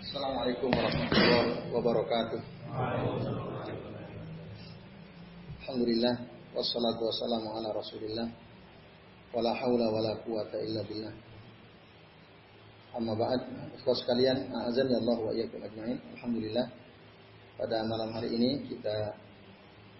Assalamualaikum 0.00 0.72
warahmatullahi 0.72 1.76
wabarakatuh. 1.76 2.40
Alhamdulillah 5.60 6.14
wassalatu 6.56 7.04
wassalamu 7.04 7.52
ala 7.52 7.68
Rasulillah 7.76 8.28
wala 9.36 9.52
haula 9.60 9.92
wala 9.92 10.16
quwata 10.24 10.56
illa 10.56 10.80
billah. 10.88 11.12
Amma 12.96 13.12
ba'd, 13.12 13.44
ikhwas 13.76 14.00
sekalian, 14.00 14.48
azan 14.72 14.88
ya 14.88 15.04
Allah 15.04 15.18
wa 15.20 15.36
iyyakum 15.36 15.60
ajmain. 15.68 16.00
Alhamdulillah 16.16 16.66
pada 17.60 17.84
malam 17.84 18.16
hari 18.16 18.32
ini 18.40 18.72
kita 18.72 19.12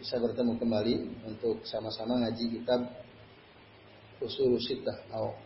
bisa 0.00 0.16
bertemu 0.16 0.56
kembali 0.56 1.28
untuk 1.28 1.60
sama-sama 1.68 2.24
ngaji 2.24 2.56
kitab 2.56 2.88
Usul 4.24 4.56
Sittah 4.64 4.96
atau 5.12 5.36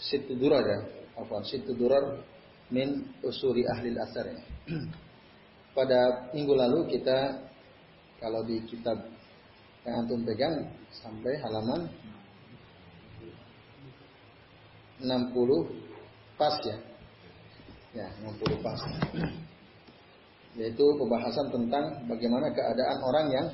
Sittu 0.00 0.40
Durar 0.40 0.64
ya. 0.64 0.80
Afwan, 1.20 1.44
Sittu 1.44 1.76
Durar 1.76 2.39
min 2.70 3.06
Usuri 3.22 3.66
Ahli 3.66 3.94
Asar 3.98 4.26
ya. 4.30 4.42
Pada 5.76 6.30
minggu 6.34 6.54
lalu 6.54 6.98
kita 6.98 7.38
kalau 8.18 8.42
di 8.46 8.62
kitab 8.66 8.98
yang 9.86 10.04
antum 10.06 10.22
pegang 10.26 10.66
sampai 10.90 11.34
halaman 11.42 11.90
60 15.02 15.34
pas 16.38 16.56
ya. 16.66 16.76
Ya, 17.90 18.06
60 18.22 18.62
pas. 18.62 18.80
Yaitu 20.58 20.86
pembahasan 20.98 21.46
tentang 21.54 21.84
bagaimana 22.10 22.50
keadaan 22.50 22.98
orang 23.06 23.26
yang 23.30 23.46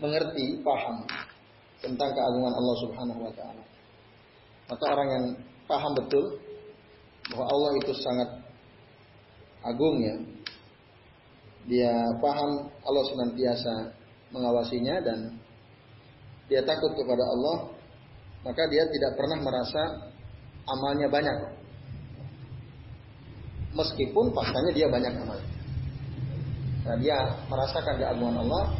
mengerti, 0.00 0.60
paham 0.60 1.04
tentang 1.80 2.10
keagungan 2.12 2.52
Allah 2.52 2.76
Subhanahu 2.84 3.20
wa 3.28 3.32
taala. 3.36 3.62
Maka 4.66 4.84
orang 4.90 5.08
yang 5.08 5.24
paham 5.68 5.92
betul 5.94 6.24
bahwa 7.32 7.44
Allah 7.50 7.70
itu 7.82 7.92
sangat 7.98 8.28
agung 9.66 9.96
ya. 10.02 10.16
Dia 11.66 11.94
paham 12.22 12.70
Allah 12.86 13.04
senantiasa 13.10 13.74
mengawasinya 14.30 15.02
dan 15.02 15.18
dia 16.46 16.62
takut 16.62 16.94
kepada 16.94 17.24
Allah, 17.26 17.74
maka 18.46 18.62
dia 18.70 18.86
tidak 18.86 19.18
pernah 19.18 19.38
merasa 19.42 19.82
amalnya 20.70 21.10
banyak. 21.10 21.36
Meskipun 23.74 24.30
faktanya 24.30 24.72
dia 24.72 24.86
banyak 24.86 25.12
amal. 25.26 25.38
Nah, 26.86 26.96
dia 27.02 27.18
merasakan 27.50 27.98
keagungan 27.98 28.46
Allah, 28.46 28.70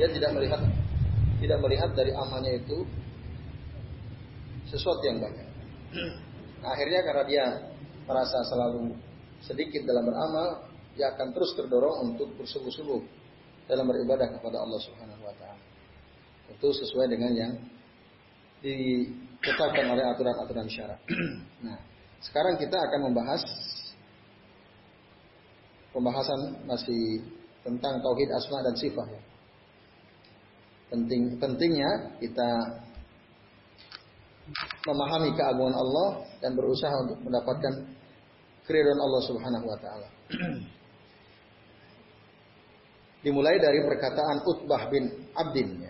dia 0.00 0.08
tidak 0.08 0.32
melihat 0.32 0.64
tidak 1.44 1.58
melihat 1.60 1.92
dari 1.92 2.12
amalnya 2.16 2.56
itu 2.56 2.88
sesuatu 4.72 5.04
yang 5.04 5.20
banyak. 5.20 5.48
Akhirnya 6.72 7.00
karena 7.04 7.24
dia 7.28 7.44
merasa 8.10 8.42
selalu 8.50 8.98
sedikit 9.46 9.86
dalam 9.86 10.10
beramal, 10.10 10.66
dia 10.98 11.14
akan 11.14 11.30
terus 11.30 11.54
terdorong 11.54 12.10
untuk 12.10 12.34
bersungguh-sungguh 12.34 13.00
dalam 13.70 13.86
beribadah 13.86 14.26
kepada 14.34 14.58
Allah 14.58 14.80
Subhanahu 14.82 15.22
wa 15.22 15.34
taala. 15.38 15.62
Itu 16.50 16.74
sesuai 16.74 17.06
dengan 17.06 17.32
yang 17.38 17.52
ditetapkan 18.60 19.86
oleh 19.94 20.04
aturan-aturan 20.10 20.66
syarak. 20.66 20.98
nah, 21.64 21.78
sekarang 22.20 22.58
kita 22.58 22.74
akan 22.74 23.00
membahas 23.08 23.42
pembahasan 25.94 26.66
masih 26.66 27.22
tentang 27.62 28.02
tauhid 28.02 28.28
asma 28.34 28.58
dan 28.66 28.74
sifat. 28.74 29.08
Penting 30.90 31.38
pentingnya 31.38 32.18
kita 32.18 32.50
memahami 34.90 35.30
keagungan 35.38 35.76
Allah 35.78 36.26
dan 36.42 36.58
berusaha 36.58 36.94
untuk 37.06 37.22
mendapatkan 37.22 37.99
keridhaan 38.70 39.00
Allah 39.02 39.22
Subhanahu 39.26 39.66
wa 39.66 39.78
taala. 39.82 40.08
Dimulai 43.26 43.58
dari 43.58 43.82
perkataan 43.84 44.46
Utbah 44.46 44.86
bin 44.88 45.10
Abdin. 45.34 45.82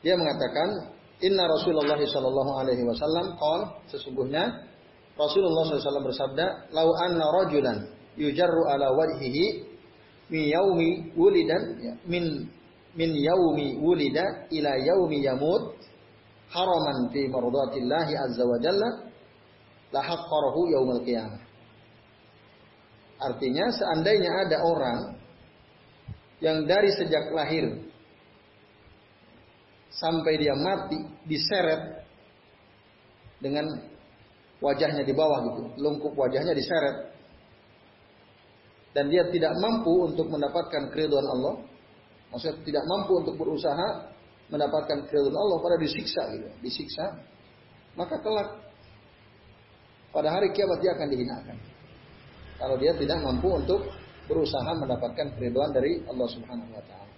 Dia 0.00 0.14
mengatakan, 0.16 0.94
"Inna 1.20 1.44
Rasulullah 1.44 1.98
sallallahu 1.98 2.52
alaihi 2.56 2.86
wasallam 2.86 3.36
qol 3.36 3.60
sesungguhnya 3.90 4.70
Rasulullah 5.12 5.76
SAW 5.76 6.08
bersabda, 6.08 6.72
"Lau 6.72 6.88
anna 7.04 7.28
rajulan 7.28 7.78
yujarru 8.16 8.64
ala 8.64 8.96
wajhihi 8.96 9.44
min 10.32 10.42
yaumi 10.48 11.12
wulidan 11.12 11.62
ya, 11.84 11.92
min 12.08 12.48
min 12.96 13.10
yaumi 13.12 13.76
wulida 13.76 14.48
ila 14.48 14.72
yaumi 14.80 15.20
yamut 15.20 15.76
haraman 16.48 17.12
fi 17.12 17.28
mardatillahi 17.28 18.12
azza 18.16 18.44
wa 18.48 18.56
jalla 18.56 18.88
la 19.92 20.00
haqqarahu 20.00 20.60
yaumal 20.72 21.04
qiyamah." 21.04 21.51
Artinya 23.22 23.70
seandainya 23.70 24.30
ada 24.46 24.58
orang 24.66 24.98
yang 26.42 26.66
dari 26.66 26.90
sejak 26.90 27.30
lahir 27.30 27.70
sampai 29.94 30.42
dia 30.42 30.58
mati 30.58 30.98
diseret 31.30 32.02
dengan 33.38 33.70
wajahnya 34.58 35.06
di 35.06 35.14
bawah 35.14 35.38
gitu, 35.46 35.62
lungkup 35.78 36.14
wajahnya 36.18 36.54
diseret 36.54 37.14
dan 38.92 39.08
dia 39.08 39.24
tidak 39.30 39.54
mampu 39.58 40.10
untuk 40.10 40.28
mendapatkan 40.28 40.90
keriduan 40.92 41.24
Allah, 41.24 41.64
maksudnya 42.34 42.58
tidak 42.66 42.84
mampu 42.86 43.12
untuk 43.24 43.34
berusaha 43.38 44.12
mendapatkan 44.52 45.08
keriduan 45.08 45.36
Allah 45.36 45.58
pada 45.64 45.76
disiksa 45.80 46.22
gitu, 46.34 46.48
disiksa, 46.60 47.04
maka 47.96 48.20
kelak 48.20 48.50
pada 50.12 50.28
hari 50.28 50.52
kiamat 50.52 50.78
dia 50.84 50.92
akan 50.92 51.08
dihinakan. 51.08 51.56
Kalau 52.62 52.78
dia 52.78 52.94
tidak 52.94 53.18
mampu 53.26 53.50
untuk 53.58 53.90
berusaha 54.30 54.70
mendapatkan 54.78 55.34
keriduan 55.34 55.74
dari 55.74 55.98
Allah 56.06 56.28
Subhanahu 56.30 56.70
wa 56.70 56.82
taala. 56.86 57.10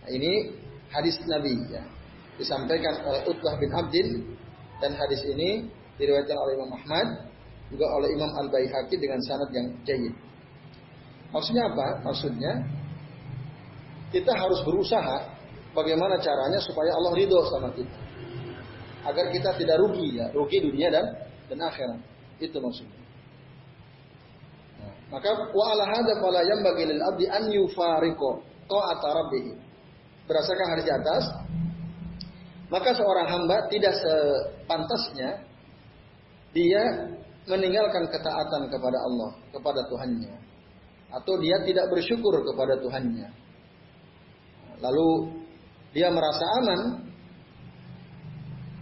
Nah, 0.00 0.08
ini 0.08 0.56
hadis 0.88 1.20
Nabi 1.28 1.52
ya. 1.68 1.84
Disampaikan 2.40 3.04
oleh 3.04 3.28
Utbah 3.28 3.60
bin 3.60 3.68
Abdin 3.76 4.08
dan 4.80 4.96
hadis 4.96 5.20
ini 5.28 5.68
diriwayatkan 6.00 6.34
oleh 6.34 6.52
Imam 6.56 6.72
Ahmad 6.80 7.08
juga 7.68 7.86
oleh 7.92 8.08
Imam 8.16 8.32
Al 8.40 8.48
Baihaqi 8.48 8.96
dengan 8.96 9.20
sanad 9.28 9.52
yang 9.52 9.68
jayyid. 9.84 10.16
Maksudnya 11.28 11.68
apa? 11.68 12.00
Maksudnya 12.00 12.52
kita 14.16 14.32
harus 14.32 14.64
berusaha 14.64 15.28
bagaimana 15.76 16.16
caranya 16.24 16.56
supaya 16.64 16.88
Allah 16.96 17.12
ridho 17.12 17.38
sama 17.52 17.68
kita. 17.76 17.98
Agar 19.04 19.28
kita 19.28 19.52
tidak 19.60 19.76
rugi 19.76 20.16
ya, 20.16 20.32
rugi 20.32 20.64
dunia 20.64 20.88
dan 20.88 21.04
dan 21.52 21.58
akhirat. 21.68 22.00
Itu 22.40 22.56
maksudnya. 22.64 23.03
Maka 25.14 25.30
wa 25.30 25.64
ala 25.70 25.84
hadza 25.94 26.18
fala 26.18 26.42
yanbaghi 26.42 26.90
abdi 26.90 27.30
an 27.30 27.46
yufariqo 27.46 28.42
ta'ata 28.66 29.08
rabbih. 29.14 29.54
Berdasarkan 30.26 30.66
hadis 30.74 30.84
di 30.90 30.94
atas, 30.94 31.24
maka 32.66 32.90
seorang 32.98 33.30
hamba 33.30 33.70
tidak 33.70 33.94
sepantasnya 33.94 35.46
dia 36.50 36.82
meninggalkan 37.46 38.10
ketaatan 38.10 38.66
kepada 38.66 38.98
Allah, 38.98 39.30
kepada 39.54 39.86
Tuhannya. 39.86 40.34
Atau 41.14 41.38
dia 41.38 41.62
tidak 41.62 41.94
bersyukur 41.94 42.34
kepada 42.42 42.74
Tuhannya. 42.82 43.30
Lalu 44.82 45.08
dia 45.94 46.10
merasa 46.10 46.42
aman 46.58 46.80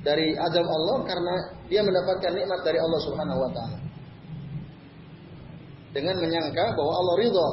dari 0.01 0.33
azab 0.33 0.65
Allah 0.65 0.97
karena 1.05 1.35
dia 1.69 1.85
mendapatkan 1.85 2.33
nikmat 2.33 2.61
dari 2.65 2.81
Allah 2.81 3.01
Subhanahu 3.05 3.41
wa 3.45 3.51
taala. 3.53 3.82
Dengan 5.93 6.17
menyangka 6.19 6.73
bahwa 6.73 6.93
Allah 6.97 7.15
ridho 7.21 7.49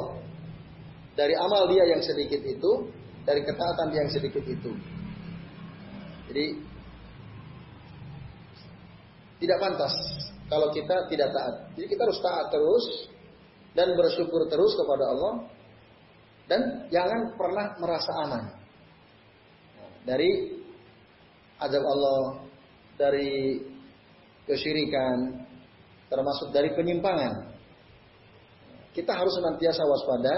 dari 1.12 1.36
amal 1.36 1.68
dia 1.68 1.84
yang 1.92 2.00
sedikit 2.00 2.40
itu, 2.40 2.88
dari 3.28 3.44
ketaatan 3.44 3.92
dia 3.92 4.00
yang 4.08 4.12
sedikit 4.12 4.44
itu. 4.44 4.72
Jadi 6.32 6.46
tidak 9.44 9.58
pantas 9.60 9.94
kalau 10.48 10.72
kita 10.72 11.08
tidak 11.12 11.28
taat. 11.32 11.54
Jadi 11.76 11.86
kita 11.88 12.02
harus 12.04 12.20
taat 12.24 12.46
terus 12.48 12.84
dan 13.76 13.92
bersyukur 13.94 14.48
terus 14.48 14.72
kepada 14.74 15.04
Allah 15.10 15.34
dan 16.50 16.60
jangan 16.90 17.38
pernah 17.38 17.66
merasa 17.78 18.10
aman 18.26 18.44
dari 20.02 20.58
azab 21.60 21.84
Allah, 21.84 22.22
dari 22.96 23.60
kesyirikan, 24.48 25.44
termasuk 26.08 26.50
dari 26.50 26.72
penyimpangan. 26.74 27.49
Kita 28.90 29.12
harus 29.14 29.32
senantiasa 29.38 29.82
waspada 29.86 30.34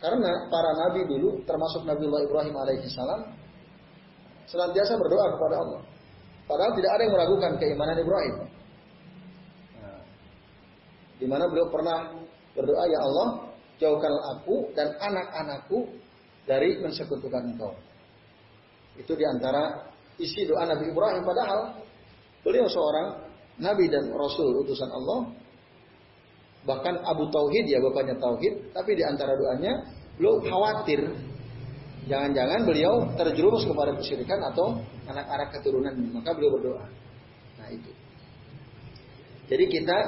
karena 0.00 0.48
para 0.48 0.70
nabi 0.80 1.04
dulu, 1.04 1.44
termasuk 1.44 1.84
Nabi 1.84 2.08
Ibrahim 2.08 2.56
alaihissalam, 2.56 3.20
senantiasa 4.48 4.96
berdoa 4.96 5.26
kepada 5.36 5.56
Allah. 5.60 5.80
Padahal 6.48 6.72
tidak 6.72 6.90
ada 6.96 7.02
yang 7.04 7.14
meragukan 7.14 7.52
keimanan 7.60 7.96
Ibrahim. 8.00 8.34
Nah, 9.76 10.00
di 11.20 11.26
mana 11.28 11.44
beliau 11.52 11.68
pernah 11.68 12.16
berdoa, 12.56 12.84
ya 12.88 13.00
Allah, 13.04 13.28
jauhkan 13.76 14.14
aku 14.34 14.72
dan 14.72 14.96
anak-anakku 14.98 15.84
dari 16.48 16.80
mensekutukan 16.80 17.54
engkau. 17.54 17.76
Itu 18.96 19.12
di 19.14 19.22
antara 19.28 19.84
isi 20.16 20.48
doa 20.48 20.64
Nabi 20.64 20.90
Ibrahim. 20.90 21.22
Padahal 21.28 21.60
beliau 22.40 22.66
seorang 22.66 23.20
Nabi 23.60 23.84
dan 23.92 24.08
Rasul 24.16 24.64
utusan 24.64 24.88
Allah. 24.88 25.28
Bahkan 26.60 26.94
Abu 27.08 27.28
Tauhid 27.32 27.64
ya 27.68 27.80
bapaknya 27.80 28.20
Tauhid, 28.20 28.76
tapi 28.76 28.92
di 28.92 29.04
antara 29.04 29.32
doanya 29.32 29.80
beliau 30.20 30.44
khawatir 30.44 31.00
jangan-jangan 32.04 32.66
beliau 32.68 33.08
terjerumus 33.16 33.64
kepada 33.64 33.96
kesyirikan 33.96 34.40
atau 34.52 34.76
anak-anak 35.08 35.48
keturunan, 35.56 35.94
maka 36.12 36.36
beliau 36.36 36.52
berdoa. 36.58 36.86
Nah 37.56 37.68
itu. 37.72 37.90
Jadi 39.50 39.64
kita 39.66 39.98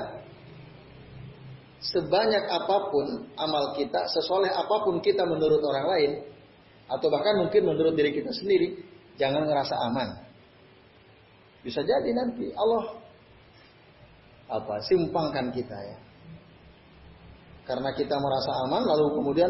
sebanyak 1.82 2.44
apa 2.46 2.76
pun 2.92 3.06
amal 3.34 3.74
kita, 3.74 4.06
sesoleh 4.06 4.52
apa 4.52 4.76
pun 4.86 5.02
kita 5.02 5.26
menurut 5.26 5.58
orang 5.64 5.86
lain, 5.88 6.12
atau 6.86 7.08
bahkan 7.08 7.40
mungkin 7.42 7.64
menurut 7.66 7.96
diri 7.96 8.12
kita 8.14 8.30
sendiri, 8.30 8.78
jangan 9.16 9.48
ngerasa 9.48 9.74
aman. 9.90 10.08
Bisa 11.62 11.82
jadi 11.82 12.10
nanti 12.14 12.50
Allah 12.54 12.98
apa 14.50 14.74
simpangkan 14.84 15.48
kita 15.54 15.74
ya. 15.74 15.96
Karena 17.72 17.88
kita 17.96 18.20
merasa 18.20 18.52
aman, 18.68 18.84
lalu 18.84 19.16
kemudian 19.16 19.48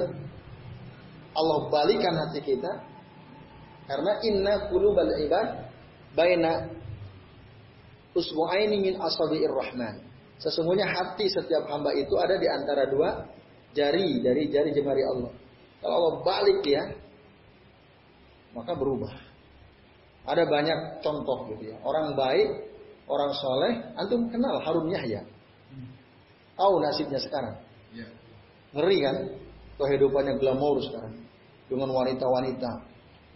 Allah 1.34 1.58
balikan 1.74 2.14
hati 2.14 2.38
kita. 2.38 2.70
Karena 3.90 4.22
inna 4.22 4.70
qulubal 4.70 5.10
ibad 5.26 5.66
baina 6.14 6.70
usbu'aini 8.14 8.78
min 8.78 8.94
asabi'ir 8.94 9.50
rahman. 9.50 10.06
Sesungguhnya 10.38 10.86
hati 10.86 11.26
setiap 11.34 11.66
hamba 11.66 11.90
itu 11.98 12.14
ada 12.14 12.38
di 12.38 12.46
antara 12.46 12.86
dua 12.86 13.26
jari 13.74 14.22
dari 14.22 14.46
jari 14.54 14.70
jemari 14.70 15.02
Allah. 15.02 15.34
Kalau 15.82 15.94
Allah 15.98 16.14
balik 16.22 16.62
ya, 16.62 16.94
maka 18.54 18.70
berubah. 18.78 19.10
Ada 20.30 20.46
banyak 20.46 21.02
contoh 21.02 21.50
gitu 21.50 21.74
ya. 21.74 21.76
Orang 21.82 22.14
baik, 22.14 22.70
orang 23.10 23.34
soleh, 23.34 23.82
antum 23.98 24.30
kenal 24.30 24.62
Harun 24.62 24.86
Yahya. 24.94 25.26
Tahu 26.54 26.78
nasibnya 26.78 27.18
sekarang. 27.18 27.71
Ngeri 28.72 28.98
kan? 29.04 29.16
Kehidupannya 29.76 30.40
glamor 30.40 30.80
sekarang. 30.84 31.16
Dengan 31.68 31.88
wanita-wanita. 31.92 32.70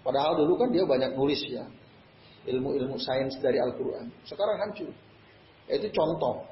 Padahal 0.05 0.39
dulu 0.39 0.55
kan 0.61 0.69
dia 0.73 0.85
banyak 0.85 1.13
nulis 1.17 1.41
ya. 1.49 1.65
Ilmu-ilmu 2.47 2.95
sains 3.01 3.35
dari 3.43 3.59
Al-Quran. 3.59 4.07
Sekarang 4.23 4.57
hancur. 4.63 4.93
Itu 5.67 5.89
contoh. 5.91 6.47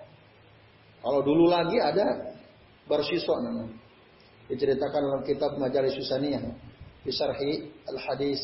Kalau 1.05 1.21
dulu 1.23 1.47
lagi 1.47 1.79
ada 1.79 2.35
Barsiswa 2.85 3.37
namanya. 3.41 3.77
Diceritakan 4.51 5.01
dalam 5.01 5.23
kitab 5.25 5.57
Majalis 5.57 5.97
Susaniyah. 5.97 6.43
Bisarhi 7.07 7.71
Al-Hadis 7.89 8.41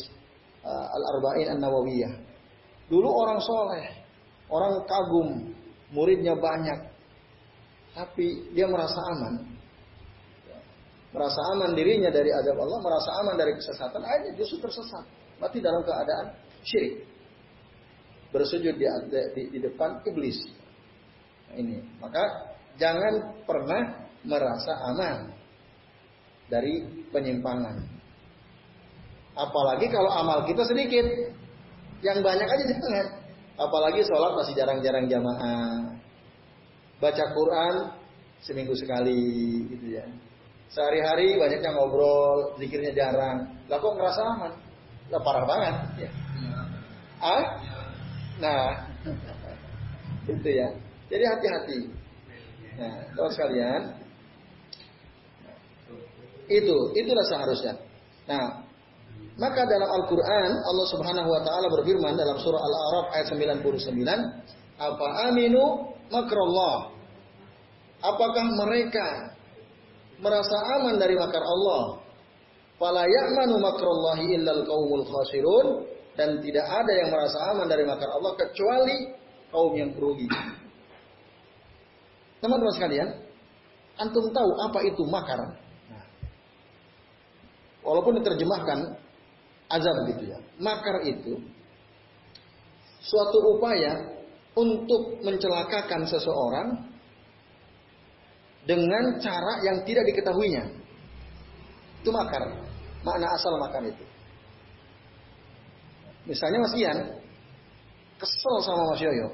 uh, 0.63 0.87
Al-Arba'in 0.95 1.57
An-Nawawiyah. 1.57 2.13
Dulu 2.89 3.09
orang 3.09 3.39
soleh. 3.43 3.85
Orang 4.47 4.81
kagum. 4.87 5.29
Muridnya 5.91 6.39
banyak. 6.39 6.79
Tapi 7.91 8.55
dia 8.55 8.65
merasa 8.71 8.97
aman. 9.11 9.59
Merasa 11.11 11.39
aman 11.55 11.75
dirinya 11.75 12.07
dari 12.07 12.31
adab 12.31 12.55
Allah. 12.55 12.79
Merasa 12.79 13.09
aman 13.23 13.35
dari 13.35 13.51
kesesatan. 13.55 13.99
Akhirnya 13.99 14.31
justru 14.39 14.63
tersesat. 14.63 15.05
Mati 15.43 15.59
dalam 15.59 15.83
keadaan 15.83 16.31
syirik. 16.63 17.03
Bersujud 18.31 18.75
di, 18.79 18.85
di, 19.35 19.43
di 19.51 19.59
depan 19.59 19.99
iblis. 20.07 20.39
Nah, 21.51 21.55
ini. 21.59 21.83
Maka 21.99 22.55
jangan 22.79 23.43
pernah 23.43 24.07
merasa 24.23 24.71
aman 24.87 25.17
dari 26.47 27.05
penyimpangan. 27.11 27.75
Apalagi 29.35 29.87
kalau 29.91 30.11
amal 30.11 30.43
kita 30.47 30.63
sedikit, 30.67 31.07
yang 32.03 32.19
banyak 32.19 32.47
aja 32.47 32.65
jangan. 32.71 33.07
Apalagi 33.59 34.01
sholat 34.07 34.31
masih 34.35 34.53
jarang-jarang 34.55 35.05
jamaah. 35.11 35.95
Baca 37.03 37.25
Quran 37.33 37.75
seminggu 38.41 38.73
sekali 38.73 39.19
gitu 39.69 40.01
ya. 40.01 40.05
Sehari-hari 40.71 41.35
banyaknya 41.35 41.75
ngobrol, 41.75 42.55
zikirnya 42.55 42.95
jarang. 42.95 43.43
Lah 43.67 43.75
kok 43.75 43.91
ngerasa 43.91 44.21
aman? 44.23 44.53
Lah 45.11 45.19
parah 45.19 45.43
banget 45.43 45.75
ya. 46.07 46.09
Ah? 47.19 47.43
Nah, 48.39 48.63
itu 50.31 50.49
ya. 50.49 50.67
Jadi 51.11 51.23
hati-hati. 51.27 51.79
Nah, 52.79 52.95
kalau 53.19 53.29
sekalian, 53.35 53.81
itu 56.47 56.77
itulah 56.95 57.25
seharusnya. 57.27 57.75
Nah, 58.31 58.63
maka 59.39 59.67
dalam 59.67 59.91
Al-Quran 59.91 60.51
Allah 60.55 60.87
Subhanahu 60.87 61.29
Wa 61.31 61.41
Taala 61.43 61.67
berfirman 61.67 62.15
dalam 62.15 62.39
surah 62.39 62.61
Al-A'raf 62.63 63.05
ayat 63.15 63.27
99, 63.27 64.07
apa 64.79 65.07
aminu 65.31 65.91
makrullah? 66.11 66.95
Apakah 68.01 68.45
mereka 68.55 69.30
merasa 70.21 70.57
aman 70.79 70.95
dari 71.01 71.17
makar 71.17 71.41
Allah? 71.41 71.99
Fala 72.77 73.05
ya'manu 73.05 73.61
illal 74.29 74.61
qaumul 74.65 75.05
khasirun 75.05 75.85
dan 76.17 76.41
tidak 76.41 76.65
ada 76.65 76.91
yang 76.93 77.09
merasa 77.13 77.37
aman 77.53 77.67
dari 77.69 77.85
makar 77.85 78.09
Allah 78.09 78.33
kecuali 78.37 78.97
kaum 79.53 79.73
yang 79.75 79.93
merugi. 79.93 80.25
Teman-teman 82.41 82.73
sekalian, 82.73 83.09
antum 84.01 84.33
tahu 84.33 84.51
apa 84.65 84.79
itu 84.81 85.03
makar? 85.05 85.37
Walaupun 87.81 88.21
diterjemahkan 88.21 88.97
azab 89.69 89.97
gitu 90.09 90.23
ya. 90.29 90.39
Makar 90.61 91.05
itu 91.05 91.37
suatu 93.01 93.37
upaya 93.57 94.21
untuk 94.53 95.21
mencelakakan 95.25 96.05
seseorang 96.05 96.90
dengan 98.65 99.17
cara 99.17 99.65
yang 99.65 99.81
tidak 99.85 100.05
diketahuinya. 100.13 100.63
Itu 102.01 102.09
makar. 102.13 102.43
Makna 103.01 103.27
asal 103.33 103.57
makar 103.57 103.81
itu. 103.85 104.05
Misalnya 106.29 106.59
Mas 106.61 106.75
Ian 106.77 106.99
kesel 108.21 108.55
sama 108.61 108.93
Mas 108.93 109.01
Yoyo. 109.01 109.27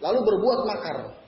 Lalu 0.00 0.20
berbuat 0.24 0.60
makar 0.68 1.20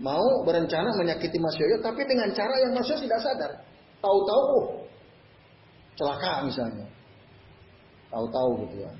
mau 0.00 0.44
berencana 0.48 0.88
menyakiti 0.96 1.36
Mas 1.36 1.56
Yoyo, 1.60 1.84
tapi 1.84 2.08
dengan 2.08 2.32
cara 2.32 2.54
yang 2.64 2.72
Mas 2.72 2.88
Yoyo 2.88 3.04
tidak 3.04 3.20
sadar. 3.20 3.52
Tahu-tahu, 4.00 4.44
oh, 4.56 4.64
celaka 6.00 6.48
misalnya. 6.48 6.88
Tahu-tahu 8.08 8.64
gitu 8.64 8.76
ya. 8.88 8.92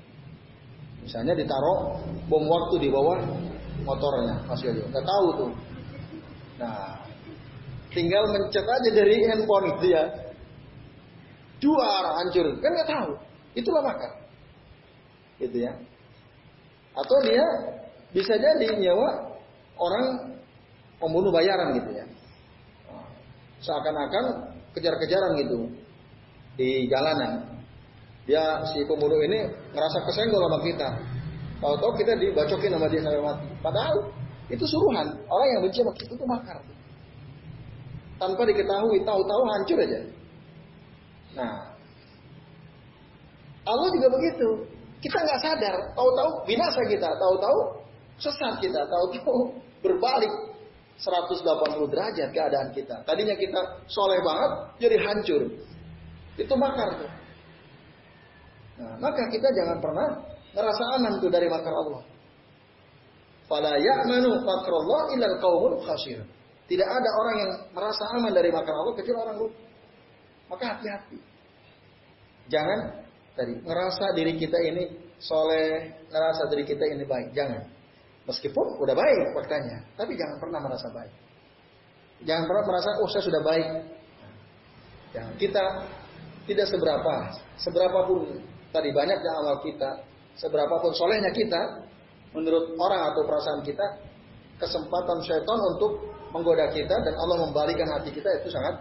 Misalnya 1.01 1.33
ditaruh 1.33 1.97
bom 2.29 2.45
waktu 2.45 2.85
di 2.85 2.89
bawah 2.93 3.17
motornya 3.81 4.45
Mas 4.45 4.61
Yoyo. 4.61 4.85
Gak 4.93 5.05
tahu 5.05 5.27
tuh. 5.41 5.51
Nah, 6.61 7.01
tinggal 7.89 8.23
mencet 8.29 8.61
aja 8.61 8.89
dari 8.93 9.15
handphone 9.25 9.73
itu 9.73 9.85
ya. 9.97 10.03
Juara 11.57 12.21
hancur. 12.21 12.53
Kan 12.61 12.69
nggak 12.77 12.89
tahu. 12.89 13.11
Itulah 13.57 13.81
makar. 13.81 14.11
Gitu 15.41 15.57
ya. 15.65 15.73
Atau 16.93 17.17
dia 17.25 17.45
bisa 18.13 18.37
jadi 18.37 18.77
nyawa 18.77 19.09
orang 19.81 20.37
pembunuh 21.01 21.33
bayaran 21.33 21.73
gitu 21.81 21.89
ya. 21.97 22.05
Seakan-akan 23.61 24.53
kejar-kejaran 24.77 25.33
gitu 25.41 25.69
di 26.57 26.85
jalanan. 26.89 27.61
Dia 28.29 28.61
si 28.69 28.85
pembunuh 28.85 29.17
ini 29.25 29.49
ngerasa 29.73 30.05
kesenggol 30.05 30.45
sama 30.45 30.59
kita. 30.61 30.89
Tahu-tahu 31.61 31.91
kita 31.97 32.13
dibacokin 32.17 32.73
sama 32.73 32.85
dia 32.89 33.01
sampai 33.01 33.21
mati. 33.21 33.47
Padahal 33.61 34.20
itu 34.51 34.65
suruhan. 34.67 35.07
Orang 35.31 35.47
yang 35.47 35.59
benci 35.63 35.79
sama 35.79 35.93
kita 35.95 36.11
itu 36.13 36.25
makar. 36.27 36.57
Tanpa 38.19 38.41
diketahui, 38.45 39.01
tahu-tahu 39.01 39.41
hancur 39.49 39.77
aja. 39.81 39.99
Nah, 41.39 41.55
Allah 43.65 43.89
juga 43.95 44.07
begitu. 44.11 44.49
Kita 45.01 45.17
nggak 45.17 45.39
sadar, 45.41 45.75
tahu-tahu 45.97 46.29
binasa 46.45 46.81
kita, 46.85 47.09
tahu-tahu 47.09 47.57
sesat 48.21 48.61
kita, 48.61 48.85
tahu-tahu 48.85 49.57
berbalik 49.81 50.29
180 51.01 51.89
derajat 51.89 52.29
keadaan 52.29 52.69
kita. 52.77 53.01
Tadinya 53.01 53.33
kita 53.33 53.61
soleh 53.89 54.21
banget, 54.21 54.51
jadi 54.77 54.97
hancur. 55.01 55.41
Itu 56.37 56.53
makar 56.53 57.01
tuh. 57.01 57.11
Nah, 58.81 58.93
maka 59.01 59.25
kita 59.33 59.49
jangan 59.49 59.81
pernah 59.81 60.07
merasa 60.53 60.83
aman 61.01 61.17
tuh 61.17 61.33
dari 61.33 61.49
makar 61.49 61.73
Allah. 61.73 62.10
Fala 63.51 63.75
ya'manu 63.75 64.47
makrallah 64.47 65.11
illal 65.11 65.35
qaumul 65.43 65.83
khasir. 65.83 66.23
Tidak 66.71 66.87
ada 66.87 67.09
orang 67.19 67.35
yang 67.35 67.51
merasa 67.75 68.07
aman 68.15 68.31
dari 68.31 68.47
makar 68.47 68.71
Allah 68.71 68.95
kecuali 68.95 69.19
orang 69.27 69.37
rugi. 69.43 69.59
Maka 70.47 70.63
hati-hati. 70.71 71.19
Jangan 72.47 72.79
tadi 73.35 73.59
ngerasa 73.59 74.15
diri 74.15 74.39
kita 74.39 74.55
ini 74.55 74.87
soleh, 75.19 75.99
ngerasa 76.07 76.47
diri 76.47 76.63
kita 76.63 76.95
ini 76.95 77.03
baik. 77.03 77.35
Jangan. 77.35 77.59
Meskipun 78.31 78.79
udah 78.79 78.95
baik 78.95 79.35
faktanya, 79.35 79.83
tapi 79.99 80.15
jangan 80.15 80.39
pernah 80.39 80.59
merasa 80.63 80.87
baik. 80.95 81.13
Jangan 82.23 82.47
pernah 82.47 82.63
merasa 82.63 82.89
oh 83.03 83.09
saya 83.11 83.23
sudah 83.27 83.41
baik. 83.43 83.67
Ya, 85.11 85.27
kita 85.35 85.65
tidak 86.47 86.71
seberapa, 86.71 87.35
seberapa 87.59 87.99
pun 88.07 88.31
tadi 88.71 88.95
banyaknya 88.95 89.31
amal 89.43 89.59
kita, 89.59 90.07
seberapa 90.39 90.71
pun 90.79 90.95
solehnya 90.95 91.35
kita, 91.35 91.90
menurut 92.31 92.75
orang 92.79 93.11
atau 93.11 93.21
perasaan 93.27 93.61
kita, 93.63 93.85
kesempatan 94.59 95.19
syaitan 95.23 95.59
untuk 95.75 96.11
menggoda 96.31 96.71
kita 96.71 96.95
dan 97.03 97.13
Allah 97.19 97.43
membalikan 97.43 97.87
hati 97.91 98.11
kita 98.15 98.27
itu 98.43 98.49
sangat 98.51 98.79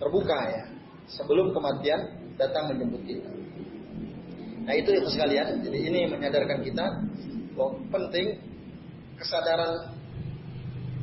terbuka 0.00 0.38
ya. 0.48 0.64
Sebelum 1.08 1.56
kematian 1.56 2.00
datang 2.36 2.72
menjemput 2.72 3.00
kita. 3.08 3.30
Nah 4.68 4.74
itu 4.76 4.92
itu 4.92 5.08
sekalian. 5.08 5.64
Jadi 5.64 5.78
ini 5.88 6.04
menyadarkan 6.04 6.60
kita 6.60 6.84
bahwa 7.56 7.80
penting 7.88 8.36
kesadaran 9.16 9.96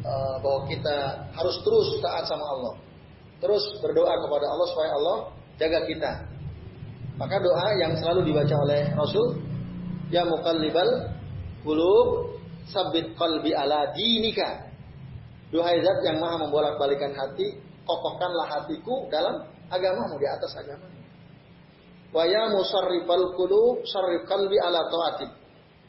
uh, 0.05 0.37
bahwa 0.45 0.69
kita 0.69 1.25
harus 1.33 1.55
terus 1.65 1.87
taat 2.05 2.29
sama 2.29 2.45
Allah. 2.45 2.73
Terus 3.41 3.65
berdoa 3.81 4.13
kepada 4.13 4.45
Allah 4.45 4.67
supaya 4.69 4.89
Allah 4.93 5.17
jaga 5.57 5.79
kita. 5.89 6.11
Maka 7.17 7.41
doa 7.41 7.67
yang 7.79 7.97
selalu 7.97 8.29
dibaca 8.29 8.55
oleh 8.69 8.91
Rasul, 8.93 9.41
Ya 10.13 10.21
muqallibal 10.21 11.14
qulub, 11.65 12.37
sabit 12.69 13.17
qalbi 13.17 13.51
ala 13.51 13.89
dinika. 13.97 14.69
Duhai 15.49 15.81
zat 15.81 15.99
yang 16.05 16.21
maha 16.21 16.45
membolak-balikan 16.45 17.11
hati, 17.17 17.57
kokohkanlah 17.85 18.45
hatiku 18.49 19.09
dalam 19.09 19.45
agamamu 19.73 20.15
di 20.21 20.27
atas 20.29 20.51
agama. 20.57 20.85
Wa 22.13 22.23
ya 22.29 22.53
musarrifal 22.53 23.33
qulub, 23.33 23.81
sarrif 23.89 24.23
qalbi 24.29 24.61
ala 24.61 24.85
taatik. 24.87 25.31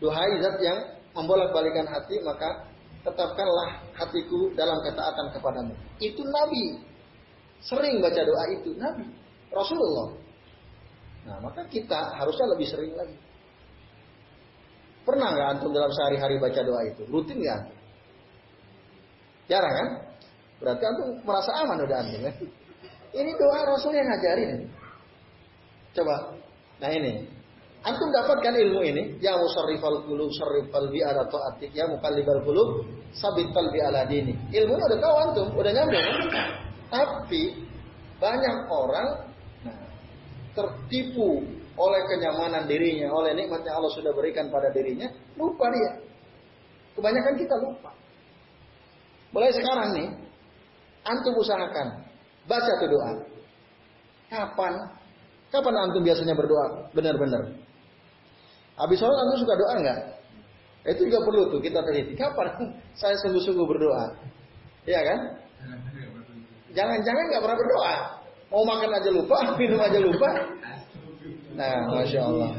Duhai 0.01 0.41
zat 0.41 0.57
yang 0.65 0.79
membolak-balikan 1.13 1.85
hati, 1.89 2.21
maka 2.25 2.67
tetapkanlah 3.07 3.87
hatiku 3.95 4.51
dalam 4.59 4.83
ketaatan 4.83 5.31
kepadamu. 5.37 5.73
Itu 6.03 6.27
Nabi. 6.27 6.83
Sering 7.63 8.03
baca 8.03 8.21
doa 8.21 8.45
itu 8.53 8.75
Nabi. 8.77 9.07
Rasulullah. 9.55 10.09
Nah, 11.27 11.39
maka 11.43 11.67
kita 11.67 12.15
harusnya 12.19 12.47
lebih 12.55 12.67
sering 12.71 12.93
lagi. 12.95 13.17
Pernah 15.07 15.29
nggak 15.31 15.49
antum 15.55 15.71
dalam 15.71 15.91
sehari-hari 15.95 16.43
baca 16.43 16.61
doa 16.67 16.83
itu? 16.83 17.07
Rutin 17.07 17.39
nggak? 17.39 17.63
Jarang 19.47 19.75
kan? 19.79 19.89
Berarti 20.59 20.83
antum 20.83 21.09
merasa 21.23 21.51
aman 21.63 21.79
udah 21.87 21.97
antum 22.03 22.21
ya. 22.27 22.33
Ini 23.15 23.31
doa 23.39 23.59
Rasul 23.71 23.95
yang 23.95 24.11
ngajarin. 24.11 24.67
Coba. 25.95 26.35
Nah 26.83 26.91
ini. 26.91 27.23
Antum 27.87 28.11
dapatkan 28.11 28.51
ilmu 28.51 28.83
ini. 28.83 29.03
Ya 29.23 29.39
musarrifal 29.39 30.03
qulub 30.11 30.29
sarrif 30.35 30.75
qalbi 30.75 31.01
ala 31.07 31.23
ta'atik. 31.31 31.71
Ya 31.71 31.87
muqallibal 31.87 32.43
qulub 32.43 32.83
sabit 33.15 33.47
qalbi 33.55 33.79
ala 33.79 34.05
dini. 34.11 34.35
Ilmunya 34.51 34.85
udah 34.91 34.99
tahu 34.99 35.15
antum, 35.23 35.49
udah 35.55 35.71
nyampe. 35.73 36.03
Tapi 36.91 37.43
banyak 38.19 38.57
orang 38.69 39.09
nah, 39.63 39.79
tertipu 40.53 41.47
oleh 41.77 42.03
kenyamanan 42.09 42.65
dirinya, 42.65 43.13
oleh 43.13 43.37
nikmatnya 43.37 43.77
Allah 43.77 43.93
sudah 43.93 44.13
berikan 44.17 44.49
pada 44.49 44.73
dirinya, 44.73 45.13
lupa 45.37 45.69
dia. 45.69 45.93
Kebanyakan 46.97 47.35
kita 47.37 47.55
lupa. 47.61 47.93
Mulai 49.37 49.53
sekarang 49.53 49.89
nih, 49.93 50.09
antum 51.05 51.37
usahakan 51.37 52.09
baca 52.49 52.73
tuh 52.81 52.89
doa. 52.89 53.13
Kapan? 54.33 54.75
Kapan 55.53 55.75
antum 55.77 56.03
biasanya 56.03 56.33
berdoa? 56.33 56.89
Benar-benar. 56.97 57.53
Habis 58.81 58.97
sholat 58.97 59.17
antum 59.21 59.39
suka 59.45 59.55
doa 59.61 59.75
nggak? 59.85 60.01
Itu 60.97 61.03
juga 61.13 61.21
perlu 61.29 61.43
tuh 61.53 61.61
kita 61.61 61.85
teliti. 61.85 62.17
Kapan 62.17 62.49
saya 63.01 63.21
sungguh-sungguh 63.21 63.67
berdoa? 63.69 64.17
Iya 64.89 65.01
kan? 65.05 65.19
Jangan-jangan 66.73 67.25
nggak 67.29 67.43
pernah 67.45 67.59
berdoa. 67.59 67.95
Mau 68.47 68.63
makan 68.63 68.91
aja 68.95 69.11
lupa, 69.11 69.37
minum 69.61 69.81
aja 69.83 69.99
lupa. 70.01 70.29
Nah, 71.57 71.89
masya 71.89 72.21
Allah. 72.21 72.51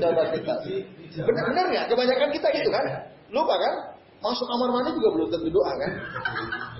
Coba 0.00 0.22
kita. 0.32 0.54
Benar-benar 1.20 1.64
nggak? 1.68 1.86
Kebanyakan 1.92 2.28
kita 2.32 2.48
gitu 2.56 2.70
kan? 2.72 2.84
Lupa 3.28 3.54
kan? 3.60 3.74
Masuk 4.20 4.46
kamar 4.48 4.68
mandi 4.72 4.90
juga 4.96 5.08
belum 5.16 5.28
tentu 5.32 5.48
doa 5.52 5.72
kan? 5.76 5.92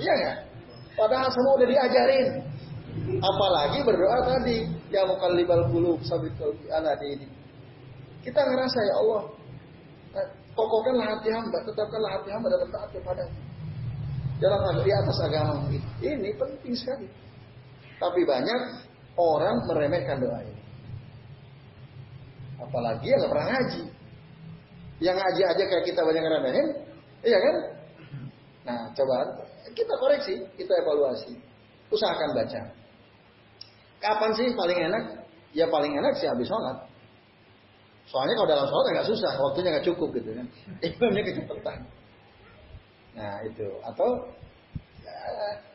Iya 0.00 0.12
nggak? 0.16 0.36
Padahal 0.96 1.28
semua 1.32 1.52
udah 1.60 1.68
diajarin. 1.68 2.26
Apalagi 3.20 3.78
berdoa 3.86 4.18
tadi, 4.26 4.56
ya 4.92 5.06
mukallibal 5.06 5.64
qulub 5.72 6.00
sabit 6.04 6.34
qalbi 6.36 6.66
ala 6.72 6.92
ini. 7.00 7.28
Kita 8.20 8.40
ngerasa 8.44 8.78
ya 8.84 8.94
Allah, 9.00 9.22
kokohkanlah 10.52 11.06
hati 11.16 11.28
hamba, 11.32 11.58
tetapkanlah 11.64 12.10
hati 12.20 12.28
hamba 12.28 12.48
dalam 12.52 12.68
taat 12.68 12.90
kepada 12.92 13.24
dalam 14.40 14.60
di 14.84 14.92
atas 14.92 15.16
agama 15.24 15.68
ini 16.00 16.30
penting 16.36 16.74
sekali. 16.76 17.08
Tapi 18.00 18.20
banyak 18.24 18.60
orang 19.16 19.56
meremehkan 19.68 20.16
doa 20.20 20.40
ini. 20.44 20.59
Apalagi 22.60 23.06
yang 23.08 23.18
nggak 23.24 23.32
pernah 23.32 23.48
ngaji. 23.56 23.82
Yang 25.00 25.16
ngaji 25.16 25.42
aja 25.48 25.62
kayak 25.64 25.84
kita 25.88 26.00
banyak 26.04 26.24
remehin, 26.28 26.66
iya 27.24 27.38
kan? 27.40 27.56
Nah, 28.68 28.80
coba 28.92 29.16
kita 29.72 29.94
koreksi, 29.96 30.34
kita 30.60 30.72
evaluasi. 30.84 31.32
Usahakan 31.88 32.36
baca. 32.36 32.60
Kapan 34.00 34.30
sih 34.36 34.48
paling 34.56 34.78
enak? 34.78 35.04
Ya 35.52 35.66
paling 35.66 35.92
enak 35.92 36.16
sih 36.16 36.28
habis 36.28 36.46
sholat. 36.46 36.88
Soalnya 38.08 38.34
kalau 38.38 38.48
dalam 38.48 38.66
sholat 38.66 38.86
nggak 38.96 39.08
susah, 39.08 39.32
waktunya 39.38 39.68
nggak 39.76 39.86
cukup 39.92 40.08
gitu 40.16 40.30
kan. 40.36 40.46
Imamnya 40.86 41.22
kecepatan. 41.26 41.78
Nah 43.16 43.34
itu 43.42 43.66
atau 43.82 44.08
ya, 45.02 45.16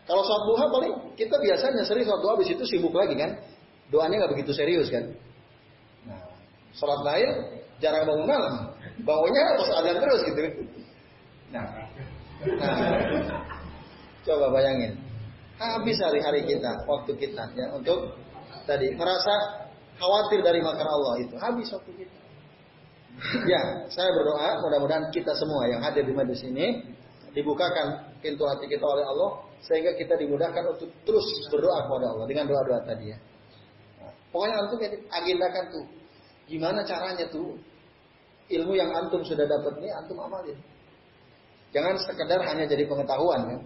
kalau 0.08 0.24
sholat 0.24 0.44
duha 0.48 0.66
paling 0.72 0.92
kita 1.20 1.36
biasanya 1.36 1.84
sering 1.84 2.08
sholat 2.08 2.22
duha 2.24 2.34
habis 2.40 2.50
itu 2.50 2.64
sibuk 2.66 2.96
lagi 2.96 3.14
kan. 3.18 3.36
Doanya 3.94 4.26
nggak 4.26 4.32
begitu 4.40 4.52
serius 4.56 4.90
kan. 4.90 5.12
Sholat 6.76 7.02
lain 7.08 7.30
jarang 7.80 8.04
bangun 8.04 8.28
malam. 8.28 8.56
Bangunnya 9.04 9.44
pas 9.60 9.70
azan 9.80 9.98
terus 10.00 10.22
gitu. 10.28 10.40
Nah, 11.52 11.66
nah 12.60 12.74
coba 14.28 14.46
bayangin. 14.52 15.00
Habis 15.56 15.98
hari-hari 16.04 16.44
kita, 16.44 16.84
waktu 16.84 17.16
kita 17.16 17.44
ya 17.56 17.72
untuk 17.72 18.12
tadi 18.68 18.92
merasa 18.92 19.66
khawatir 19.96 20.44
dari 20.44 20.60
makar 20.60 20.84
Allah 20.84 21.24
itu 21.24 21.36
habis 21.40 21.72
waktu 21.72 21.92
kita. 22.04 22.18
Ya, 23.48 23.88
saya 23.88 24.12
berdoa 24.12 24.60
mudah-mudahan 24.60 25.08
kita 25.16 25.32
semua 25.40 25.72
yang 25.72 25.80
hadir 25.80 26.04
di 26.04 26.12
majelis 26.12 26.44
ini 26.44 26.84
dibukakan 27.32 28.20
pintu 28.20 28.44
hati 28.44 28.68
kita 28.68 28.84
oleh 28.84 29.08
Allah 29.08 29.48
sehingga 29.64 29.96
kita 29.96 30.20
dimudahkan 30.20 30.76
untuk 30.76 30.92
terus 31.08 31.24
berdoa 31.48 31.88
kepada 31.88 32.12
Allah 32.12 32.26
dengan 32.28 32.52
doa-doa 32.52 32.84
tadi 32.84 33.16
ya. 33.16 33.18
Pokoknya 34.36 34.56
antum 34.68 34.84
agendakan 35.16 35.64
tuh 35.72 35.86
gimana 36.46 36.86
caranya 36.86 37.26
tuh 37.30 37.58
ilmu 38.50 38.74
yang 38.78 38.94
antum 38.94 39.26
sudah 39.26 39.46
dapat 39.46 39.82
ini 39.82 39.90
antum 39.94 40.18
amalin. 40.22 40.58
Jangan 41.74 41.96
sekedar 42.00 42.40
hanya 42.46 42.64
jadi 42.70 42.88
pengetahuan 42.88 43.42
kan. 43.52 43.62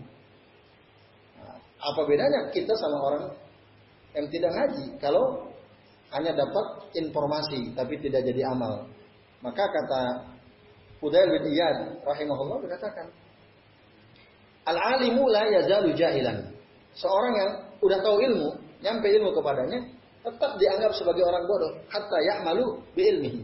Nah, 1.37 1.55
apa 1.59 2.01
bedanya 2.07 2.49
kita 2.49 2.73
sama 2.73 2.97
orang 3.05 3.23
yang 4.17 4.25
tidak 4.33 4.51
ngaji 4.55 4.85
kalau 4.97 5.45
hanya 6.09 6.33
dapat 6.33 6.65
informasi 6.97 7.75
tapi 7.77 8.01
tidak 8.01 8.25
jadi 8.25 8.49
amal. 8.49 8.89
Maka 9.45 9.63
kata 9.69 10.01
Fudail 10.99 11.31
bin 11.31 11.43
Iyad 11.47 12.03
rahimahullah 12.03 12.59
berkatakan, 12.59 13.07
Al-alimu 14.67 15.31
la 15.31 15.47
yazalu 15.47 15.95
jahilan. 15.95 16.51
Seorang 16.93 17.33
yang 17.39 17.51
udah 17.79 17.99
tahu 18.03 18.19
ilmu, 18.19 18.49
nyampe 18.83 19.07
ilmu 19.07 19.31
kepadanya, 19.31 19.79
tetap 20.29 20.51
dianggap 20.61 20.91
sebagai 20.93 21.25
orang 21.25 21.43
bodoh. 21.49 21.73
Hatta 21.89 22.17
ya'malu 22.21 22.77
bi 22.93 23.01
ilmihi. 23.09 23.41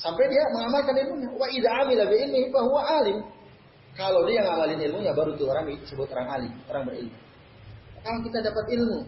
Sampai 0.00 0.28
dia 0.32 0.44
mengamalkan 0.52 0.96
ilmunya. 0.96 1.28
Wa 1.36 1.46
idza 1.52 1.70
amila 1.84 2.04
bi 2.08 2.16
ilmihi 2.16 2.46
fa 2.48 2.60
huwa 2.64 2.80
alim. 3.00 3.18
Kalau 3.96 4.28
dia 4.28 4.44
ngamalin 4.44 4.76
ilmunya 4.76 5.12
baru 5.16 5.32
tuh 5.40 5.48
orang 5.48 5.72
disebut 5.72 6.08
orang 6.12 6.28
alim, 6.28 6.52
orang 6.68 6.84
berilmu. 6.84 7.16
Kalau 8.04 8.20
kita 8.28 8.38
dapat 8.44 8.64
ilmu, 8.76 8.98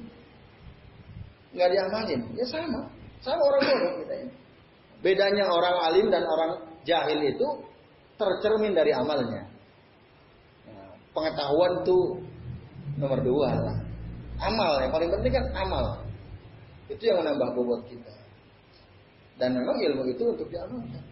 nggak 1.53 1.69
diamalin, 1.77 2.21
ya 2.33 2.47
sama. 2.49 2.89
Sama 3.21 3.43
orang 3.53 3.63
bodoh 3.69 3.93
kita 4.01 4.15
ini. 4.17 4.33
Bedanya 5.05 5.45
orang 5.45 5.77
alim 5.93 6.07
dan 6.09 6.25
orang 6.25 6.51
jahil 6.89 7.21
itu 7.21 7.49
tercermin 8.17 8.73
dari 8.73 8.91
amalnya. 8.97 9.45
Nah, 10.67 10.91
pengetahuan 11.13 11.85
tuh 11.85 12.19
nomor 12.97 13.21
dua 13.21 13.51
lah. 13.55 13.77
Amal 14.41 14.83
yang 14.83 14.91
paling 14.91 15.11
penting 15.13 15.33
kan 15.37 15.47
amal. 15.53 16.08
Itu 16.89 17.03
yang 17.05 17.21
menambah 17.21 17.49
bobot 17.53 17.85
kita. 17.89 18.13
Dan 19.39 19.55
memang 19.55 19.79
ilmu 19.79 20.03
itu 20.11 20.25
untuk 20.25 20.49
diamalkan. 20.51 21.05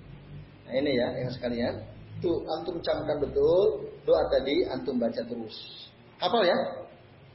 Nah 0.67 0.73
ini 0.75 0.99
ya 0.99 1.09
yang 1.23 1.31
sekalian. 1.31 1.75
Tuh 2.19 2.43
antum 2.49 2.81
camkan 2.81 3.21
betul 3.21 3.93
doa 4.09 4.25
tadi 4.33 4.65
antum 4.73 4.97
baca 4.97 5.21
terus. 5.21 5.87
Hafal 6.17 6.43
ya? 6.49 6.59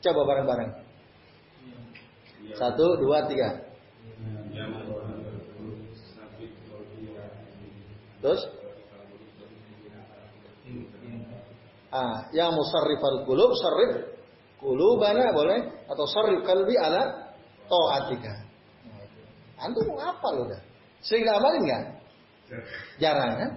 Coba 0.02 0.26
bareng-bareng. 0.26 0.72
Satu, 2.58 2.98
dua, 2.98 3.30
tiga. 3.30 3.62
Terus? 8.22 8.42
Ah, 11.92 12.32
yang 12.32 12.56
musarrifal 12.56 13.28
qulub 13.28 13.52
sarrif 13.60 14.16
qulubana 14.64 15.36
boleh 15.36 15.86
atau 15.92 16.06
sarrif 16.08 16.40
kalbi 16.48 16.80
ala 16.80 17.31
taatika. 17.72 18.34
Antum 19.62 19.88
mau 19.88 20.04
hafal 20.04 20.44
udah. 20.44 20.62
Sering 21.00 21.24
amalin 21.24 21.63
enggak? 21.63 21.84
Jarang 23.00 23.32
kan? 23.40 23.51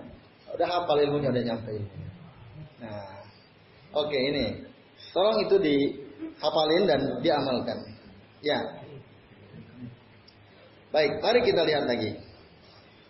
Udah 0.55 0.69
hafal 0.71 1.03
ilmunya 1.03 1.35
udah 1.35 1.43
nyampe. 1.43 1.73
Nah, 2.79 3.25
Oke, 3.95 4.19
ini. 4.19 4.59
Tolong 5.15 5.47
itu 5.47 5.57
dihafalin 5.63 6.85
dan 6.91 7.01
diamalkan. 7.23 7.79
Ya. 8.43 8.59
Baik, 10.91 11.23
mari 11.23 11.41
kita 11.47 11.63
lihat 11.63 11.87
lagi. 11.87 12.19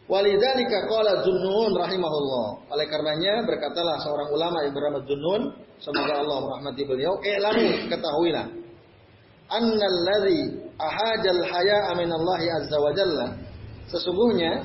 Walidzalika 0.04 0.84
qala 0.84 1.24
Zunnun 1.24 1.72
rahimahullah. 1.72 2.68
Oleh 2.68 2.86
karenanya 2.92 3.40
berkatalah 3.48 3.96
seorang 4.04 4.28
ulama 4.36 4.60
yang 4.68 4.76
bernama 4.76 5.00
Zunnun, 5.08 5.42
semoga 5.80 6.20
Allah 6.20 6.38
merahmati 6.44 6.84
beliau, 6.84 7.16
"I'lamu, 7.24 7.88
ketahuilah, 7.88 8.46
annal 9.50 9.98
ladzi 10.06 10.40
ahajal 10.78 11.42
haya'a 11.44 11.92
min 11.98 12.10
Allah 12.12 12.40
azza 12.62 12.76
wa 12.80 12.92
jalla." 12.96 13.26
Sesungguhnya 13.88 14.64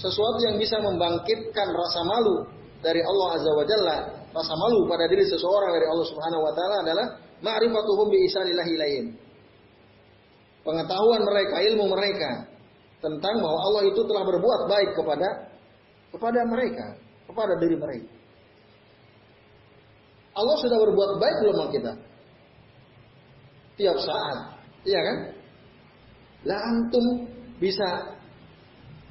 sesuatu 0.00 0.38
yang 0.48 0.56
bisa 0.56 0.80
membangkitkan 0.80 1.68
rasa 1.68 2.00
malu 2.04 2.48
dari 2.80 3.00
Allah 3.04 3.28
azza 3.36 3.50
wa 3.52 3.64
jalla, 3.64 3.96
rasa 4.32 4.54
malu 4.56 4.88
pada 4.88 5.04
diri 5.08 5.24
seseorang 5.28 5.76
dari 5.76 5.86
Allah 5.88 6.06
Subhanahu 6.08 6.42
wa 6.44 6.52
taala 6.56 6.76
adalah 6.84 7.06
ma'rifatuhum 7.44 8.06
bi 8.08 8.18
isanillahi 8.28 8.70
ilaihim. 8.76 9.06
Pengetahuan 10.60 11.24
mereka, 11.24 11.56
ilmu 11.72 11.84
mereka 11.88 12.30
tentang 13.00 13.40
bahwa 13.40 13.58
Allah 13.64 13.82
itu 13.88 14.00
telah 14.04 14.22
berbuat 14.28 14.60
baik 14.68 14.90
kepada 14.92 15.28
kepada 16.12 16.40
mereka, 16.44 16.86
kepada 17.24 17.52
diri 17.56 17.76
mereka. 17.80 18.12
Allah 20.36 20.56
sudah 20.62 20.78
berbuat 20.78 21.10
baik 21.18 21.36
belum 21.42 21.54
sama 21.58 21.70
kita? 21.74 21.92
Tiap 23.80 23.96
saat, 23.96 24.38
iya 24.84 25.00
kan? 25.00 25.16
Lah 26.44 26.60
antum 26.68 27.32
bisa 27.56 28.12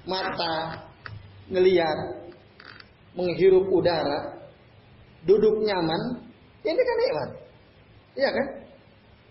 mata 0.06 0.86
ngelihat, 1.50 2.30
menghirup 3.18 3.66
udara, 3.74 4.46
duduk 5.26 5.66
nyaman, 5.66 6.22
ini 6.62 6.78
kan 6.78 6.98
nikmat. 7.02 7.30
Iya 8.14 8.30
kan? 8.30 8.48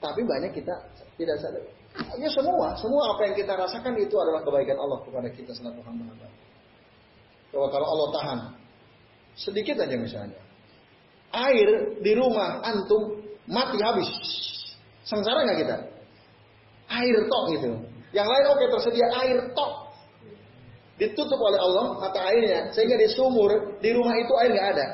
Tapi 0.03 0.21
banyak 0.27 0.59
kita 0.59 0.75
tidak 1.15 1.37
sadar. 1.39 1.63
Ya 2.19 2.31
semua, 2.35 2.75
semua 2.79 3.03
apa 3.15 3.31
yang 3.31 3.35
kita 3.39 3.55
rasakan 3.55 3.95
itu 3.99 4.15
adalah 4.19 4.43
kebaikan 4.43 4.79
Allah 4.79 4.99
kepada 5.07 5.29
kita 5.35 5.55
selaku 5.55 5.83
hamba-hamba. 5.87 6.27
Coba 7.55 7.67
kalau 7.71 7.87
Allah 7.87 8.09
tahan 8.15 8.39
sedikit 9.39 9.79
aja 9.83 9.95
misalnya, 9.95 10.39
air 11.31 11.99
di 12.03 12.13
rumah 12.19 12.63
antum 12.67 13.23
mati 13.47 13.79
habis, 13.83 14.11
sengsara 15.09 15.49
nggak 15.49 15.59
kita? 15.65 15.77
Air 16.89 17.17
tok 17.29 17.45
gitu. 17.57 17.71
Yang 18.13 18.29
lain 18.29 18.45
oke 18.53 18.65
tersedia 18.77 19.09
air 19.25 19.39
tok, 19.53 19.73
ditutup 21.01 21.41
oleh 21.41 21.61
Allah 21.61 21.85
mata 21.97 22.21
airnya 22.29 22.73
sehingga 22.73 22.97
di 22.97 23.09
sumur 23.13 23.81
di 23.81 23.91
rumah 23.97 24.15
itu 24.17 24.33
air 24.45 24.51
nggak 24.53 24.69
ada. 24.77 24.87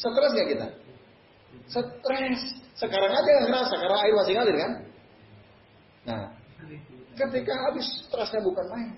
Stres 0.00 0.32
nggak 0.32 0.48
kita? 0.56 0.66
Stres. 1.68 2.40
Sekarang 2.76 3.12
aja 3.12 3.28
nggak 3.28 3.44
ngerasa 3.48 3.74
karena 3.76 3.98
air 4.00 4.14
masih 4.16 4.32
ngalir 4.32 4.56
kan? 4.56 4.72
Nah, 6.00 6.22
ketika 7.16 7.52
habis 7.68 7.86
stresnya 8.08 8.40
bukan 8.40 8.66
main. 8.72 8.90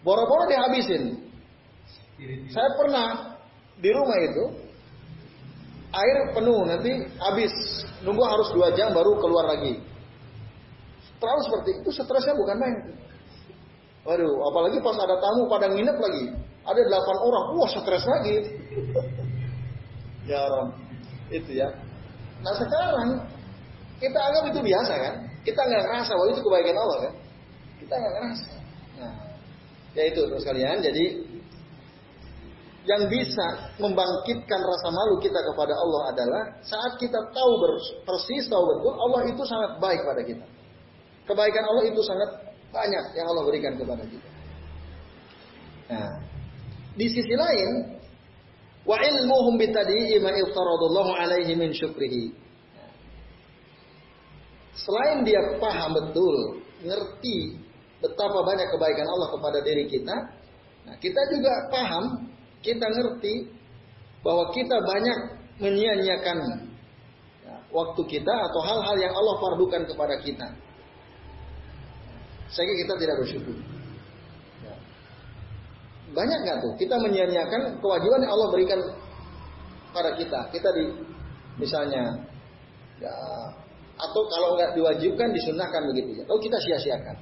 Boro-boro 0.00 0.48
dihabisin. 0.48 1.28
Saya 2.52 2.70
pernah 2.76 3.36
di 3.80 3.90
rumah 3.92 4.18
itu 4.20 4.44
air 5.90 6.16
penuh 6.30 6.62
nanti 6.66 6.92
habis 7.18 7.52
nunggu 8.06 8.22
harus 8.22 8.48
dua 8.54 8.70
jam 8.78 8.94
baru 8.94 9.18
keluar 9.18 9.50
lagi. 9.50 9.82
Terlalu 11.20 11.40
seperti 11.44 11.70
itu 11.82 11.90
stresnya 11.92 12.34
bukan 12.38 12.56
main. 12.56 12.76
Waduh, 14.00 14.32
apalagi 14.48 14.80
pas 14.80 14.96
ada 14.96 15.20
tamu 15.20 15.44
pada 15.50 15.68
nginep 15.68 15.96
lagi. 16.00 16.24
Ada 16.64 16.80
delapan 16.80 17.16
orang, 17.20 17.44
wah 17.56 17.68
stres 17.68 18.04
lagi. 18.08 18.36
ya 20.30 20.40
Rom, 20.48 20.68
itu 21.28 21.50
ya. 21.60 21.68
Nah 22.40 22.54
sekarang 22.56 23.20
kita 24.00 24.16
anggap 24.16 24.44
itu 24.48 24.60
biasa 24.64 24.92
kan? 24.96 25.14
Kita 25.44 25.60
nggak 25.60 25.82
ngerasa 25.84 26.12
bahwa 26.16 26.28
itu 26.32 26.40
kebaikan 26.40 26.76
Allah 26.76 26.98
kan? 27.04 27.12
Kita 27.80 27.94
nggak 27.96 28.12
ngerasa. 28.16 28.48
Nah, 29.00 29.14
ya 29.92 30.02
itu 30.08 30.20
terus 30.24 30.44
kalian. 30.44 30.76
Jadi 30.80 31.04
yang 32.88 33.12
bisa 33.12 33.76
membangkitkan 33.76 34.60
rasa 34.60 34.88
malu 34.88 35.20
kita 35.20 35.36
kepada 35.52 35.76
Allah 35.76 36.02
adalah 36.16 36.42
saat 36.64 36.96
kita 36.96 37.18
tahu 37.28 37.52
persis 38.08 38.48
tahu 38.48 38.64
betul 38.64 38.96
Allah 38.96 39.20
itu 39.28 39.42
sangat 39.44 39.76
baik 39.76 40.00
pada 40.00 40.22
kita. 40.24 40.46
Kebaikan 41.28 41.64
Allah 41.68 41.84
itu 41.86 42.00
sangat 42.00 42.30
banyak 42.72 43.04
yang 43.14 43.26
Allah 43.28 43.44
berikan 43.44 43.76
kepada 43.76 44.02
kita. 44.08 44.28
Nah, 45.90 46.12
di 46.96 47.06
sisi 47.10 47.34
lain, 47.34 47.98
wa 48.86 48.96
ilmuhum 48.96 49.58
bitadi'i 49.58 50.16
ma 50.22 50.32
iftaradallahu 50.34 51.12
alaihi 51.18 51.52
min 51.58 51.74
syukrihi. 51.74 52.32
Selain 54.74 55.26
dia 55.26 55.60
paham 55.60 55.92
betul, 55.92 56.64
ngerti 56.80 57.60
betapa 58.00 58.40
banyak 58.40 58.72
kebaikan 58.72 59.04
Allah 59.04 59.28
kepada 59.28 59.58
diri 59.60 59.84
kita, 59.92 60.16
nah 60.88 60.96
kita 60.96 61.20
juga 61.28 61.52
paham, 61.68 62.32
kita 62.60 62.86
ngerti 62.86 63.48
bahwa 64.20 64.52
kita 64.52 64.76
banyak 64.84 65.18
menyia-nyiakan 65.60 66.68
waktu 67.70 68.02
kita 68.10 68.34
atau 68.50 68.60
hal-hal 68.66 68.96
yang 68.98 69.14
Allah 69.14 69.34
fardukan 69.38 69.82
kepada 69.86 70.14
kita. 70.20 70.48
Sehingga 72.50 72.74
kita 72.82 72.92
tidak 72.98 73.16
bersyukur. 73.22 73.56
Ya. 74.66 74.74
Banyak 76.10 76.38
nggak 76.42 76.56
tuh 76.66 76.72
kita 76.76 76.98
menyia-nyiakan 76.98 77.78
kewajiban 77.78 78.20
yang 78.26 78.32
Allah 78.34 78.48
berikan 78.50 78.80
pada 79.94 80.10
kita. 80.18 80.50
Kita 80.50 80.68
di 80.74 80.84
misalnya 81.62 82.26
ya, 82.98 83.14
atau 84.00 84.22
kalau 84.26 84.58
nggak 84.58 84.74
diwajibkan 84.74 85.30
disunahkan 85.30 85.82
begitu 85.94 86.20
ya. 86.20 86.24
Kalau 86.26 86.40
kita 86.42 86.58
sia-siakan. 86.58 87.16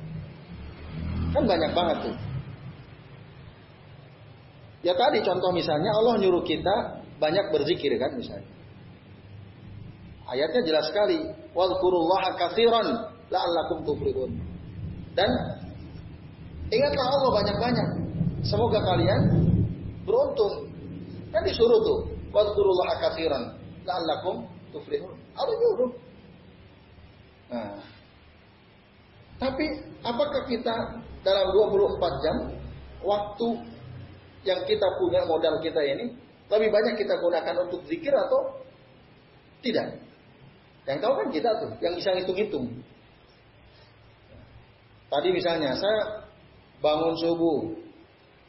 Kan 1.29 1.44
banyak 1.44 1.70
banget 1.77 1.96
tuh. 2.09 2.16
Ya 4.87 4.95
tadi 4.95 5.19
contoh 5.27 5.51
misalnya 5.51 5.91
Allah 5.91 6.23
nyuruh 6.23 6.47
kita 6.47 7.03
banyak 7.19 7.51
berzikir 7.51 7.91
kan 7.99 8.14
misalnya. 8.14 8.47
Ayatnya 10.29 10.61
jelas 10.62 10.85
sekali. 10.93 11.19
La'allakum 13.29 13.85
tuflihun. 13.85 14.31
Dan 15.17 15.31
ingatlah 16.71 17.07
Allah 17.11 17.31
banyak-banyak. 17.43 17.88
Semoga 18.47 18.79
kalian 18.85 19.23
beruntung. 20.07 20.71
Kan 21.35 21.43
disuruh 21.43 21.81
tuh. 21.83 21.99
Wadkurullaha 22.31 22.95
katsiran 23.03 23.45
la'allakum 23.88 24.47
tuflihun. 24.71 25.17
Allah 25.35 25.55
nyuruh. 25.59 25.91
Nah, 27.49 27.81
tapi 29.41 29.64
apakah 30.05 30.45
kita 30.45 30.75
dalam 31.25 31.47
24 31.57 32.25
jam 32.25 32.37
waktu 33.01 33.49
yang 34.46 34.62
kita 34.66 34.87
punya 34.98 35.27
modal 35.27 35.59
kita 35.59 35.81
ini 35.83 36.14
lebih 36.48 36.70
banyak 36.72 36.94
kita 36.96 37.14
gunakan 37.20 37.55
untuk 37.68 37.85
zikir 37.87 38.14
atau 38.14 38.62
tidak? 39.61 40.01
Yang 40.88 40.98
tahu 41.05 41.12
kan 41.20 41.29
kita 41.29 41.51
tuh, 41.61 41.70
yang 41.85 41.92
bisa 41.98 42.16
ngitung-ngitung. 42.16 42.66
Tadi 45.09 45.29
misalnya 45.33 45.77
saya 45.77 46.01
bangun 46.81 47.12
subuh, 47.20 47.77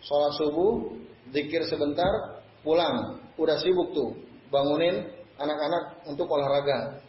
sholat 0.03 0.33
subuh, 0.39 0.95
zikir 1.35 1.67
sebentar, 1.67 2.39
pulang, 2.63 3.19
udah 3.35 3.55
sibuk 3.59 3.91
tuh, 3.91 4.15
bangunin 4.47 5.03
anak-anak 5.39 6.03
untuk 6.07 6.27
olahraga. 6.31 6.99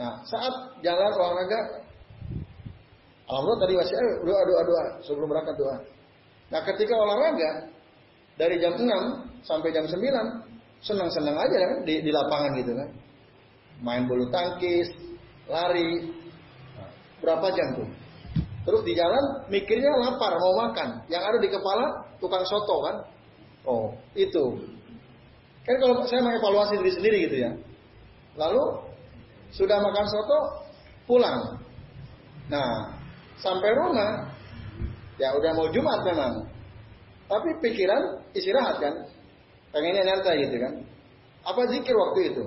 Nah, 0.00 0.24
saat 0.28 0.52
jalan 0.80 1.12
olahraga, 1.12 1.84
Alhamdulillah 3.24 3.62
tadi 3.64 3.74
masih 3.80 3.96
eh, 3.96 4.12
doa 4.20 4.42
doa 4.44 4.62
doa 4.68 4.84
sebelum 5.00 5.28
berangkat 5.32 5.56
doa. 5.56 5.76
Nah, 6.52 6.60
ketika 6.64 6.94
olahraga 6.96 7.72
dari 8.36 8.60
jam 8.60 8.76
6 8.76 9.44
sampai 9.46 9.70
jam 9.70 9.86
9 9.86 10.00
senang-senang 10.84 11.36
aja 11.40 11.56
kan 11.56 11.78
di, 11.88 12.04
di 12.04 12.10
lapangan 12.12 12.52
gitu 12.60 12.72
kan. 12.76 12.88
Main 13.80 14.04
bulu 14.04 14.28
tangkis, 14.28 14.92
lari. 15.48 16.12
Berapa 17.24 17.48
jam 17.56 17.68
tuh? 17.80 17.88
Terus 18.64 18.80
di 18.84 18.92
jalan 18.96 19.48
mikirnya 19.48 19.92
lapar 19.96 20.36
mau 20.36 20.68
makan. 20.68 21.08
Yang 21.08 21.22
ada 21.24 21.38
di 21.40 21.48
kepala 21.48 21.86
tukang 22.20 22.44
soto 22.44 22.76
kan. 22.84 22.96
Oh, 23.64 23.96
itu. 24.12 24.60
Kan 25.64 25.80
kalau 25.80 26.04
saya 26.04 26.20
mengevaluasi 26.20 26.76
diri 26.80 26.92
sendiri 26.92 27.18
gitu 27.28 27.36
ya. 27.48 27.50
Lalu 28.36 28.84
sudah 29.56 29.80
makan 29.80 30.06
soto, 30.08 30.38
pulang. 31.08 31.60
Nah, 32.52 32.92
sampai 33.40 33.72
rumah, 33.72 34.33
ya 35.18 35.34
udah 35.34 35.50
mau 35.54 35.68
Jumat 35.70 36.00
memang. 36.02 36.32
Tapi 37.24 37.48
pikiran 37.62 38.20
istirahat 38.36 38.76
kan. 38.82 38.94
Pengennya 39.74 40.06
nyantai 40.06 40.44
gitu 40.46 40.56
kan. 40.60 40.72
Apa 41.44 41.66
zikir 41.72 41.94
waktu 41.96 42.20
itu? 42.30 42.44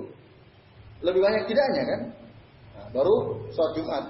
Lebih 1.04 1.20
banyak 1.22 1.44
tidaknya 1.46 1.82
kan? 1.84 2.00
Nah, 2.74 2.86
baru 2.94 3.14
sholat 3.52 3.72
Jumat. 3.76 4.04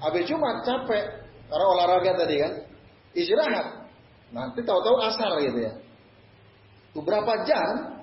Habis 0.00 0.24
Jumat 0.26 0.56
capek. 0.64 1.04
Karena 1.50 1.66
olahraga 1.76 2.12
tadi 2.24 2.36
kan. 2.40 2.52
Istirahat. 3.14 3.66
Nanti 4.32 4.60
tahu-tahu 4.66 4.96
asar 5.06 5.38
gitu 5.44 5.60
ya. 5.62 5.72
Itu 6.90 7.02
berapa 7.02 7.46
jam 7.46 8.00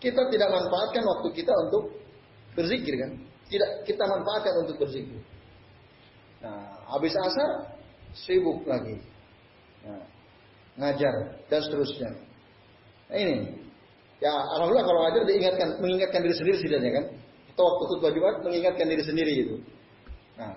kita 0.00 0.28
tidak 0.28 0.48
manfaatkan 0.52 1.04
waktu 1.04 1.28
kita 1.32 1.52
untuk 1.68 1.96
berzikir 2.52 2.94
kan? 2.98 3.10
Tidak 3.48 3.70
kita 3.88 4.04
manfaatkan 4.04 4.54
untuk 4.64 4.76
berzikir. 4.80 5.20
Nah, 6.44 6.84
habis 6.92 7.16
asar 7.16 7.72
sibuk 8.12 8.64
lagi. 8.68 9.13
Nah, 9.84 10.02
ngajar 10.80 11.14
dan 11.52 11.60
seterusnya. 11.60 12.10
Nah, 13.12 13.16
ini. 13.20 13.36
Ya, 14.22 14.32
alhamdulillah 14.32 14.86
kalau 14.88 15.00
ngajar 15.04 15.22
diingatkan 15.28 15.68
mengingatkan 15.84 16.20
diri 16.24 16.34
sendiri 16.34 16.56
setidaknya 16.58 16.90
kan. 16.96 17.04
Atau 17.54 17.62
waktu 17.68 17.82
khutbah 17.92 18.10
Jumat 18.10 18.36
mengingatkan 18.42 18.86
diri 18.88 19.04
sendiri 19.04 19.32
itu. 19.46 19.56
Nah, 20.40 20.54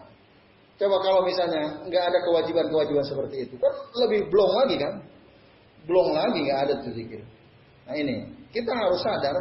coba 0.80 0.98
kalau 1.04 1.22
misalnya 1.28 1.86
nggak 1.86 2.04
ada 2.10 2.20
kewajiban-kewajiban 2.26 3.06
seperti 3.06 3.36
itu, 3.46 3.56
kan 3.60 3.74
lebih 4.08 4.26
blong 4.34 4.52
lagi 4.64 4.76
kan? 4.82 4.94
Blong 5.86 6.10
lagi 6.16 6.40
nggak 6.42 6.60
ada 6.66 6.74
tuh 6.82 6.94
zikir. 6.96 7.22
Nah 7.86 7.96
ini, 7.96 8.26
kita 8.50 8.72
harus 8.74 9.00
sadar 9.00 9.36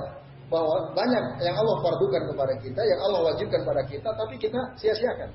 bahwa 0.46 0.94
banyak 0.94 1.42
yang 1.42 1.56
Allah 1.58 1.76
fardukan 1.82 2.22
kepada 2.30 2.54
kita, 2.62 2.80
yang 2.82 3.00
Allah 3.10 3.20
wajibkan 3.32 3.60
pada 3.66 3.82
kita, 3.88 4.08
tapi 4.14 4.34
kita 4.38 4.60
sia-siakan. 4.78 5.30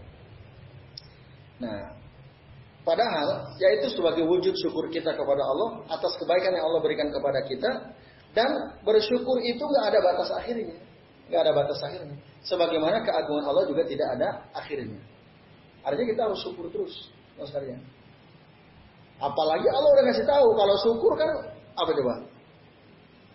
Nah, 1.59 2.00
padahal 2.81 3.53
yaitu 3.61 3.93
sebagai 3.93 4.25
wujud 4.25 4.53
syukur 4.57 4.89
kita 4.89 5.13
kepada 5.13 5.43
Allah 5.43 5.85
atas 5.91 6.13
kebaikan 6.17 6.53
yang 6.53 6.65
Allah 6.65 6.81
berikan 6.81 7.09
kepada 7.13 7.39
kita 7.45 7.71
dan 8.31 8.49
bersyukur 8.87 9.37
itu 9.43 9.59
nggak 9.59 9.85
ada 9.91 9.99
batas 9.99 10.29
akhirnya, 10.31 10.77
nggak 11.27 11.41
ada 11.43 11.51
batas 11.51 11.79
akhirnya. 11.83 12.17
Sebagaimana 12.47 13.03
keagungan 13.03 13.45
Allah 13.45 13.67
juga 13.67 13.83
tidak 13.85 14.07
ada 14.17 14.49
akhirnya. 14.55 14.97
Artinya 15.83 16.07
kita 16.15 16.21
harus 16.25 16.39
syukur 16.41 16.71
terus, 16.71 16.93
mas 17.35 17.51
kalian. 17.51 17.81
Apalagi 19.21 19.67
Allah 19.69 19.89
udah 19.93 20.03
ngasih 20.09 20.25
tahu 20.25 20.47
kalau 20.57 20.75
syukur 20.81 21.11
kan 21.19 21.29
apa 21.77 21.91
coba? 21.93 22.15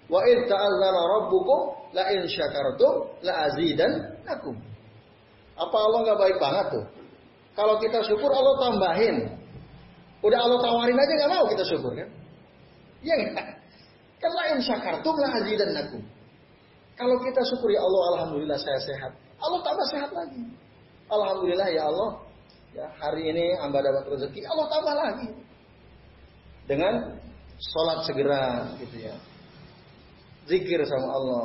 Wa 0.07 0.21
id 0.27 0.39
ta'azzara 0.51 1.03
rabbukum 1.19 1.59
la 1.95 2.05
in 2.15 2.27
syakartum 2.27 3.21
la 3.23 3.51
azidannakum. 3.51 4.55
Apa 5.57 5.77
Allah 5.77 5.99
nggak 6.09 6.19
baik 6.19 6.37
banget 6.43 6.67
tuh? 6.73 6.85
Kalau 7.57 7.81
kita 7.81 8.05
syukur 8.05 8.29
Allah 8.29 8.55
tambahin. 8.61 9.17
Udah 10.21 10.39
Allah 10.43 10.59
tawarin 10.61 10.97
aja 10.97 11.13
nggak 11.17 11.31
mau 11.33 11.45
kita 11.49 11.65
syukur 11.65 11.93
kan? 11.97 12.09
Iya 13.01 13.15
nggak? 13.17 13.47
Kan 14.21 14.31
la 14.33 14.45
in 14.53 14.61
syakartum 14.61 15.15
la 15.17 15.29
azidannakum. 15.41 16.03
Kalau 16.97 17.17
kita 17.21 17.41
syukur 17.49 17.73
ya 17.73 17.81
Allah 17.81 18.03
alhamdulillah 18.17 18.59
saya 18.61 18.81
sehat. 18.85 19.13
Allah 19.41 19.61
tambah 19.65 19.87
sehat 19.93 20.11
lagi. 20.13 20.45
Alhamdulillah 21.09 21.69
ya 21.73 21.89
Allah. 21.89 22.11
Ya, 22.77 22.93
hari 23.01 23.33
ini 23.33 23.57
hamba 23.57 23.81
dapat 23.81 24.05
rezeki, 24.05 24.45
Allah 24.45 24.67
tambah 24.69 24.95
lagi. 25.01 25.29
Dengan 26.69 27.17
sholat 27.57 28.05
segera 28.05 28.69
gitu 28.77 29.01
ya 29.01 29.17
zikir 30.47 30.81
sama 30.87 31.09
Allah. 31.13 31.45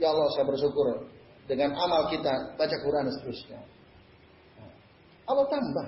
Ya 0.00 0.08
Allah 0.10 0.28
saya 0.32 0.48
bersyukur 0.48 1.12
dengan 1.44 1.76
amal 1.76 2.08
kita 2.08 2.56
baca 2.56 2.76
Quran 2.80 3.04
dan 3.08 3.14
seterusnya. 3.20 3.60
Allah 5.30 5.46
tambah. 5.46 5.86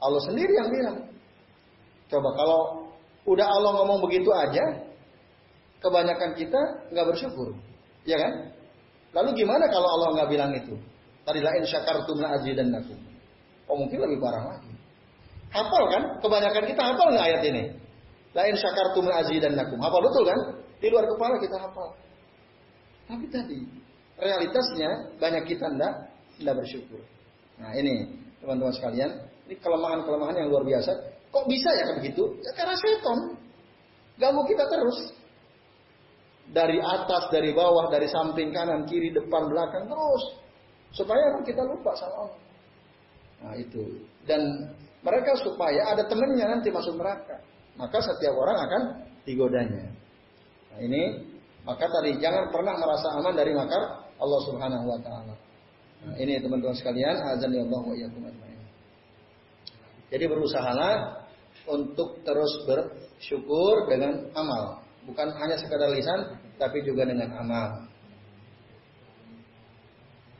Allah 0.00 0.20
sendiri 0.24 0.52
yang 0.56 0.68
bilang. 0.72 0.98
Coba 2.06 2.28
kalau 2.38 2.60
udah 3.26 3.46
Allah 3.46 3.70
ngomong 3.82 3.98
begitu 4.06 4.30
aja, 4.30 4.64
kebanyakan 5.82 6.32
kita 6.38 6.60
nggak 6.94 7.06
bersyukur, 7.12 7.52
ya 8.06 8.16
kan? 8.16 8.32
Lalu 9.16 9.44
gimana 9.44 9.66
kalau 9.68 9.88
Allah 9.98 10.08
nggak 10.20 10.28
bilang 10.30 10.52
itu? 10.54 10.74
Tadi 11.26 11.40
lain 11.42 11.64
syakartum 11.66 12.22
la 12.22 12.38
nakum. 12.38 12.98
Oh 13.66 13.74
mungkin 13.74 13.98
lebih 13.98 14.22
parah 14.22 14.54
lagi. 14.54 14.70
Hafal 15.50 15.84
kan? 15.90 16.02
Kebanyakan 16.22 16.64
kita 16.70 16.82
hafal 16.86 17.08
nggak 17.10 17.26
ayat 17.26 17.42
ini? 17.50 17.64
Lain 18.36 18.54
syakartum 18.54 19.08
dan 19.10 19.52
nakum. 19.58 19.78
Hafal 19.82 20.00
betul 20.06 20.22
kan? 20.22 20.38
Di 20.78 20.86
luar 20.92 21.08
kepala 21.08 21.34
kita 21.42 21.56
hafal. 21.58 21.88
Tapi 23.10 23.26
tadi 23.32 23.58
realitasnya 24.20 25.18
banyak 25.18 25.44
kita 25.50 25.66
tidak 25.66 25.92
tidak 26.38 26.54
bersyukur. 26.62 27.02
Nah 27.60 27.70
ini 27.76 28.10
teman-teman 28.42 28.74
sekalian, 28.74 29.10
ini 29.48 29.54
kelemahan-kelemahan 29.60 30.36
yang 30.36 30.48
luar 30.52 30.64
biasa. 30.64 30.92
Kok 31.32 31.44
bisa 31.48 31.70
ya 31.72 31.84
begitu? 31.96 32.22
Ya 32.44 32.52
karena 32.56 32.74
seton 32.76 33.18
ganggu 34.20 34.42
kita 34.48 34.64
terus. 34.68 34.98
Dari 36.46 36.78
atas, 36.78 37.26
dari 37.34 37.50
bawah, 37.50 37.90
dari 37.90 38.06
samping 38.06 38.54
kanan, 38.54 38.86
kiri, 38.86 39.10
depan, 39.10 39.50
belakang 39.50 39.90
terus. 39.90 40.24
Supaya 40.94 41.42
kita 41.42 41.58
lupa 41.66 41.90
sama 41.98 42.14
Allah. 42.22 42.40
Nah 43.42 43.54
itu. 43.58 43.82
Dan 44.22 44.70
mereka 45.02 45.34
supaya 45.42 45.90
ada 45.90 46.06
temannya 46.06 46.46
nanti 46.46 46.70
masuk 46.70 46.94
neraka 46.94 47.42
maka 47.76 47.98
setiap 48.00 48.34
orang 48.34 48.58
akan 48.66 48.82
digodanya. 49.28 49.84
Nah, 50.72 50.80
ini 50.80 51.02
maka 51.64 51.84
tadi 51.88 52.16
jangan 52.20 52.48
pernah 52.48 52.74
merasa 52.76 53.08
aman 53.20 53.34
dari 53.36 53.52
makar 53.52 53.82
Allah 54.16 54.40
Subhanahu 54.48 54.84
wa 54.88 54.98
taala. 55.00 55.34
Nah, 56.04 56.14
ini 56.20 56.38
teman-teman 56.42 56.76
sekalian, 56.76 57.16
azan 57.24 57.50
ya 57.54 57.64
Allah 57.64 57.82
wa 57.82 57.96
Jadi 60.06 60.24
berusahalah 60.28 60.94
untuk 61.66 62.22
terus 62.22 62.52
bersyukur 62.68 63.90
dengan 63.90 64.30
amal, 64.38 64.84
bukan 65.08 65.34
hanya 65.34 65.58
sekadar 65.58 65.90
lisan 65.90 66.38
tapi 66.60 66.84
juga 66.86 67.08
dengan 67.08 67.34
amal. 67.36 67.90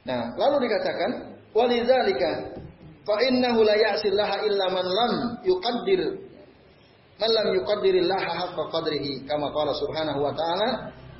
Nah, 0.07 0.38
lalu 0.38 0.71
dikatakan 0.71 1.35
walidzalika 1.51 2.55
fa 3.03 3.16
innahu 3.27 3.66
la 3.66 3.75
ya'sillaha 3.75 4.47
illa 4.47 4.66
man 4.71 4.87
lam 4.87 5.12
yuqaddir 5.42 6.14
man 7.19 7.31
lam 7.35 7.47
yuqaddirillaha 7.59 8.31
haqqa 8.38 8.62
qadrihi 8.71 9.27
kama 9.27 9.51
qala 9.51 9.75
subhanahu 9.75 10.23
wa 10.23 10.31
ta'ala 10.31 10.69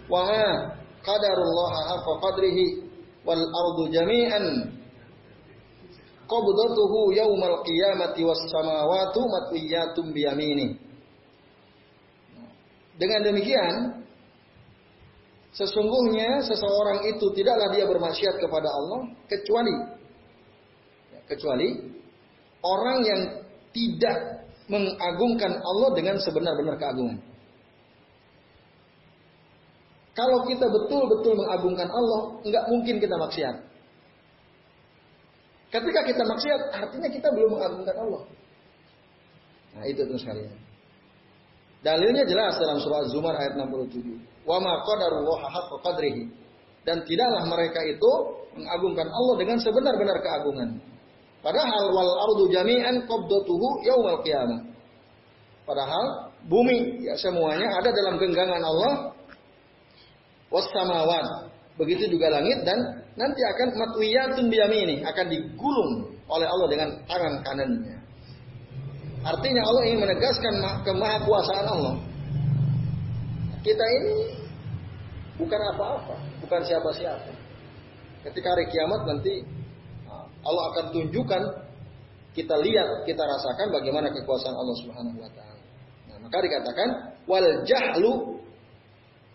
wa 0.07 0.21
ma 0.23 0.45
qadarullaha 1.03 1.79
haqqa 1.99 2.13
qadrihi 2.31 2.86
wal 3.27 3.43
ardu 3.43 3.91
jami'an 3.91 4.45
qabdatuhu 6.31 7.13
yaumal 7.13 7.61
qiyamati 7.67 8.23
was 8.23 8.41
samawati 8.49 9.21
matwiyatum 9.21 10.15
biyamini 10.15 10.79
dengan 12.97 13.21
demikian 13.27 13.75
sesungguhnya 15.53 16.47
seseorang 16.47 17.05
itu 17.11 17.27
tidaklah 17.35 17.69
dia 17.75 17.85
bermaksiat 17.85 18.39
kepada 18.39 18.69
Allah 18.71 19.11
kecuali 19.29 19.75
kecuali 21.27 21.69
orang 22.63 22.99
yang 23.03 23.21
tidak 23.75 24.47
mengagungkan 24.67 25.63
Allah 25.63 25.91
dengan 25.95 26.17
sebenar-benar 26.19 26.75
keagungan. 26.79 27.19
Kalau 30.17 30.49
kita 30.49 30.65
betul-betul 30.65 31.37
mengagungkan 31.37 31.93
Allah, 31.93 32.41
nggak 32.41 32.65
mungkin 32.73 32.97
kita 32.97 33.17
maksiat. 33.21 33.57
Ketika 35.69 36.01
kita 36.09 36.23
maksiat, 36.25 36.61
artinya 36.73 37.09
kita 37.13 37.29
belum 37.37 37.61
mengagungkan 37.61 37.97
Allah. 38.01 38.23
Nah 39.77 39.85
itu 39.85 40.01
terus 40.09 40.25
sekalian. 40.25 40.57
Dalilnya 41.85 42.25
jelas 42.25 42.57
dalam 42.57 42.81
surah 42.81 43.05
Az-Zumar 43.05 43.37
ayat 43.37 43.61
67. 43.61 44.49
Wa 44.49 44.57
ma. 44.57 44.81
Dan 46.87 47.03
tidaklah 47.05 47.43
mereka 47.51 47.85
itu 47.85 48.13
mengagungkan 48.57 49.11
Allah 49.13 49.35
dengan 49.37 49.59
sebenar-benar 49.61 50.17
keagungan. 50.25 50.81
Padahal 51.45 51.93
wal 51.93 52.13
ardu 52.31 52.49
jami'an 52.51 53.05
qabdatuhu 53.05 53.85
yaumal 53.85 54.25
qiyamah. 54.25 54.65
Padahal 55.67 56.33
bumi 56.47 57.05
ya 57.05 57.19
semuanya 57.19 57.69
ada 57.75 57.91
dalam 57.91 58.17
genggaman 58.23 58.63
Allah 58.63 59.16
was 60.51 60.67
samawat. 60.71 61.51
Begitu 61.77 62.09
juga 62.09 62.33
langit 62.33 62.65
dan 62.65 63.05
nanti 63.21 63.41
akan 63.45 63.69
matwiyatun 63.77 64.49
biyamini 64.49 65.05
akan 65.05 65.27
digulung 65.29 66.17
oleh 66.27 66.47
Allah 66.49 66.69
dengan 66.73 66.89
tangan 67.05 67.35
kanannya. 67.45 67.97
Artinya 69.27 69.63
Allah 69.67 69.83
ingin 69.91 70.01
menegaskan 70.07 70.55
kemahakuasaan 70.87 71.67
Allah. 71.67 71.95
Kita 73.61 73.83
ini 73.83 74.15
bukan 75.37 75.61
apa-apa, 75.75 76.15
bukan 76.47 76.61
siapa-siapa. 76.63 77.35
Ketika 78.31 78.49
hari 78.55 78.71
kiamat 78.71 79.03
nanti 79.07 79.43
Allah 80.47 80.65
akan 80.71 80.85
tunjukkan 80.95 81.43
kita 82.39 82.55
lihat, 82.63 83.03
kita 83.09 83.23
rasakan 83.25 83.75
bagaimana 83.75 84.13
kekuasaan 84.15 84.55
Allah 84.55 84.77
Subhanahu 84.85 85.19
wa 85.19 85.31
taala. 85.35 85.63
Nah, 86.07 86.17
maka 86.23 86.37
dikatakan 86.39 86.89
wal 87.27 87.49
jahlu 87.67 88.36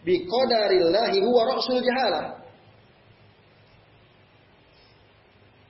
bi 0.02 0.26
qadarillahi 0.26 1.18
huwa 1.22 1.42
rasul 1.50 1.82
jahalah. 1.82 2.42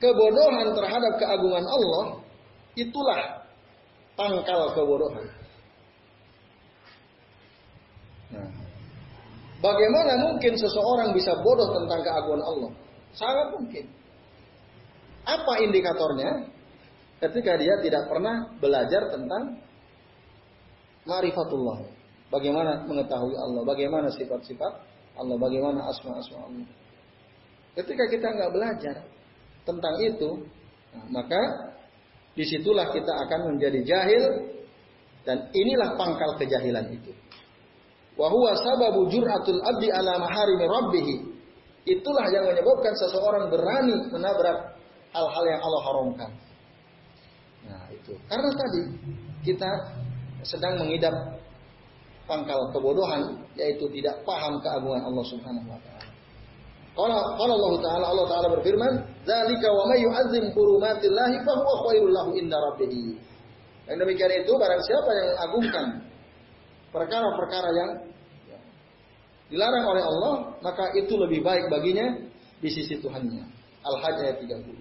Kebodohan 0.02 0.74
terhadap 0.74 1.14
keagungan 1.22 1.62
Allah 1.62 2.06
itulah 2.74 3.46
pangkal 4.18 4.74
kebodohan. 4.74 5.26
Nah, 8.34 8.50
bagaimana 9.62 10.14
mungkin 10.26 10.58
seseorang 10.58 11.14
bisa 11.14 11.38
bodoh 11.46 11.70
tentang 11.70 12.02
keagungan 12.02 12.42
Allah? 12.42 12.72
Sangat 13.14 13.48
mungkin. 13.54 13.86
Apa 15.22 15.54
indikatornya? 15.62 16.50
Ketika 17.22 17.54
dia 17.62 17.78
tidak 17.86 18.10
pernah 18.10 18.50
belajar 18.58 19.14
tentang 19.14 19.62
marifatullah. 21.06 22.01
Bagaimana 22.32 22.88
mengetahui 22.88 23.36
Allah? 23.36 23.62
Bagaimana 23.68 24.08
sifat-sifat 24.08 24.74
Allah? 25.20 25.36
Bagaimana 25.36 25.84
asma-asma 25.92 26.48
Allah? 26.48 26.68
Ketika 27.76 28.08
kita 28.08 28.28
nggak 28.32 28.52
belajar 28.56 28.96
tentang 29.68 29.96
itu, 30.00 30.30
nah, 30.96 31.06
maka 31.12 31.42
di 32.32 32.48
situlah 32.48 32.88
kita 32.96 33.12
akan 33.28 33.56
menjadi 33.56 33.80
jahil 33.84 34.24
dan 35.28 35.52
inilah 35.52 36.00
pangkal 36.00 36.40
kejahilan 36.40 36.88
itu. 36.96 37.12
Wahwa 38.16 38.56
sababu 38.56 39.12
jur'atul 39.12 39.60
abdi 39.64 39.92
ala 39.92 40.20
maharimi 40.20 40.66
rabbih. 40.68 41.08
Itulah 41.82 42.30
yang 42.30 42.46
menyebabkan 42.48 42.94
seseorang 42.96 43.50
berani 43.50 44.08
menabrak 44.14 44.78
hal-hal 45.12 45.44
yang 45.50 45.62
Allah 45.64 45.82
haramkan. 45.84 46.32
Nah, 47.68 47.86
itu. 47.92 48.14
Karena 48.30 48.50
tadi 48.54 48.82
kita 49.42 49.70
sedang 50.46 50.78
mengidap 50.78 51.41
pangkal 52.32 52.72
kebodohan 52.72 53.44
yaitu 53.60 53.92
tidak 53.92 54.24
paham 54.24 54.56
keagungan 54.64 55.04
Allah 55.04 55.26
Subhanahu 55.28 55.68
wa 55.68 55.80
taala. 55.84 56.08
Qala 56.96 57.18
qala 57.36 57.54
Allah 57.60 57.74
taala 57.84 58.06
Allah 58.08 58.26
taala 58.32 58.48
berfirman, 58.56 58.94
"Dzalika 59.28 59.68
wa 59.68 59.84
may 59.92 60.00
yu'azzim 60.00 60.56
hurumatillahi 60.56 61.44
fa 61.44 61.54
huwa 61.60 61.74
khairul 61.92 62.14
lahu 62.16 62.30
inda 62.40 62.56
rabbih." 62.56 63.20
Yang 63.92 63.98
demikian 64.08 64.32
itu 64.48 64.52
barang 64.56 64.82
siapa 64.88 65.10
yang 65.12 65.28
mengagungkan 65.36 65.86
perkara-perkara 66.96 67.70
yang 67.76 67.92
dilarang 69.52 69.84
oleh 69.84 70.04
Allah, 70.08 70.34
maka 70.64 70.96
itu 70.96 71.12
lebih 71.20 71.44
baik 71.44 71.68
baginya 71.68 72.16
di 72.64 72.70
sisi 72.72 72.96
Tuhannya. 73.04 73.44
Al-Hajj 73.84 74.18
ayat 74.24 74.38
30. 74.48 74.80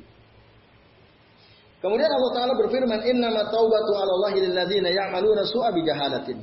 Kemudian 1.81 2.13
Allah 2.13 2.31
Ta'ala 2.37 2.53
berfirman, 2.61 3.01
Innama 3.09 3.49
taubatu 3.49 3.97
ala 3.97 4.13
Allahi 4.21 4.45
lilladzina 4.45 4.93
ya'maluna 4.93 5.49
su'a 5.49 5.73
bijahalatin. 5.73 6.39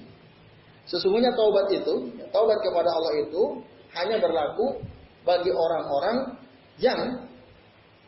Sesungguhnya 0.88 1.36
taubat 1.36 1.67
itu, 1.76 2.15
taubat 2.32 2.60
kepada 2.63 2.88
Allah 2.88 3.13
itu 3.19 3.60
hanya 3.91 4.23
berlaku 4.23 4.80
bagi 5.28 5.52
orang-orang 5.52 6.39
yang 6.80 7.28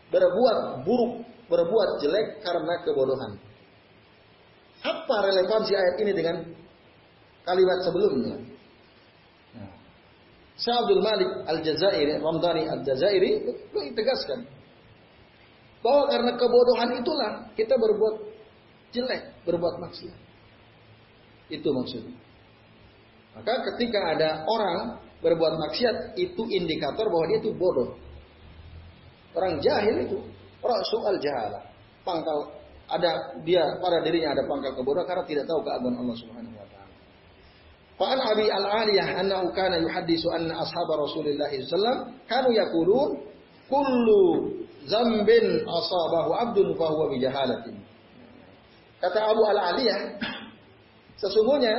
berbuat 0.08 0.88
buruk, 0.88 1.28
berbuat 1.52 1.90
jelek 2.00 2.40
karena 2.40 2.74
kebodohan. 2.88 3.32
Apa 4.80 5.16
relevansi 5.28 5.76
ayat 5.76 5.96
ini 6.00 6.12
dengan 6.16 6.36
kalimat 7.44 7.84
sebelumnya? 7.84 8.40
Nah, 9.60 9.72
Malik 11.04 11.32
Al-Jazairi, 11.52 12.16
Ramdhani 12.24 12.64
Al-Jazairi 12.64 13.32
itu 13.44 13.80
tegaskan 13.92 14.48
bahwa 15.84 16.08
karena 16.08 16.32
kebodohan 16.40 16.90
itulah 16.96 17.32
kita 17.60 17.76
berbuat 17.76 18.16
jelek, 18.96 19.36
berbuat 19.44 19.76
maksiat. 19.84 20.18
Itu 21.52 21.76
maksudnya. 21.76 22.29
Maka 23.40 23.54
ketika 23.74 24.00
ada 24.16 24.30
orang 24.44 25.00
berbuat 25.24 25.54
maksiat, 25.68 26.20
itu 26.20 26.44
indikator 26.52 27.08
bahwa 27.08 27.26
dia 27.32 27.40
itu 27.40 27.52
bodoh. 27.56 27.96
Orang 29.36 29.64
jahil 29.64 30.04
itu, 30.04 30.20
soal 30.64 31.16
jahala. 31.24 31.64
Pangkal 32.04 32.60
ada 32.90 33.38
dia 33.46 33.62
pada 33.78 34.02
dirinya 34.02 34.34
ada 34.34 34.44
pangkal 34.50 34.74
kebodohan 34.74 35.06
karena 35.06 35.24
tidak 35.30 35.46
tahu 35.46 35.62
keagungan 35.62 36.02
Allah 36.02 36.18
Subhanahu 36.18 36.56
wa 36.58 36.68
taala. 36.74 36.96
Fa'an 38.02 38.20
Abi 38.20 38.46
Al-Aliyah 38.50 39.08
annahu 39.22 39.54
kana 39.54 39.78
yuhaddisu 39.78 40.28
anna 40.34 40.58
ashab 40.58 40.90
Rasulullah 40.90 41.52
sallallahu 41.54 42.02
kanu 42.26 42.50
yaqulun 42.50 43.10
kullu 43.70 44.22
zambin 44.90 45.62
asabahu 45.62 46.30
abdun 46.34 46.68
fahuwa 46.74 47.14
bijahalatin. 47.14 47.78
Kata 49.00 49.20
Abu 49.32 49.46
Al-Aliyah, 49.46 50.18
sesungguhnya 51.22 51.78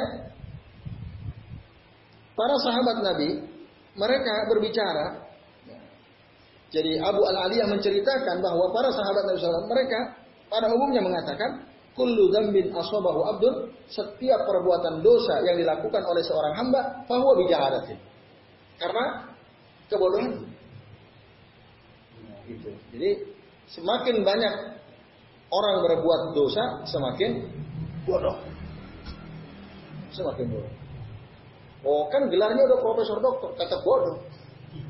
para 2.40 2.56
sahabat 2.56 2.96
Nabi 3.04 3.28
mereka 4.00 4.48
berbicara. 4.48 5.28
Jadi 6.72 6.96
Abu 7.02 7.20
Al-Aliyah 7.26 7.68
menceritakan 7.68 8.40
bahwa 8.40 8.72
para 8.72 8.88
sahabat 8.94 9.28
Nabi 9.28 9.36
SAW 9.42 9.68
mereka 9.68 10.16
pada 10.48 10.72
umumnya 10.72 11.04
mengatakan 11.04 11.68
kullu 11.92 12.32
dzambin 12.32 12.72
asabahu 12.72 13.26
abdun 13.36 13.54
setiap 13.90 14.40
perbuatan 14.48 15.04
dosa 15.04 15.44
yang 15.44 15.60
dilakukan 15.60 16.00
oleh 16.00 16.22
seorang 16.24 16.54
hamba 16.56 17.04
fahuwa 17.04 17.34
bijahalatin. 17.44 17.98
Karena 18.80 19.04
kebodohan. 19.92 20.48
Gitu. 22.48 22.70
Jadi 22.96 23.10
semakin 23.68 24.22
banyak 24.24 24.54
orang 25.50 25.76
berbuat 25.84 26.20
dosa, 26.32 26.86
semakin 26.86 27.50
bodoh. 28.06 28.38
Semakin 30.14 30.46
bodoh. 30.54 30.79
Oh 31.80 32.08
kan 32.12 32.28
gelarnya 32.28 32.60
udah 32.68 32.78
profesor 32.84 33.18
dokter, 33.24 33.50
kata 33.56 33.76
bodoh. 33.80 34.20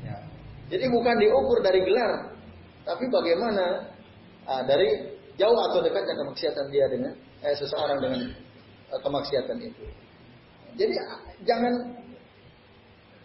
Ya. 0.03 0.17
Jadi 0.67 0.85
bukan 0.91 1.15
diukur 1.19 1.63
dari 1.63 1.79
gelar, 1.87 2.35
tapi 2.83 3.07
bagaimana 3.07 3.95
ah, 4.43 4.61
dari 4.67 5.15
jauh 5.39 5.59
atau 5.71 5.79
dekatnya 5.79 6.15
kemaksiatan 6.19 6.65
dia 6.67 6.85
dengan 6.91 7.13
eh, 7.47 7.55
seseorang 7.55 7.97
dengan 8.03 8.21
eh, 8.91 8.99
kemaksiatan 8.99 9.57
itu. 9.63 9.85
Jadi 10.75 10.93
jangan 11.47 11.73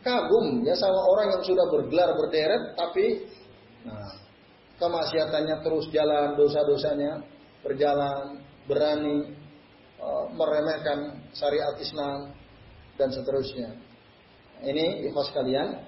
kagum 0.06 0.62
ya 0.62 0.74
sama 0.78 1.02
orang 1.02 1.34
yang 1.34 1.42
sudah 1.42 1.66
bergelar 1.66 2.14
berderet 2.14 2.78
tapi 2.78 3.26
nah, 3.82 4.14
kemaksiatannya 4.78 5.56
terus 5.66 5.90
jalan, 5.90 6.38
dosa-dosanya 6.38 7.26
berjalan, 7.66 8.38
berani 8.70 9.34
uh, 9.98 10.30
meremehkan 10.30 11.26
syariat 11.34 11.74
Islam 11.82 12.30
dan 12.96 13.08
seterusnya. 13.12 13.76
Ini 14.64 15.08
ikhlas 15.08 15.32
kalian, 15.36 15.84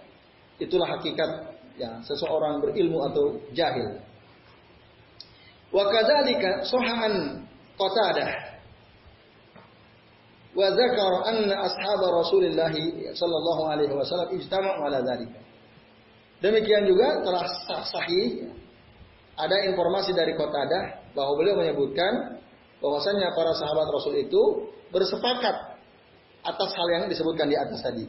itulah 0.60 0.88
hakikat 0.96 1.56
ya 1.80 2.04
seseorang 2.04 2.60
berilmu 2.60 3.00
atau 3.08 3.40
jahil. 3.56 4.00
Wa 5.72 5.84
kadzalika 5.88 6.64
sahaan 6.64 7.44
Qatadah 7.78 8.30
wa 10.58 10.66
dzakara 10.74 11.18
anna 11.30 11.54
ashab 11.62 12.02
Rasulillah 12.02 12.74
sallallahu 13.14 13.62
alaihi 13.70 13.94
wasallam 13.94 14.34
ijtama'u 14.34 14.78
ala 14.82 14.98
dzalika. 15.06 15.38
Demikian 16.42 16.86
juga 16.90 17.22
telah 17.22 17.46
sahih 17.86 18.50
ada 19.38 19.56
informasi 19.70 20.10
dari 20.10 20.34
Qatadah 20.34 21.14
bahwa 21.14 21.38
beliau 21.38 21.62
menyebutkan 21.62 22.42
bahwasanya 22.82 23.30
para 23.34 23.54
sahabat 23.54 23.86
Rasul 23.90 24.18
itu 24.18 24.42
bersepakat 24.90 25.77
atas 26.44 26.70
hal 26.74 26.88
yang 26.90 27.04
disebutkan 27.10 27.50
di 27.50 27.56
atas 27.58 27.80
tadi. 27.82 28.04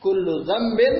Kullu 0.00 0.44
dzambin 0.44 0.94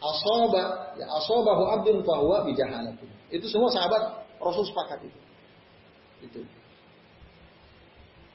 asaba 0.00 0.94
ya 0.96 1.06
asabahu 1.20 1.62
abdun 1.78 2.00
fahuwa 2.04 2.44
bijahalatin. 2.48 3.08
Itu 3.32 3.48
semua 3.48 3.72
sahabat 3.72 4.26
Rasul 4.42 4.66
sepakat 4.68 4.98
itu. 5.06 5.20
Itu. 6.26 6.40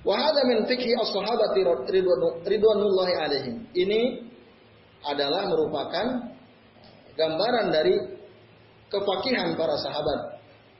Wa 0.07 0.15
hadza 0.15 0.41
min 0.47 0.63
fikhi 0.69 0.95
as-sahabati 0.95 1.61
ridwanullahi 2.47 3.13
alaihim. 3.17 3.55
Ini 3.75 4.01
adalah 5.03 5.49
merupakan 5.51 6.31
gambaran 7.17 7.67
dari 7.73 7.95
kefakihan 8.87 9.57
para 9.59 9.75
sahabat 9.83 10.37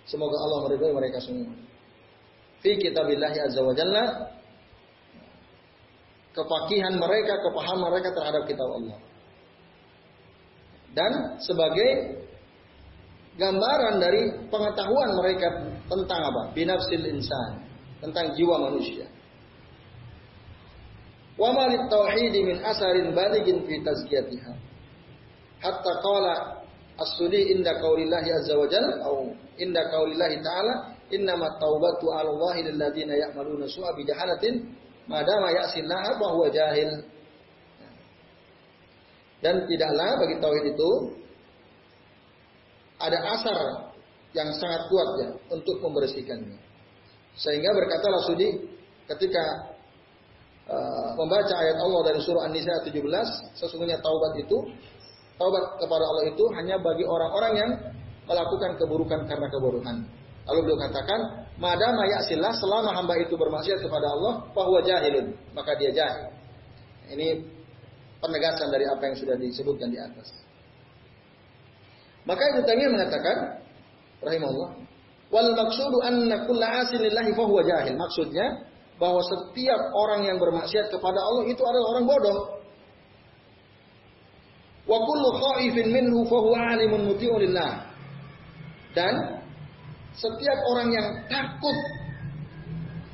Semoga 0.08 0.40
Allah 0.40 0.60
meridhai 0.72 0.96
mereka 0.96 1.20
semua. 1.20 1.52
Fi 2.64 2.80
kitabillahi 2.80 3.38
azza 3.44 3.60
wa 3.60 3.76
jalla 3.76 4.32
kepakihan 6.38 6.93
mereka, 7.02 7.41
kepahaman 7.41 7.89
mereka 7.89 8.13
terhadap 8.13 8.45
kitab 8.45 8.69
Allah. 8.69 8.97
Dan 10.93 11.41
sebagai 11.41 12.21
gambaran 13.38 13.97
dari 13.97 14.21
pengetahuan 14.50 15.17
mereka 15.17 15.47
tentang 15.89 16.21
apa? 16.30 16.41
Binafsil 16.54 17.06
insan, 17.10 17.65
tentang 18.02 18.38
jiwa 18.38 18.69
manusia. 18.69 19.10
Wa 21.38 21.54
malit 21.54 21.86
tauhid 21.89 22.34
min 22.34 22.58
asarin 22.65 23.13
baligin 23.13 23.62
fi 23.65 23.78
tazkiyatiha. 23.86 24.54
Hatta 25.62 25.91
qala 26.02 26.34
as-sudi 26.97 27.54
inda 27.54 27.78
qaulillahi 27.78 28.30
azza 28.34 28.58
wa 28.58 28.65
jalla 28.65 29.06
au 29.06 29.30
inda 29.62 29.86
qaulillahi 29.93 30.41
ta'ala 30.41 30.73
innama 31.13 31.45
taubatu 31.62 32.10
'ala 32.10 32.30
Allahi 32.34 32.65
lil 32.73 32.78
ladzina 32.82 33.13
ya'maluna 33.13 33.69
su'a 33.69 33.93
bi 33.93 34.02
jahalatin 34.02 34.65
madama 35.08 35.52
ya'sillaha 35.52 36.20
wa 36.20 36.30
huwa 36.36 36.48
jahil. 36.52 37.04
Dan 39.38 39.70
tidaklah 39.70 40.17
bagi 40.17 40.36
tauhid 40.41 40.65
itu 40.74 40.91
ada 42.98 43.20
asar 43.38 43.93
yang 44.34 44.50
sangat 44.58 44.82
kuat 44.89 45.10
ya 45.22 45.30
untuk 45.54 45.78
membersihkannya. 45.82 46.58
Sehingga 47.38 47.70
berkatalah 47.70 48.26
Sudi 48.26 48.50
ketika 49.06 49.46
uh, 50.65 51.10
membaca 51.22 51.54
ayat 51.54 51.78
Allah 51.78 52.02
dari 52.10 52.20
surah 52.26 52.50
An-Nisa 52.50 52.82
17, 52.82 52.98
sesungguhnya 53.62 54.02
taubat 54.02 54.41
itu 54.41 54.58
Taubat 55.38 55.78
kepada 55.78 56.02
Allah 56.02 56.26
itu 56.34 56.43
hanya 56.58 56.82
bagi 56.82 57.06
orang-orang 57.06 57.54
yang 57.54 57.72
melakukan 58.26 58.74
keburukan 58.82 59.22
karena 59.30 59.48
kebodohan. 59.54 59.98
Lalu 60.48 60.60
beliau 60.64 60.80
katakan, 60.80 61.20
madama 61.60 62.08
ya'sillah 62.08 62.56
selama 62.56 62.96
hamba 62.96 63.20
itu 63.20 63.36
bermaksiat 63.36 63.84
kepada 63.84 64.08
Allah, 64.08 64.34
bahwa 64.56 64.80
jahilun, 64.80 65.36
maka 65.52 65.76
dia 65.76 65.92
jahil. 65.92 66.32
Ini 67.12 67.44
penegasan 68.24 68.72
dari 68.72 68.88
apa 68.88 69.04
yang 69.12 69.16
sudah 69.20 69.36
disebutkan 69.36 69.92
di 69.92 70.00
atas. 70.00 70.32
Maka 72.28 72.44
Ibnu 72.52 72.62
Taimiyah 72.68 72.92
mengatakan 72.92 73.36
rahimahullah, 74.24 74.72
wal 75.32 75.52
maksudu 75.56 75.98
anna 76.04 76.44
kulla 76.44 76.84
asin 76.84 77.00
lillahi 77.00 77.32
fahuwa 77.36 77.64
jahil. 77.64 77.96
Maksudnya 77.96 78.68
bahwa 79.00 79.22
setiap 79.24 79.82
orang 79.96 80.28
yang 80.28 80.38
bermaksiat 80.40 80.92
kepada 80.92 81.20
Allah 81.20 81.44
itu 81.48 81.62
adalah 81.64 81.88
orang 81.96 82.06
bodoh. 82.08 82.40
Wa 84.88 84.98
kullu 85.04 85.30
khaifin 85.36 85.92
minhu 85.92 86.24
fahuwa 86.28 86.76
alimun 86.76 87.12
muti'un 87.12 87.40
lillah. 87.44 87.88
Dan 88.96 89.37
setiap 90.18 90.60
orang 90.74 90.90
yang 90.92 91.08
takut 91.30 91.78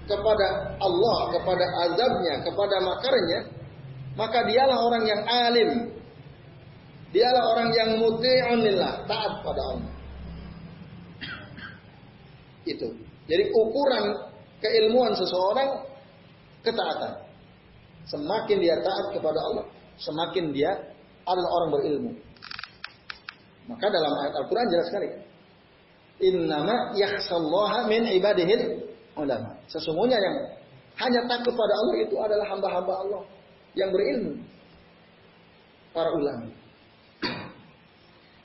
kepada 0.08 0.76
Allah, 0.80 1.18
kepada 1.36 1.66
azabnya, 1.88 2.34
kepada 2.44 2.76
makarnya, 2.84 3.40
maka 4.16 4.44
dialah 4.48 4.78
orang 4.84 5.04
yang 5.08 5.22
alim, 5.28 5.72
Dialah 7.14 7.44
orang 7.54 7.70
yang 7.78 7.90
muti'un 8.02 8.58
lillah, 8.58 9.06
taat 9.06 9.46
pada 9.46 9.62
Allah. 9.62 9.94
Itu. 12.66 12.90
Jadi 13.30 13.44
ukuran 13.54 14.34
keilmuan 14.58 15.14
seseorang 15.14 15.86
ketaatan. 16.66 17.22
Semakin 18.10 18.58
dia 18.58 18.82
taat 18.82 19.14
kepada 19.14 19.40
Allah, 19.40 19.66
semakin 20.02 20.58
dia 20.58 20.74
adalah 21.24 21.50
orang 21.62 21.70
berilmu. 21.78 22.12
Maka 23.70 23.86
dalam 23.94 24.12
ayat 24.26 24.34
Al-Quran 24.34 24.68
jelas 24.74 24.86
sekali. 24.90 25.08
Innama 26.22 26.94
yakhsallaha 26.94 27.90
min 27.90 28.06
ibadihil 28.06 28.86
ulama. 29.18 29.58
Sesungguhnya 29.70 30.18
yang 30.18 30.36
hanya 31.02 31.26
takut 31.26 31.54
pada 31.58 31.74
Allah 31.74 31.96
itu 32.06 32.16
adalah 32.22 32.46
hamba-hamba 32.54 32.94
Allah 32.94 33.22
yang 33.74 33.90
berilmu. 33.90 34.38
Para 35.94 36.10
ulama. 36.14 36.50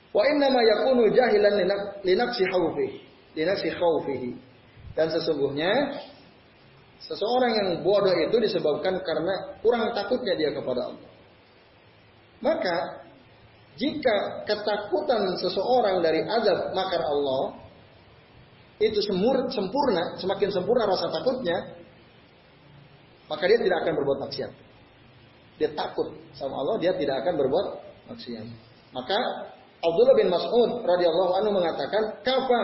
Wa 0.09 0.23
inna 0.25 0.49
ma 0.49 0.61
yakunu 0.65 1.13
jahilan 1.13 1.53
linaksi 2.01 2.43
khawfihi. 2.49 2.97
Linaksi 3.37 3.69
khawfihi. 3.73 4.31
Dan 4.97 5.13
sesungguhnya 5.13 5.69
seseorang 7.05 7.53
yang 7.53 7.69
bodoh 7.85 8.11
itu 8.11 8.37
disebabkan 8.41 8.97
karena 9.05 9.55
kurang 9.61 9.93
takutnya 9.93 10.33
dia 10.35 10.49
kepada 10.51 10.89
Allah. 10.89 11.09
Maka 12.41 12.75
jika 13.79 14.43
ketakutan 14.43 15.39
seseorang 15.39 16.03
dari 16.03 16.19
azab 16.27 16.75
makar 16.75 16.99
Allah 16.99 17.63
itu 18.79 18.99
semur, 19.03 19.47
sempurna, 19.51 20.19
semakin 20.19 20.51
sempurna 20.51 20.83
rasa 20.87 21.07
takutnya, 21.11 21.79
maka 23.31 23.43
dia 23.47 23.59
tidak 23.59 23.87
akan 23.87 23.93
berbuat 23.95 24.19
maksiat. 24.27 24.51
Dia 25.59 25.69
takut 25.75 26.15
sama 26.35 26.59
Allah, 26.59 26.75
dia 26.79 26.91
tidak 26.95 27.23
akan 27.23 27.33
berbuat 27.39 27.67
maksiat. 28.11 28.45
Maka 28.95 29.19
Abdullah 29.79 30.15
bin 30.15 30.27
Mas'ud 30.27 30.83
radhiyallahu 30.83 31.31
anhu 31.39 31.51
mengatakan, 31.55 32.19
"Kafa 32.23 32.61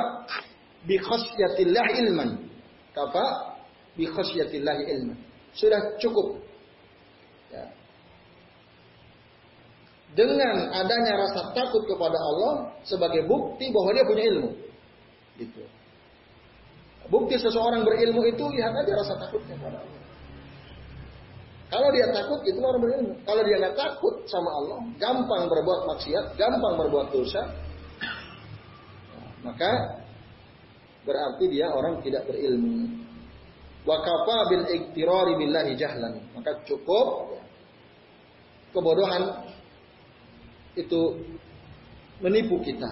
bi 0.84 1.00
khasyatillah 1.00 1.86
ilman." 2.04 2.52
Kafa 2.92 3.56
bi 3.96 4.08
khasyatillah 4.08 4.76
ilman. 4.84 5.20
Sudah 5.56 6.00
cukup. 6.00 6.44
Ya. 7.52 7.72
Dengan 10.16 10.72
adanya 10.72 11.20
rasa 11.20 11.52
takut 11.52 11.84
kepada 11.84 12.16
Allah 12.16 12.72
sebagai 12.88 13.28
bukti 13.28 13.68
bahwa 13.68 13.92
dia 13.92 14.06
punya 14.08 14.24
ilmu. 14.32 14.50
Gitu. 15.36 15.62
Bukti 17.12 17.36
seseorang 17.36 17.84
berilmu 17.84 18.24
itu 18.24 18.44
lihat 18.56 18.72
aja 18.74 18.92
rasa 18.96 19.14
takutnya 19.20 19.60
kepada 19.60 19.78
Allah. 19.84 20.02
Kalau 21.66 21.90
dia 21.92 22.08
takut 22.16 22.40
itu 22.48 22.58
orang 22.64 22.82
berilmu. 22.82 23.14
Kalau 23.28 23.42
dia 23.44 23.56
nggak 23.60 23.76
takut 23.76 24.16
sama 24.32 24.50
Allah, 24.56 24.80
gampang 24.96 25.44
berbuat 25.52 25.82
maksiat, 25.92 26.26
gampang 26.40 26.74
berbuat 26.80 27.08
dosa, 27.12 27.42
maka 29.44 30.02
berarti 31.04 31.46
dia 31.52 31.68
orang 31.76 32.00
tidak 32.02 32.24
berilmu. 32.24 33.04
Wa 33.84 34.00
kafa 34.02 34.38
bil 34.50 34.66
iktirari 34.72 35.34
billahi 35.38 35.76
jahlan. 35.78 36.24
Maka 36.34 36.58
cukup 36.66 37.38
kebodohan 38.74 39.54
itu 40.76 41.02
menipu 42.20 42.60
kita. 42.64 42.90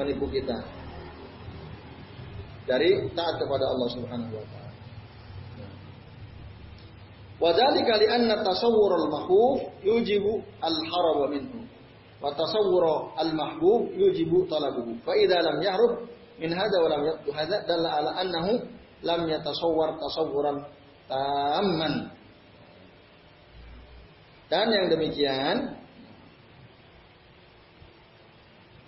Menipu 0.00 0.28
kita. 0.28 0.56
Dari 2.64 3.12
taat 3.12 3.36
kepada 3.36 3.64
Allah 3.68 3.88
Subhanahu 3.92 4.32
wa 4.32 4.44
taala. 4.48 4.72
Wadhalika 7.34 8.00
li'anna 8.00 8.40
tasawwur 8.40 8.92
al-mahbub 9.04 9.58
yujibu 9.84 10.40
al-harab 10.64 11.28
minhu. 11.28 11.60
Wa 12.24 12.32
tasawwur 12.32 13.12
al-mahbub 13.20 13.92
yujibu 13.92 14.48
talabuhu. 14.48 14.96
Fa 15.04 15.12
idza 15.12 15.44
lam 15.44 15.60
yahrub 15.60 16.08
min 16.40 16.50
hadha 16.56 16.78
wa 16.80 16.88
lam 16.88 17.02
yaqdu 17.04 17.28
hadha 17.36 17.58
dalla 17.68 17.90
ala 18.00 18.10
annahu 18.22 18.52
lam 19.04 19.20
yatasawwar 19.28 19.98
tasawwuran 20.00 20.64
tamman. 21.10 22.08
Dan 24.48 24.70
yang 24.70 24.86
demikian 24.88 25.73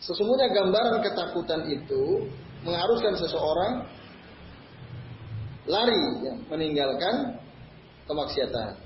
Sesungguhnya 0.06 0.54
gambaran 0.54 1.02
ketakutan 1.02 1.66
itu 1.66 2.30
mengharuskan 2.62 3.18
seseorang 3.18 3.72
lari 5.66 6.02
ya, 6.22 6.34
meninggalkan 6.46 7.42
kemaksiatan. 8.06 8.78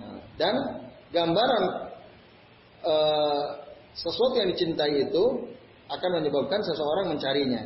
Nah, 0.00 0.18
dan 0.40 0.54
gambaran 1.12 1.64
e, 2.80 2.94
sesuatu 3.92 4.40
yang 4.40 4.48
dicintai 4.56 5.04
itu 5.04 5.24
akan 5.92 6.10
menyebabkan 6.24 6.64
seseorang 6.64 7.12
mencarinya. 7.12 7.62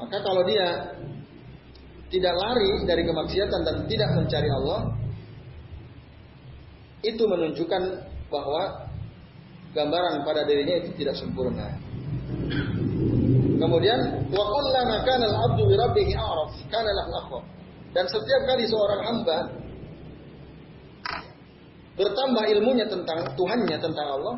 Maka 0.00 0.24
kalau 0.24 0.40
dia 0.48 0.96
tidak 2.08 2.32
lari 2.32 2.88
dari 2.88 3.04
kemaksiatan 3.04 3.60
dan 3.60 3.76
tidak 3.84 4.10
mencari 4.16 4.48
Allah, 4.48 4.80
itu 7.04 7.22
menunjukkan 7.28 7.82
bahwa 8.32 8.85
gambaran 9.76 10.24
pada 10.24 10.48
dirinya 10.48 10.80
itu 10.80 10.96
tidak 10.96 11.20
sempurna. 11.20 11.76
Kemudian 13.56 14.00
wa 14.32 14.44
kullama 14.48 14.96
kana 15.04 15.24
al-'abdu 15.28 15.62
bi 15.68 15.74
rabbih 15.76 16.08
a'raf 16.16 16.52
kana 16.72 16.90
lahu 16.92 17.40
dan 17.96 18.04
setiap 18.08 18.42
kali 18.44 18.68
seorang 18.68 19.00
hamba 19.04 19.38
bertambah 21.96 22.44
ilmunya 22.52 22.84
tentang 22.84 23.24
Tuhannya, 23.34 23.76
tentang 23.80 24.08
Allah, 24.20 24.36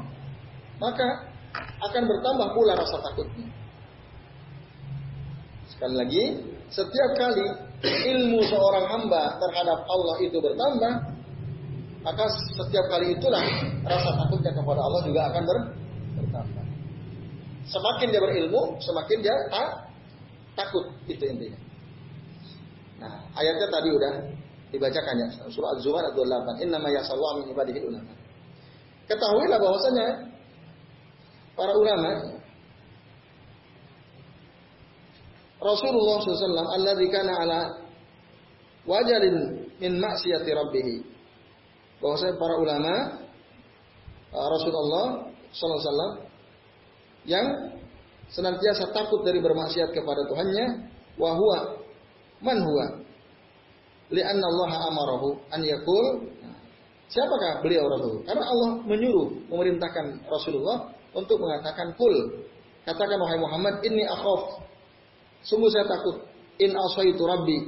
maka 0.79 1.27
akan 1.59 2.03
bertambah 2.07 2.49
pula 2.55 2.79
rasa 2.79 3.03
takutnya. 3.03 3.51
Sekali 5.75 5.95
lagi, 5.99 6.25
setiap 6.71 7.11
kali 7.19 7.45
ilmu 7.83 8.47
seorang 8.47 8.87
hamba 8.95 9.43
terhadap 9.43 9.79
Allah 9.91 10.17
itu 10.23 10.39
bertambah, 10.39 10.93
maka 12.09 12.25
setiap 12.57 12.89
kali 12.89 13.13
itulah 13.13 13.45
rasa 13.85 14.11
takutnya 14.17 14.57
kepada 14.57 14.81
Allah 14.81 15.01
juga 15.05 15.21
akan 15.29 15.43
ber, 15.45 15.59
bertambah. 16.17 16.65
Semakin 17.69 18.07
dia 18.09 18.21
berilmu, 18.25 18.81
semakin 18.81 19.19
dia 19.21 19.37
tak, 19.53 19.93
takut 20.57 20.89
itu 21.05 21.21
intinya. 21.21 21.61
Nah, 23.05 23.29
ayatnya 23.37 23.69
tadi 23.69 23.89
udah 23.93 24.13
dibacakan 24.73 25.15
ya. 25.21 25.29
Surah 25.53 25.77
Az-Zumar 25.77 26.09
ayat 26.09 26.17
28. 26.17 26.65
Inna 26.65 26.81
ma 26.81 26.89
yasallahu 26.89 27.45
min 27.45 27.47
ibadihi 27.53 27.81
ulama. 27.85 28.13
Ketahuilah 29.05 29.59
bahwasanya 29.61 30.09
para 31.57 31.73
ulama 31.77 32.41
Rasulullah 35.59 36.17
SAW 36.23 36.73
alladzi 36.73 37.07
kana 37.11 37.33
ala 37.45 37.61
wajalin 38.89 39.37
min 39.77 39.93
maksiati 40.01 40.51
rabbih. 40.57 40.89
Bahwasanya 41.99 42.35
para 42.39 42.55
ulama 42.59 42.95
uh, 44.31 44.47
Rasulullah 44.53 45.07
SAW 45.51 46.27
yang 47.27 47.47
senantiasa 48.31 48.95
takut 48.95 49.27
dari 49.27 49.43
bermaksiat 49.43 49.91
kepada 49.93 50.25
Tuhannya, 50.31 50.67
wahwa 51.19 51.79
Man 52.39 52.59
huwa? 52.63 52.87
Allah 54.15 54.71
amarahu 54.89 55.37
an 55.51 55.61
yakul. 55.67 56.33
Siapakah 57.09 57.65
beliau 57.65 57.89
Rasul? 57.89 58.21
Karena 58.29 58.45
Allah 58.45 58.71
menyuruh, 58.85 59.49
memerintahkan 59.49 60.29
Rasulullah 60.29 60.93
untuk 61.17 61.41
mengatakan 61.41 61.97
kul. 61.97 62.45
Katakan 62.85 63.17
wahai 63.21 63.41
Muhammad, 63.41 63.81
ini 63.85 64.05
akhaf. 64.05 64.61
Sungguh 65.45 65.73
saya 65.73 65.89
takut. 65.89 66.25
In 66.61 66.77
asaitu 66.77 67.21
rabbi. 67.25 67.59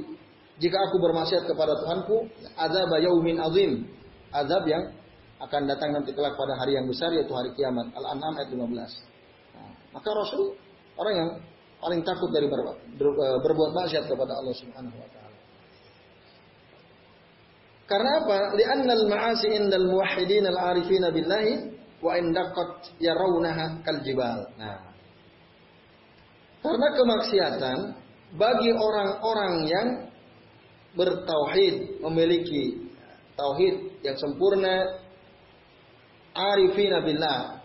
Jika 0.61 0.77
aku 0.77 1.01
bermaksiat 1.01 1.49
kepada 1.49 1.73
Tuhanku, 1.73 2.29
azab 2.53 2.91
yaumin 3.01 3.41
azim. 3.41 3.89
Azab 4.31 4.63
yang 4.67 4.83
akan 5.41 5.61
datang 5.65 5.89
nanti 5.91 6.13
kelak 6.13 6.37
pada 6.37 6.53
hari 6.55 6.77
yang 6.77 6.85
besar 6.85 7.09
yaitu 7.11 7.33
hari 7.33 7.51
kiamat. 7.57 7.89
Al-An'am 7.97 8.37
ayat 8.37 8.49
15. 8.53 8.61
Nah, 8.61 9.71
maka 9.97 10.09
Rasul 10.13 10.53
orang 10.95 11.15
yang 11.17 11.29
paling 11.81 12.01
takut 12.05 12.29
dari 12.29 12.45
berbuat, 12.45 12.77
ber, 12.95 13.07
berbuat 13.41 13.71
maksiat 13.73 14.05
kepada 14.05 14.37
Allah 14.37 14.53
Subhanahu 14.53 14.95
wa 14.95 15.09
taala. 15.09 15.37
Karena 17.89 18.11
apa? 18.23 18.37
Li'anna 18.55 18.93
al-ma'asi 18.95 19.47
indal 19.51 19.87
muwahhidin 19.89 20.45
al-arifin 20.47 21.03
billahi 21.09 21.53
wa 21.99 22.15
indaqat 22.15 22.95
yarawnaha 23.01 23.83
kal 23.83 23.99
jibal. 24.05 24.47
Nah. 24.55 24.93
Karena 26.61 26.87
kemaksiatan 26.93 27.77
bagi 28.37 28.71
orang-orang 28.71 29.53
yang 29.65 29.87
bertauhid, 30.93 31.99
memiliki 32.05 32.85
tauhid 33.33 33.90
yang 34.01 34.17
sempurna, 34.17 35.01
arifin 36.33 36.93
billah. 37.05 37.61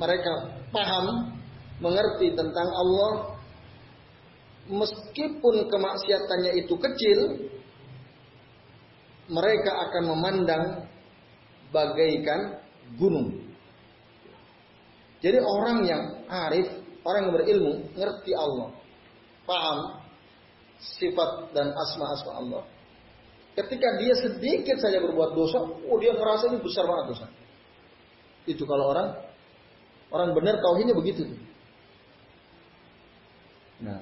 Mereka 0.00 0.32
paham, 0.72 1.36
mengerti 1.84 2.32
tentang 2.32 2.68
Allah, 2.72 3.36
meskipun 4.72 5.68
kemaksiatannya 5.68 6.52
itu 6.64 6.74
kecil, 6.80 7.18
mereka 9.28 9.72
akan 9.88 10.04
memandang 10.16 10.64
bagaikan 11.72 12.60
gunung. 12.96 13.52
Jadi 15.22 15.38
orang 15.38 15.78
yang 15.86 16.02
arif, 16.26 16.68
orang 17.06 17.20
yang 17.28 17.34
berilmu, 17.36 17.72
ngerti 17.94 18.32
Allah, 18.34 18.74
paham 19.46 19.78
sifat 20.98 21.54
dan 21.54 21.70
asma-asma 21.70 22.32
Allah. 22.42 22.62
Ketika 23.52 23.88
dia 24.00 24.14
sedikit 24.16 24.80
saja 24.80 24.96
berbuat 25.04 25.36
dosa, 25.36 25.60
oh 25.60 25.96
dia 26.00 26.16
merasa 26.16 26.48
ini 26.48 26.56
besar 26.64 26.88
banget 26.88 27.12
dosa. 27.12 27.26
Itu 28.48 28.64
kalau 28.64 28.96
orang 28.96 29.12
orang 30.08 30.32
benar 30.32 30.56
tauhidnya 30.56 30.96
begitu. 30.96 31.28
Nah, 33.84 34.00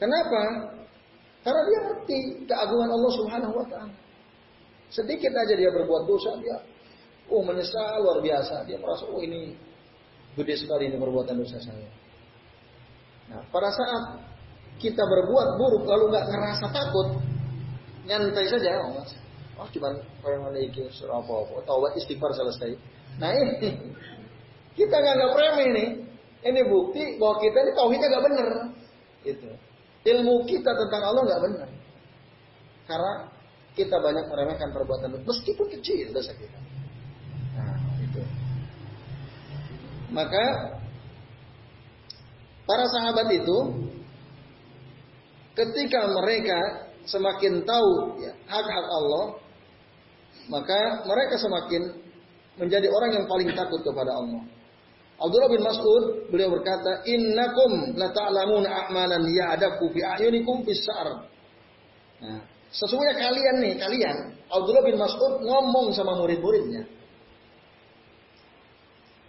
kenapa? 0.00 0.40
Karena 1.44 1.60
dia 1.68 1.78
ngerti 1.84 2.18
keagungan 2.48 2.88
Allah 2.88 3.12
Subhanahu 3.20 3.52
wa 3.52 3.66
taala. 3.68 3.94
Sedikit 4.88 5.34
aja 5.36 5.52
dia 5.52 5.68
berbuat 5.68 6.08
dosa, 6.08 6.40
dia 6.40 6.56
oh 7.28 7.44
menyesal 7.44 8.00
luar 8.00 8.24
biasa. 8.24 8.64
Dia 8.64 8.80
merasa 8.80 9.04
oh 9.12 9.20
ini 9.20 9.52
gede 10.40 10.56
sekali 10.56 10.88
ini 10.88 10.96
perbuatan 10.96 11.36
dosa 11.36 11.60
saya. 11.60 11.88
Nah, 13.28 13.44
pada 13.52 13.68
saat 13.68 14.24
kita 14.80 15.04
berbuat 15.04 15.48
buruk 15.60 15.84
lalu 15.84 16.04
nggak 16.12 16.26
ngerasa 16.32 16.66
takut, 16.72 17.08
nyantai 18.04 18.46
saja, 18.48 18.80
oh, 18.84 19.00
oh 19.60 19.68
cuma 19.72 19.96
orang 20.24 20.52
memiliki 20.52 20.84
surah 20.92 21.20
apa-apa, 21.24 21.64
taubat 21.64 21.96
istighfar 21.98 22.32
selesai. 22.36 22.76
Nah 23.18 23.32
ini 23.32 23.70
kita 24.78 24.96
nggak 24.96 25.34
remeh 25.34 25.68
nih. 25.72 25.88
Ini 26.44 26.60
bukti 26.68 27.16
bahwa 27.16 27.40
kita 27.40 27.56
ini 27.56 27.72
tauhidnya 27.72 28.08
nggak 28.12 28.24
bener. 28.28 28.48
Gitu 29.24 29.48
ilmu 30.04 30.44
kita 30.44 30.70
tentang 30.76 31.02
Allah 31.02 31.22
nggak 31.24 31.42
benar. 31.42 31.68
Karena 32.84 33.12
kita 33.74 33.96
banyak 33.96 34.24
meremehkan 34.28 34.70
perbuatan 34.70 35.24
meskipun 35.24 35.66
kecil 35.72 36.12
dosa 36.12 36.32
kita. 36.36 36.58
Nah, 37.56 37.76
itu. 38.04 38.22
Maka 40.12 40.44
para 42.68 42.86
sahabat 42.92 43.28
itu 43.32 43.58
ketika 45.56 46.00
mereka 46.12 46.83
semakin 47.04 47.64
tahu 47.64 48.20
ya, 48.20 48.32
hak-hak 48.48 48.86
Allah, 48.88 49.24
maka 50.48 51.04
mereka 51.08 51.36
semakin 51.40 51.82
menjadi 52.60 52.86
orang 52.92 53.10
yang 53.16 53.24
paling 53.26 53.48
takut 53.52 53.80
kepada 53.82 54.12
Allah. 54.14 54.42
Abdullah 55.14 55.50
bin 55.50 55.62
Mas'ud 55.62 56.04
beliau 56.28 56.50
berkata, 56.58 57.06
"Innakum 57.06 57.94
la 57.94 58.10
ta'lamuna 58.10 58.68
a'malan 58.86 59.22
ya'adaku 59.30 59.94
fi 59.94 60.00
a'yunikum 60.02 60.66
fis 60.66 60.82
sa'r." 60.82 61.08
Nah, 62.18 62.40
sesungguhnya 62.74 63.14
kalian 63.14 63.56
nih, 63.62 63.74
kalian 63.78 64.16
Abdullah 64.50 64.84
bin 64.84 64.98
Mas'ud 64.98 65.32
ngomong 65.46 65.94
sama 65.94 66.18
murid-muridnya. 66.18 66.82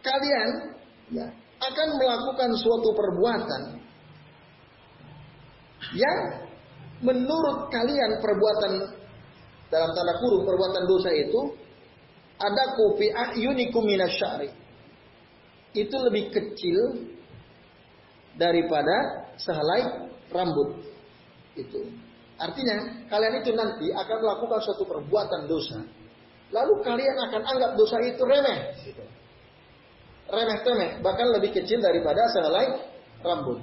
Kalian 0.02 0.50
ya, 1.14 1.28
akan 1.62 1.88
melakukan 1.98 2.50
suatu 2.62 2.90
perbuatan 2.94 3.62
yang 5.98 6.45
menurut 7.04 7.72
kalian 7.74 8.22
perbuatan 8.24 8.72
dalam 9.68 9.90
tanda 9.92 10.14
kurung 10.22 10.48
perbuatan 10.48 10.84
dosa 10.88 11.10
itu 11.12 11.42
ada 12.36 12.64
kufi 12.76 13.12
ayunikum 13.12 13.84
minasyari 13.84 14.52
itu 15.76 15.96
lebih 16.00 16.32
kecil 16.32 17.12
daripada 18.40 19.28
sehelai 19.36 20.08
rambut. 20.32 20.80
Itu. 21.56 21.88
Artinya, 22.36 23.08
kalian 23.08 23.44
itu 23.44 23.52
nanti 23.56 23.88
akan 23.92 24.18
melakukan 24.20 24.60
suatu 24.64 24.84
perbuatan 24.84 25.48
dosa. 25.48 25.80
Lalu 26.52 26.74
kalian 26.84 27.18
akan 27.32 27.42
anggap 27.44 27.72
dosa 27.80 28.00
itu 28.04 28.24
remeh. 28.24 28.60
Gitu. 28.84 29.04
Remeh-temeh, 30.32 31.00
bahkan 31.00 31.32
lebih 31.32 31.56
kecil 31.56 31.80
daripada 31.80 32.28
sehelai 32.32 32.66
rambut. 33.24 33.60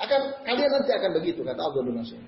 Akan 0.00 0.20
kalian 0.48 0.70
nanti 0.72 0.90
akan 0.96 1.10
begitu 1.20 1.44
kata 1.44 1.60
Abdul 1.60 1.92
Mas'ud. 1.92 2.24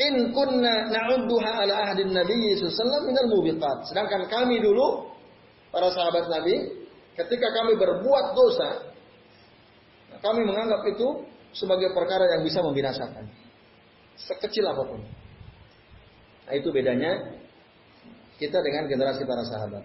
In 0.00 0.32
kunna 0.32 0.88
na'udduha 0.88 1.50
ala 1.66 1.74
ahdin 1.90 2.14
Nabi 2.14 2.56
sallallahu 2.56 3.10
minal 3.10 3.28
mubiqat. 3.28 3.78
Sedangkan 3.90 4.30
kami 4.30 4.62
dulu 4.62 5.12
para 5.74 5.90
sahabat 5.92 6.30
Nabi 6.30 6.86
ketika 7.18 7.48
kami 7.52 7.76
berbuat 7.76 8.26
dosa, 8.32 8.70
kami 10.24 10.46
menganggap 10.46 10.86
itu 10.88 11.26
sebagai 11.52 11.90
perkara 11.92 12.38
yang 12.38 12.42
bisa 12.46 12.62
membinasakan. 12.62 13.26
Sekecil 14.14 14.64
apa 14.70 14.82
pun. 14.86 15.00
Nah, 16.46 16.54
itu 16.54 16.68
bedanya 16.70 17.34
kita 18.40 18.62
dengan 18.62 18.88
generasi 18.88 19.26
para 19.26 19.44
sahabat. 19.44 19.84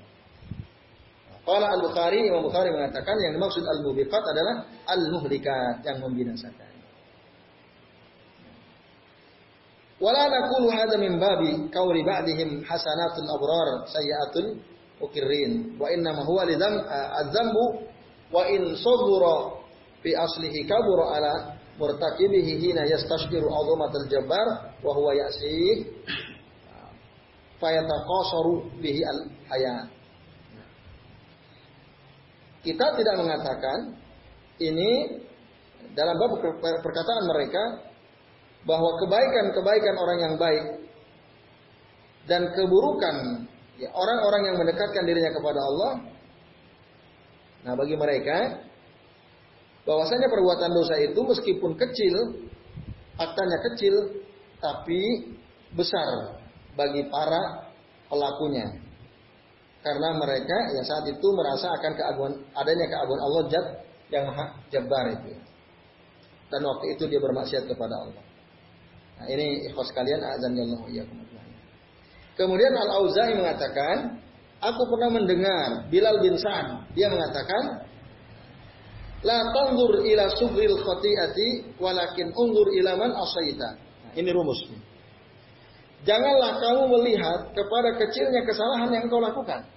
Kalau 1.45 1.67
Al-Bukhari, 1.69 2.25
Imam 2.25 2.41
Bukhari 2.41 2.73
mengatakan 2.73 3.13
yang 3.21 3.37
dimaksud 3.37 3.61
al-mubiqat 3.61 4.23
adalah 4.33 4.65
al-muhlikat 4.89 5.85
yang 5.85 6.01
membinasakan. 6.01 6.73
Wala 10.01 10.27
naqulu 10.27 10.73
hadza 10.73 10.97
min 10.99 11.21
babi 11.21 11.69
qawli 11.71 12.03
ba'dihim 12.03 12.65
hasanatul 12.67 13.29
abrar 13.31 13.87
sayyi'atul 13.93 14.59
mukirin 14.99 15.79
wa 15.79 15.87
inna 15.87 16.11
ma 16.11 16.25
huwa 16.27 16.43
lidzam 16.43 16.83
adzambu 17.23 17.65
wa 18.33 18.43
in 18.51 18.75
sadura 18.75 19.55
fi 20.03 20.11
aslihi 20.11 20.67
kabura 20.67 21.15
ala 21.15 21.33
murtakibihi 21.79 22.59
hina 22.59 22.83
yastashkiru 22.83 23.47
azumatal 23.47 24.07
jabbar 24.11 24.75
wa 24.83 24.91
huwa 24.91 25.15
ya'si 25.15 25.87
fayataqasaru 27.63 28.83
bihi 28.83 28.99
al 29.07 29.19
hayat 29.47 29.94
kita 32.65 32.97
tidak 32.97 33.15
mengatakan 33.21 33.93
ini 34.57 35.21
dalam 35.93 36.17
bab 36.17 36.41
perkataan 36.81 37.23
mereka 37.29 37.63
bahwa 38.65 38.97
kebaikan-kebaikan 39.05 39.95
orang 39.95 40.17
yang 40.19 40.33
baik 40.41 40.65
dan 42.25 42.49
keburukan 42.57 43.45
ya, 43.77 43.93
orang-orang 43.93 44.41
yang 44.49 44.55
mendekatkan 44.57 45.05
dirinya 45.05 45.31
kepada 45.31 45.61
Allah. 45.61 45.91
Nah, 47.65 47.73
bagi 47.77 47.93
mereka 47.93 48.65
bahwasanya 49.85 50.27
perbuatan 50.33 50.71
dosa 50.73 50.95
itu 51.05 51.19
meskipun 51.21 51.77
kecil, 51.77 52.15
faktanya 53.13 53.57
kecil, 53.69 53.95
tapi 54.57 55.01
besar 55.77 56.41
bagi 56.73 57.05
para 57.13 57.69
pelakunya. 58.09 58.84
Karena 59.85 60.17
mereka 60.17 60.57
ya 60.73 60.81
saat 60.81 61.05
itu 61.05 61.27
merasa 61.37 61.69
akan 61.77 61.91
keagungan 61.93 62.33
adanya 62.57 62.89
keagungan 62.89 63.21
Allah 63.21 63.43
Jat 63.53 63.65
yang 64.09 64.25
maha 64.33 64.57
Jabbar 64.73 65.13
itu. 65.13 65.37
Dan 66.49 66.65
waktu 66.65 66.97
itu 66.97 67.05
dia 67.05 67.21
bermaksiat 67.21 67.69
kepada 67.69 67.93
Allah. 67.93 68.23
Nah, 69.21 69.27
ini 69.29 69.69
ikhwas 69.69 69.93
kalian 69.93 70.25
azan 70.25 70.57
Allah 70.57 70.81
ya 70.89 71.05
Kemudian 72.35 72.73
Al-Auza'i 72.75 73.31
mengatakan, 73.37 74.19
aku 74.59 74.81
pernah 74.91 75.07
mendengar 75.07 75.87
Bilal 75.87 76.19
bin 76.19 76.35
Sa'ad, 76.35 76.91
dia 76.91 77.07
mengatakan, 77.07 77.85
La 79.23 79.41
tandur 79.55 80.03
ila 80.03 80.25
subril 80.35 80.75
khati'ati 80.81 81.79
walakin 81.79 82.29
undur 82.35 82.67
ila 82.75 82.91
man 82.99 83.11
asaita. 83.15 83.69
Nah, 83.77 84.11
ini 84.17 84.29
rumusnya. 84.33 84.77
Janganlah 86.05 86.61
kamu 86.61 86.83
melihat 86.99 87.39
kepada 87.55 87.89
kecilnya 87.97 88.41
kesalahan 88.45 88.89
yang 88.93 89.05
kau 89.09 89.17
lakukan. 89.17 89.74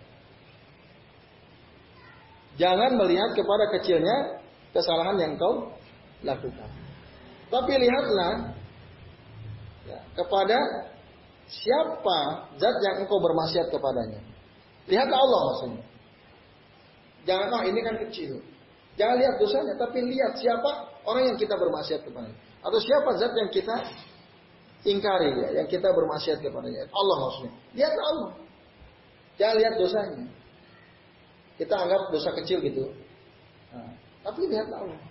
Jangan 2.58 2.98
melihat 2.98 3.30
kepada 3.38 3.64
kecilnya 3.78 4.42
kesalahan 4.74 5.16
yang 5.16 5.32
kau 5.38 5.72
lakukan. 6.26 6.70
Tapi 7.48 7.72
lihatlah 7.80 8.52
ya, 9.86 9.98
kepada 10.18 10.58
Siapa 11.48 12.52
zat 12.60 12.76
yang 12.84 13.08
engkau 13.08 13.16
bermaksiat 13.24 13.72
kepadanya? 13.72 14.20
Lihatlah 14.84 15.16
Allah 15.16 15.40
maksudnya. 15.52 15.84
Jangan, 17.24 17.48
oh 17.56 17.62
ini 17.64 17.80
kan 17.80 17.96
kecil. 18.04 18.36
Jangan 19.00 19.16
lihat 19.16 19.34
dosanya, 19.40 19.74
tapi 19.80 20.04
lihat 20.04 20.36
siapa 20.36 20.92
orang 21.08 21.32
yang 21.32 21.38
kita 21.40 21.56
bermaksiat 21.56 22.04
kepadanya. 22.04 22.36
Atau 22.60 22.78
siapa 22.84 23.16
zat 23.16 23.32
yang 23.32 23.48
kita 23.48 23.74
ingkari 24.84 25.32
ya, 25.40 25.48
yang 25.64 25.68
kita 25.72 25.88
bermaksiat 25.88 26.44
kepadanya. 26.44 26.84
Allah 26.92 27.16
maksudnya. 27.16 27.52
Lihat 27.72 27.94
Allah. 27.96 28.30
Jangan 29.40 29.56
lihat 29.56 29.74
dosanya. 29.80 30.24
Kita 31.58 31.74
anggap 31.74 32.14
dosa 32.14 32.30
kecil 32.38 32.62
gitu. 32.62 32.86
Nah, 33.74 33.90
tapi 34.22 34.46
lihat 34.46 34.70
Allah. 34.70 35.02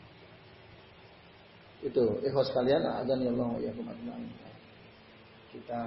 Itu 1.83 2.23
ikhwas 2.23 2.49
kalian 2.55 2.81
azan 2.81 3.21
ya 3.21 3.29
Allah 3.35 3.51
ya 3.61 3.71
Kita 5.51 5.79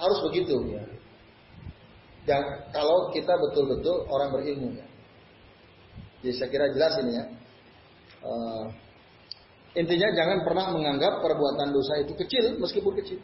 harus 0.00 0.18
begitu 0.32 0.56
ya. 0.72 0.82
Dan 2.26 2.42
kalau 2.74 3.14
kita 3.14 3.36
betul-betul 3.38 4.08
orang 4.10 4.34
berilmu 4.34 4.74
ya. 4.74 4.86
Jadi 6.24 6.32
saya 6.42 6.48
kira 6.50 6.66
jelas 6.74 6.98
ini 7.04 7.12
ya. 7.14 7.24
Uh, 8.26 8.66
intinya 9.78 10.08
jangan 10.16 10.42
pernah 10.42 10.74
menganggap 10.74 11.22
perbuatan 11.22 11.70
dosa 11.70 12.02
itu 12.02 12.12
kecil 12.18 12.58
meskipun 12.58 12.92
kecil. 12.98 13.20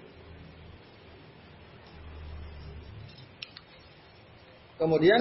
Kemudian 4.78 5.20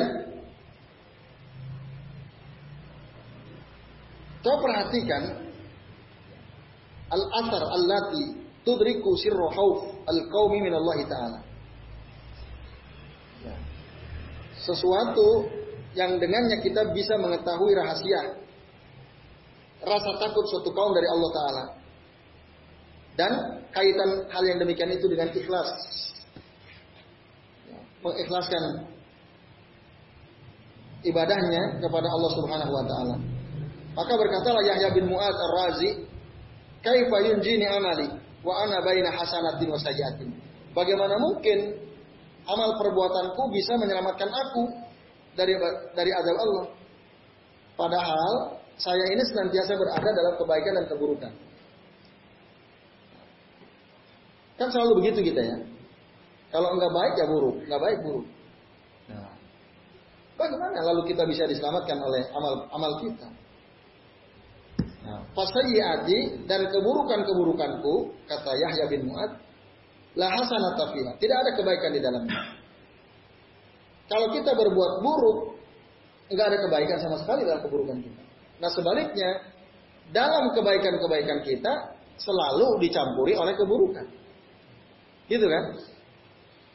kau 4.41 4.57
perhatikan 4.61 5.23
al-athar 7.11 7.63
allati 7.65 8.41
tudriku 8.65 9.13
sirru 9.17 9.49
khauf 9.51 9.77
al-qaumi 10.07 10.59
min 10.61 10.73
Allah 10.73 10.97
taala. 11.05 11.39
Ya. 13.45 13.55
Sesuatu 14.61 15.49
yang 15.97 16.17
dengannya 16.21 16.63
kita 16.63 16.93
bisa 16.95 17.19
mengetahui 17.19 17.73
rahasia 17.75 18.21
rasa 19.81 20.11
takut 20.21 20.45
suatu 20.47 20.69
kaum 20.71 20.93
dari 20.93 21.07
Allah 21.09 21.29
taala. 21.33 21.63
Dan 23.11 23.31
kaitan 23.75 24.09
hal 24.31 24.43
yang 24.47 24.57
demikian 24.63 24.89
itu 24.93 25.05
dengan 25.11 25.29
ikhlas. 25.35 25.69
Ya. 27.67 27.79
Mengikhlaskan 28.01 28.63
ibadahnya 31.03 31.81
kepada 31.81 32.07
Allah 32.07 32.31
Subhanahu 32.39 32.71
wa 32.71 32.85
taala. 32.87 33.30
Maka 33.91 34.13
berkatalah 34.15 34.63
Yahya 34.63 34.89
bin 34.95 35.11
Mu'ad 35.11 35.35
Ar-Razi, 35.35 36.07
"Kaifa 36.79 37.17
yunjini 37.27 37.67
amali 37.67 38.07
wa 38.41 38.53
ana 38.63 38.79
baina 38.79 39.11
hasanatin 39.11 39.67
wa 39.67 39.79
sayyi'atin?" 39.79 40.31
Bagaimana 40.71 41.19
mungkin 41.19 41.75
amal 42.47 42.79
perbuatanku 42.79 43.41
bisa 43.51 43.75
menyelamatkan 43.75 44.31
aku 44.31 44.63
dari 45.35 45.59
dari 45.91 46.11
azab 46.15 46.35
Allah? 46.39 46.65
Padahal 47.75 48.33
saya 48.79 49.05
ini 49.11 49.23
senantiasa 49.27 49.75
berada 49.75 50.09
dalam 50.09 50.33
kebaikan 50.39 50.73
dan 50.79 50.85
keburukan. 50.87 51.33
Kan 54.55 54.67
selalu 54.71 55.03
begitu 55.03 55.33
kita 55.33 55.41
ya. 55.43 55.57
Kalau 56.51 56.75
enggak 56.75 56.91
baik 56.93 57.13
ya 57.19 57.25
buruk, 57.27 57.55
enggak 57.67 57.81
baik 57.81 57.99
buruk. 58.03 58.27
Bagaimana 60.39 60.81
lalu 60.81 61.01
kita 61.13 61.23
bisa 61.29 61.45
diselamatkan 61.45 62.01
oleh 62.01 62.23
amal 62.33 62.53
amal 62.73 62.91
kita? 62.97 63.40
Nah, 65.11 65.97
dan 66.47 66.61
keburukan-keburukanku 66.71 67.93
kata 68.31 68.51
Yahya 68.55 68.85
bin 68.87 69.11
Muad 69.11 69.31
la 70.15 70.27
hasanata 70.31 70.91
fiha. 70.95 71.11
Tidak 71.19 71.37
ada 71.37 71.51
kebaikan 71.55 71.91
di 71.91 72.01
dalamnya. 72.03 72.39
Kalau 74.11 74.27
kita 74.35 74.51
berbuat 74.51 74.93
buruk, 74.99 75.39
enggak 76.27 76.51
ada 76.51 76.57
kebaikan 76.67 76.97
sama 76.99 77.15
sekali 77.19 77.47
dalam 77.47 77.63
keburukan 77.63 77.97
kita. 78.03 78.21
Nah, 78.59 78.69
sebaliknya 78.71 79.29
dalam 80.11 80.51
kebaikan-kebaikan 80.51 81.39
kita 81.47 81.73
selalu 82.19 82.83
dicampuri 82.83 83.33
oleh 83.39 83.55
keburukan. 83.55 84.05
Gitu 85.31 85.47
kan? 85.47 85.63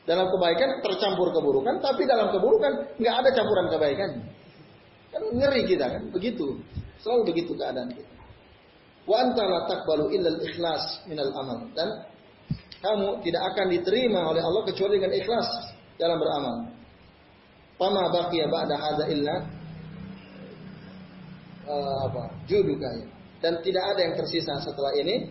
Dalam 0.09 0.33
kebaikan 0.33 0.81
tercampur 0.81 1.29
keburukan, 1.35 1.83
tapi 1.85 2.09
dalam 2.09 2.33
keburukan 2.33 2.97
nggak 2.97 3.15
ada 3.21 3.31
campuran 3.37 3.67
kebaikan. 3.69 4.11
Kan 5.13 5.23
ngeri 5.37 5.63
kita 5.69 5.87
kan, 5.93 6.03
begitu. 6.09 6.57
Selalu 7.05 7.37
begitu 7.37 7.53
keadaan 7.53 7.93
kita. 7.93 8.16
Wa 9.07 9.17
anta 9.23 9.43
la 9.47 9.61
taqbalu 9.71 10.11
illa 10.11 10.35
ikhlas 10.43 11.07
minal 11.07 11.31
amal. 11.39 11.63
Dan 11.79 11.89
kamu 12.83 13.23
tidak 13.23 13.43
akan 13.55 13.67
diterima 13.71 14.21
oleh 14.31 14.43
Allah 14.43 14.63
kecuali 14.67 14.99
dengan 14.99 15.15
ikhlas 15.15 15.49
dalam 15.97 16.19
beramal. 16.19 16.57
Fama 17.79 18.09
baqiya 18.11 18.51
ba'da 18.51 18.75
hadza 18.75 19.05
illa 19.09 19.35
uh, 21.71 21.99
apa? 22.11 22.23
Juduka. 22.51 22.89
Dan 23.39 23.63
tidak 23.63 23.85
ada 23.95 24.01
yang 24.01 24.15
tersisa 24.19 24.59
setelah 24.65 24.91
ini 24.97 25.31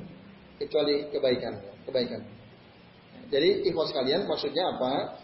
kecuali 0.61 1.11
kebaikan, 1.11 1.53
kebaikan. 1.89 2.21
Jadi 3.33 3.65
ikhwas 3.65 3.91
kalian 3.91 4.29
maksudnya 4.29 4.71
apa? 4.77 5.19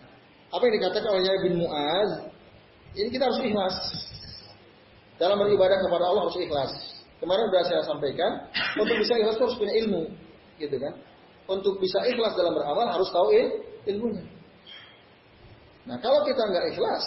Apa 0.51 0.63
yang 0.67 0.75
dikatakan 0.81 1.09
oleh 1.15 1.35
bin 1.47 1.55
Muaz? 1.61 2.27
Ini 2.97 3.07
kita 3.07 3.29
harus 3.29 3.39
ikhlas. 3.39 3.75
Dalam 5.15 5.39
beribadah 5.39 5.79
kepada 5.79 6.03
Allah 6.09 6.27
harus 6.27 6.39
ikhlas. 6.41 7.00
Kemarin 7.21 7.53
sudah 7.53 7.63
saya 7.69 7.81
sampaikan, 7.85 8.49
untuk 8.81 8.97
bisa 8.97 9.13
ikhlas 9.13 9.37
harus 9.37 9.53
punya 9.53 9.73
ilmu, 9.85 10.09
gitu 10.57 10.73
kan? 10.81 10.93
Untuk 11.45 11.77
bisa 11.77 12.01
ikhlas 12.09 12.33
dalam 12.33 12.57
beramal 12.57 12.89
harus 12.89 13.13
tahu 13.13 13.29
il 13.29 13.47
ilmunya. 13.85 14.25
Nah 15.85 16.01
kalau 16.01 16.25
kita 16.25 16.41
nggak 16.49 16.65
ikhlas, 16.73 17.05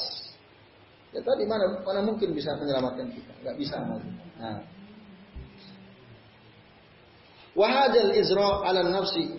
ya 1.10 1.18
tadi 1.18 1.42
mana 1.50 1.82
mana 1.82 2.00
mungkin 2.06 2.30
bisa 2.30 2.54
menyelamatkan 2.54 3.10
kita? 3.10 3.32
Nggak 3.42 3.56
bisa 3.58 3.74
amal. 3.78 3.98
Nah, 4.38 4.58
wahadal 7.58 8.14
izra 8.14 8.66
ala 8.66 8.86
nafsi 8.86 9.34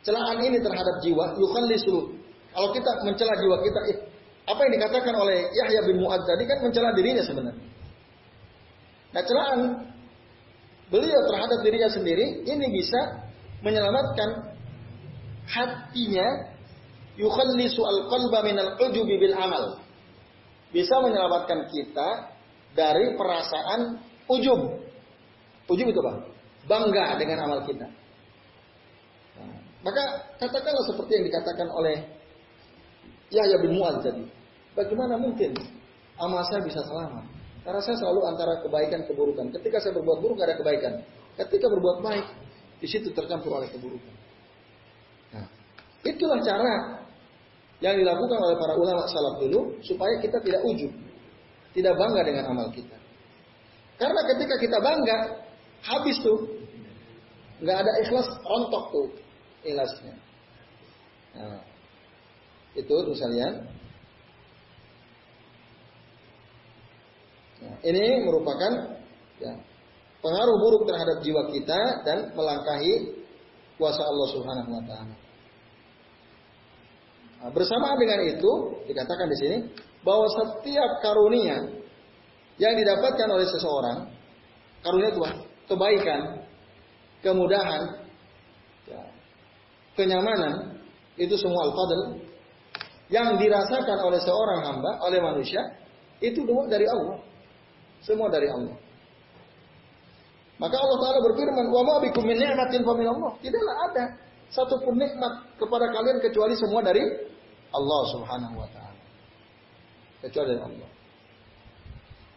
celaan 0.00 0.40
ini 0.44 0.64
terhadap 0.64 0.96
jiwa 1.04 1.36
yukhallisu. 1.36 2.16
Kalau 2.56 2.72
kita 2.72 2.90
mencela 3.04 3.36
jiwa 3.36 3.56
kita, 3.60 3.80
eh, 3.92 3.98
apa 4.48 4.60
yang 4.64 4.72
dikatakan 4.80 5.12
oleh 5.12 5.44
Yahya 5.52 5.80
bin 5.84 6.00
Mu'ad 6.00 6.24
tadi 6.24 6.48
kan 6.48 6.64
mencela 6.64 6.88
dirinya 6.96 7.20
sebenarnya. 7.20 7.64
Nah, 9.12 9.22
celaan 9.24 9.58
beliau 10.92 11.20
terhadap 11.26 11.58
dirinya 11.66 11.90
sendiri 11.90 12.46
ini 12.46 12.66
bisa 12.70 13.26
menyelamatkan 13.62 14.54
hatinya 15.46 16.26
yukhallisu 17.16 17.80
al-qalba 17.80 18.38
min 18.46 18.56
al-ujubi 18.58 19.14
bil 19.18 19.34
amal. 19.34 19.80
Bisa 20.70 20.98
menyelamatkan 21.00 21.70
kita 21.70 22.08
dari 22.76 23.16
perasaan 23.16 24.02
ujub. 24.28 24.60
Ujub 25.70 25.86
itu 25.88 26.00
apa? 26.04 26.12
Bangga 26.66 27.16
dengan 27.16 27.46
amal 27.46 27.62
kita. 27.64 27.86
Maka 29.86 30.02
katakanlah 30.42 30.82
seperti 30.82 31.12
yang 31.14 31.24
dikatakan 31.30 31.68
oleh 31.70 31.96
Yahya 33.30 33.56
bin 33.62 33.78
Mu'ad 33.78 34.02
tadi. 34.02 34.26
Bagaimana 34.74 35.14
mungkin 35.14 35.54
amal 36.18 36.42
saya 36.50 36.62
bisa 36.66 36.82
selamat? 36.82 37.35
Karena 37.66 37.82
saya 37.82 37.98
selalu 37.98 38.20
antara 38.30 38.62
kebaikan 38.62 39.02
keburukan. 39.10 39.50
Ketika 39.58 39.82
saya 39.82 39.98
berbuat 39.98 40.22
buruk 40.22 40.38
ada 40.38 40.54
kebaikan. 40.54 41.02
Ketika 41.34 41.66
berbuat 41.66 41.98
baik, 41.98 42.26
di 42.78 42.86
situ 42.86 43.10
tercampur 43.10 43.58
oleh 43.58 43.66
keburukan. 43.74 44.14
Nah, 45.34 45.50
itulah 46.06 46.38
cara 46.46 47.02
yang 47.82 47.98
dilakukan 47.98 48.38
oleh 48.38 48.54
para 48.54 48.78
ulama 48.78 49.02
salaf 49.10 49.42
dulu 49.42 49.82
supaya 49.82 50.14
kita 50.22 50.38
tidak 50.46 50.62
ujub, 50.62 50.94
tidak 51.74 51.94
bangga 51.98 52.22
dengan 52.22 52.44
amal 52.54 52.70
kita. 52.70 52.94
Karena 53.98 54.20
ketika 54.30 54.54
kita 54.62 54.78
bangga, 54.78 55.18
habis 55.82 56.16
tuh, 56.22 56.38
nggak 57.66 57.78
ada 57.82 57.92
ikhlas 58.06 58.30
rontok 58.46 58.84
tuh 58.94 59.08
ikhlasnya. 59.66 60.14
Nah, 61.34 61.60
itu 62.78 62.94
misalnya. 63.10 63.74
Nah, 67.56 67.76
ini 67.80 68.26
merupakan 68.26 69.00
ya, 69.40 69.52
pengaruh 70.20 70.56
buruk 70.60 70.82
terhadap 70.88 71.16
jiwa 71.24 71.42
kita 71.52 71.80
dan 72.04 72.18
melangkahi 72.36 73.24
kuasa 73.80 74.02
Allah 74.04 74.28
Subhanahu 74.32 74.70
wa 74.72 74.82
taala. 74.84 75.14
Nah, 77.36 77.50
bersamaan 77.52 77.96
dengan 78.00 78.20
itu 78.24 78.52
dikatakan 78.88 79.26
di 79.28 79.36
sini 79.36 79.56
bahwa 80.04 80.26
setiap 80.32 80.90
karunia 81.04 81.56
yang 82.56 82.74
didapatkan 82.76 83.28
oleh 83.28 83.46
seseorang, 83.48 83.98
karunia 84.80 85.08
itu 85.12 85.20
kebaikan, 85.68 86.20
kemudahan, 87.20 87.82
kenyamanan 89.96 90.76
itu 91.16 91.34
semua 91.40 91.72
al-fadl 91.72 92.20
yang 93.08 93.40
dirasakan 93.40 93.98
oleh 94.04 94.20
seorang 94.20 94.60
hamba, 94.62 95.00
oleh 95.08 95.18
manusia 95.24 95.60
itu 96.20 96.44
dari 96.68 96.84
Allah. 96.84 97.18
Semua 98.04 98.28
dari 98.28 98.48
Allah. 98.50 98.76
Maka 100.56 100.76
Allah 100.80 100.98
Taala 101.04 101.20
berfirman, 101.20 101.66
"Wa 101.68 101.82
ma 101.84 101.94
min 102.00 102.36
ni'matin 102.36 102.80
fa 102.80 102.92
min 102.96 103.08
Allah." 103.12 103.32
Tidaklah 103.44 103.76
ada 103.92 104.04
satu 104.48 104.80
pun 104.80 104.96
nikmat 104.96 105.58
kepada 105.60 105.90
kalian 105.92 106.16
kecuali 106.22 106.54
semua 106.56 106.80
dari 106.80 107.02
Allah 107.74 108.02
Subhanahu 108.14 108.56
wa 108.56 108.68
taala. 108.72 109.02
Kecuali 110.24 110.56
dari 110.56 110.62
Allah. 110.64 110.90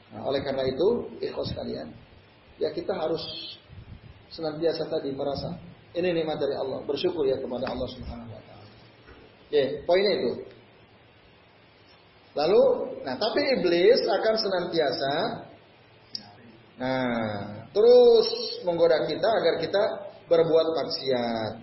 Nah, 0.09 0.21
oleh 0.25 0.41
karena 0.41 0.65
itu, 0.65 0.87
ikhlas 1.21 1.53
kalian, 1.53 1.93
ya 2.57 2.73
kita 2.73 2.91
harus 2.91 3.21
senantiasa 4.33 4.89
tadi 4.89 5.13
merasa 5.13 5.53
Ini 5.89 6.05
nikmat 6.13 6.37
dari 6.37 6.53
Allah. 6.53 6.85
Bersyukur 6.85 7.25
ya 7.25 7.41
kepada 7.41 7.65
Allah 7.65 7.89
Subhanahu 7.89 8.29
wa 8.29 8.41
taala. 8.45 8.69
Ya, 9.49 9.81
poinnya 9.89 10.21
itu. 10.21 10.31
Lalu, 12.37 12.61
nah 13.01 13.17
tapi 13.17 13.41
iblis 13.57 13.97
akan 14.05 14.35
senantiasa 14.37 15.13
nah, 16.79 17.67
terus 17.75 18.27
menggoda 18.63 19.03
kita 19.05 19.27
agar 19.27 19.53
kita 19.59 19.83
berbuat 20.29 20.67
maksiat. 20.77 21.53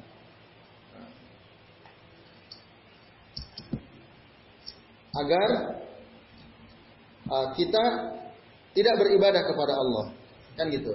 Agar 5.16 5.50
uh, 7.32 7.48
kita 7.56 7.84
tidak 8.76 8.94
beribadah 9.00 9.42
kepada 9.48 9.72
Allah. 9.72 10.06
Kan 10.60 10.68
gitu. 10.68 10.92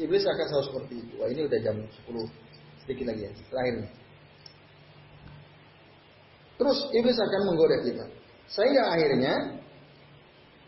Iblis 0.00 0.24
akan 0.24 0.46
selalu 0.48 0.66
seperti 0.66 0.94
itu. 1.06 1.12
Wah 1.20 1.28
ini 1.30 1.46
udah 1.46 1.58
jam 1.60 1.76
10. 1.78 2.82
Sedikit 2.82 3.04
lagi 3.12 3.22
ya. 3.28 3.30
Terakhir. 3.52 3.74
Terus 6.58 6.78
iblis 6.96 7.18
akan 7.20 7.40
menggoda 7.46 7.76
kita. 7.84 8.04
Sehingga 8.50 8.90
akhirnya 8.90 9.59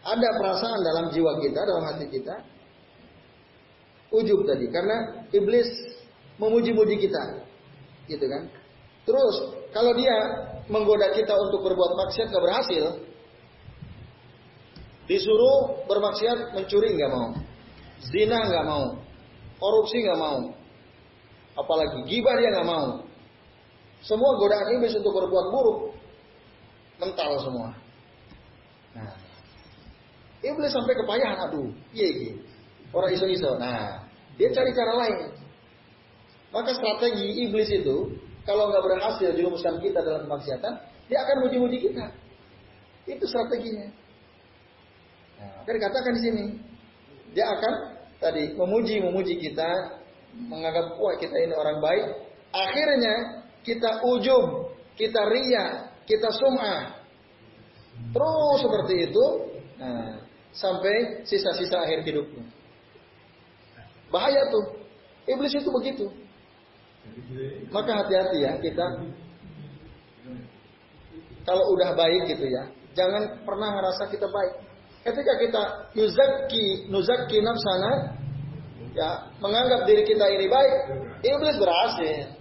ada 0.03 0.29
perasaan 0.39 0.81
dalam 0.83 1.07
jiwa 1.15 1.39
kita, 1.39 1.61
dalam 1.63 1.85
hati 1.87 2.07
kita. 2.11 2.35
Ujub 4.13 4.45
tadi. 4.45 4.67
Karena 4.69 5.27
iblis 5.31 5.69
memuji-muji 6.37 6.99
kita. 7.01 7.47
Gitu 8.11 8.27
kan. 8.27 8.51
Terus 9.07 9.35
kalau 9.71 9.95
dia 9.95 10.15
menggoda 10.69 11.11
kita 11.15 11.33
untuk 11.33 11.65
berbuat 11.65 11.93
maksiat 11.97 12.29
gak 12.31 12.45
berhasil. 12.45 12.85
Disuruh 15.07 15.87
bermaksiat 15.91 16.55
mencuri 16.55 16.95
nggak 16.95 17.11
mau. 17.11 17.35
Zina 18.07 18.39
nggak 18.47 18.65
mau 18.67 19.03
korupsi 19.63 20.03
nggak 20.03 20.19
mau, 20.19 20.39
apalagi 21.55 22.03
gibah 22.11 22.35
dia 22.35 22.51
nggak 22.51 22.67
mau. 22.67 22.87
Semua 24.03 24.35
godaan 24.35 24.75
iblis 24.75 24.99
untuk 24.99 25.15
berbuat 25.15 25.47
buruk 25.55 25.79
mental 26.99 27.39
semua. 27.39 27.71
Nah, 30.43 30.51
iblis 30.51 30.75
sampai 30.75 30.95
kepayahan, 30.99 31.39
aduh, 31.47 31.71
iya 31.95 32.09
iya, 32.11 32.33
orang 32.91 33.15
iso-iso. 33.15 33.55
Nah, 33.63 34.03
dia 34.35 34.51
cari 34.51 34.75
cara 34.75 34.93
lain. 35.07 35.39
Maka 36.51 36.75
strategi 36.75 37.47
iblis 37.47 37.71
itu 37.71 38.11
kalau 38.43 38.69
nggak 38.75 38.83
berhasil 38.83 39.31
jerumuskan 39.39 39.79
kita 39.79 40.03
dalam 40.03 40.27
kemaksiatan, 40.27 40.75
dia 41.07 41.19
akan 41.23 41.47
muji-muji 41.47 41.79
kita. 41.79 42.11
Itu 43.07 43.23
strateginya. 43.31 43.87
Nah, 45.39 45.63
kan 45.63 45.73
dikatakan 45.79 46.13
di 46.19 46.23
sini, 46.27 46.45
dia 47.33 47.47
akan 47.47 47.73
tadi 48.19 48.55
memuji 48.59 48.99
memuji 48.99 49.39
kita, 49.39 49.71
menganggap 50.35 50.99
wah 50.99 51.15
kita 51.23 51.39
ini 51.39 51.55
orang 51.55 51.79
baik, 51.79 52.07
akhirnya 52.51 53.47
kita 53.63 54.03
ujub, 54.11 54.75
kita 54.99 55.23
ria, 55.31 55.95
kita 56.03 56.29
sum'ah. 56.35 56.99
Terus 58.11 58.59
seperti 58.59 58.95
itu 59.07 59.25
nah, 59.79 60.19
sampai 60.53 61.25
sisa-sisa 61.25 61.81
akhir 61.81 62.05
hidupnya. 62.05 62.45
Bahaya 64.13 64.49
tuh. 64.53 64.85
Iblis 65.25 65.55
itu 65.57 65.71
begitu. 65.73 66.07
Maka 67.73 68.05
hati-hati 68.05 68.39
ya 68.47 68.53
kita 68.61 68.87
kalau 71.43 71.65
udah 71.75 71.99
baik 71.99 72.31
gitu 72.31 72.47
ya, 72.47 72.71
jangan 72.95 73.43
pernah 73.43 73.75
ngerasa 73.75 74.07
kita 74.15 74.31
baik. 74.31 74.55
Ketika 75.03 75.33
kita 75.43 75.63
yuzaki, 75.99 76.87
nuzaki 76.87 77.43
nafsana, 77.43 78.15
ya 78.95 79.27
menganggap 79.43 79.83
diri 79.91 80.07
kita 80.07 80.23
ini 80.31 80.47
baik, 80.47 80.75
iblis 81.27 81.59
berhasil. 81.59 82.39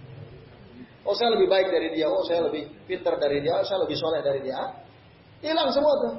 Oh 1.02 1.18
saya 1.18 1.34
lebih 1.34 1.50
baik 1.50 1.74
dari 1.74 1.90
dia, 1.98 2.06
oh 2.06 2.22
saya 2.22 2.46
lebih 2.46 2.70
pintar 2.86 3.18
dari 3.18 3.42
dia, 3.42 3.58
oh 3.58 3.66
saya 3.66 3.82
lebih 3.82 3.98
soleh 3.98 4.22
dari 4.22 4.40
dia. 4.46 4.60
Hilang 5.42 5.74
semua 5.74 5.94
tuh, 6.06 6.14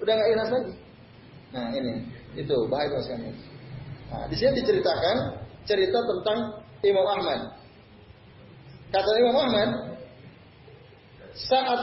udah 0.00 0.12
nggak 0.16 0.28
ikhlas 0.32 0.50
lagi. 0.56 0.72
Nah 1.54 1.70
ini, 1.70 2.02
itu 2.34 2.56
bahaya 2.66 2.98
sekali. 3.02 3.30
Nah 4.10 4.24
di 4.30 4.34
sini 4.38 4.62
diceritakan 4.62 5.16
cerita 5.66 5.98
tentang 5.98 6.38
Imam 6.82 7.06
Ahmad. 7.06 7.40
Kata 8.94 9.10
Imam 9.18 9.36
Ahmad, 9.36 9.70
saat 11.34 11.80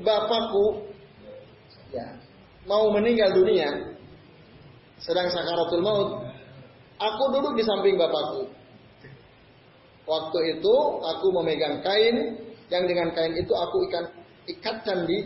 bapakku 0.00 0.88
ya 1.92 2.16
mau 2.64 2.90
meninggal 2.90 3.36
dunia, 3.36 3.94
sedang 4.98 5.28
sakaratul 5.30 5.84
maut, 5.84 6.08
aku 6.96 7.22
duduk 7.36 7.54
di 7.60 7.64
samping 7.64 7.94
bapakku. 8.00 8.50
Waktu 10.06 10.38
itu 10.58 10.74
aku 11.02 11.26
memegang 11.42 11.82
kain, 11.82 12.46
yang 12.70 12.86
dengan 12.86 13.10
kain 13.14 13.34
itu 13.34 13.52
aku 13.52 13.86
ikan 13.90 14.04
ikatkan 14.46 15.06
di 15.06 15.18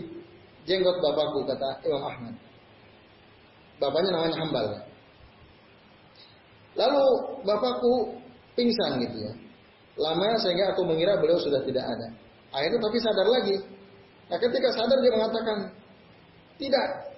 jenggot 0.67 0.99
bapakku, 0.99 1.47
kata 1.47 1.81
Imam 1.87 2.03
Ahmad. 2.05 2.35
Bapaknya 3.81 4.11
namanya 4.13 4.37
Hambal. 4.45 4.67
Lalu 6.77 7.05
bapakku 7.49 8.21
pingsan 8.55 9.01
gitu 9.03 9.17
ya. 9.25 9.33
Lama 9.99 10.37
sehingga 10.39 10.77
aku 10.77 10.87
mengira 10.87 11.17
beliau 11.19 11.41
sudah 11.41 11.65
tidak 11.65 11.83
ada. 11.83 12.07
Akhirnya 12.53 12.79
tapi 12.79 12.99
sadar 13.01 13.27
lagi. 13.27 13.57
Nah 14.31 14.39
ketika 14.39 14.69
sadar 14.77 14.99
dia 15.03 15.13
mengatakan, 15.13 15.59
tidak, 16.61 17.11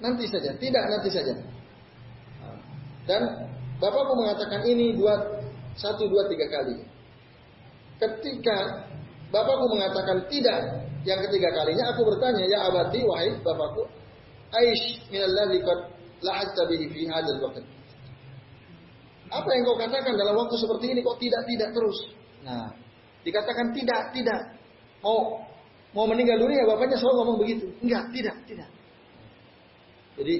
Nanti 0.00 0.24
saja, 0.32 0.56
tidak 0.56 0.84
nanti 0.88 1.12
saja. 1.12 1.36
Dan 3.04 3.22
bapakku 3.76 4.16
mengatakan 4.16 4.64
ini 4.64 4.96
dua, 4.96 5.44
satu, 5.76 6.08
dua, 6.08 6.24
tiga 6.32 6.48
kali. 6.48 6.80
Ketika 8.00 8.88
bapakku 9.28 9.76
mengatakan 9.76 10.24
tidak, 10.32 10.88
yang 11.04 11.20
ketiga 11.28 11.52
kalinya 11.52 11.92
aku 11.92 12.00
bertanya, 12.08 12.48
ya 12.48 12.58
abati, 12.72 13.04
wahai 13.04 13.36
bapakku, 13.44 13.84
Aish 14.50 15.06
minalladzi 15.10 15.58
qad 15.62 15.80
lahadta 16.26 16.62
bihi 16.66 16.86
fi 16.90 17.00
hadzal 17.06 17.38
waqt. 17.42 17.64
Apa 19.30 19.48
yang 19.54 19.62
kau 19.62 19.78
katakan 19.78 20.18
dalam 20.18 20.34
waktu 20.34 20.58
seperti 20.58 20.86
ini 20.90 21.00
kok 21.06 21.18
tidak 21.22 21.42
tidak 21.46 21.70
terus? 21.70 21.98
Nah, 22.42 22.74
dikatakan 23.22 23.70
tidak, 23.70 24.10
tidak. 24.10 24.40
Mau 25.06 25.38
mau 25.94 26.06
meninggal 26.10 26.42
dunia 26.42 26.66
bapaknya 26.66 26.98
selalu 26.98 27.14
ngomong 27.22 27.38
begitu. 27.38 27.66
Enggak, 27.78 28.10
tidak, 28.10 28.36
tidak. 28.50 28.68
Jadi 30.18 30.34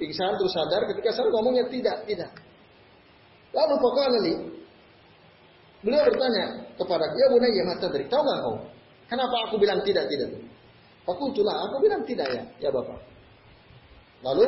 pingsan 0.00 0.34
terus 0.40 0.52
sadar 0.56 0.82
ketika 0.88 1.12
sadar 1.12 1.30
ngomongnya 1.30 1.68
tidak, 1.68 1.96
tidak. 2.08 2.32
Lalu 3.52 3.74
pokoknya 3.76 4.18
nih, 4.24 4.36
beliau 5.84 6.02
bertanya 6.08 6.44
kepada 6.80 7.04
dia, 7.12 7.26
ya 7.28 7.64
mata 7.68 7.86
dari 7.92 8.08
tahu 8.08 8.22
nggak 8.24 8.40
kau? 8.40 8.56
Kenapa 9.12 9.36
aku 9.44 9.60
bilang 9.60 9.84
tidak, 9.84 10.08
tidak? 10.08 10.40
Aku 11.04 11.28
itulah, 11.28 11.68
aku 11.68 11.84
bilang 11.84 12.00
tidak 12.08 12.32
ya, 12.32 12.42
ya 12.64 12.68
bapak. 12.72 12.96
Lalu 14.22 14.46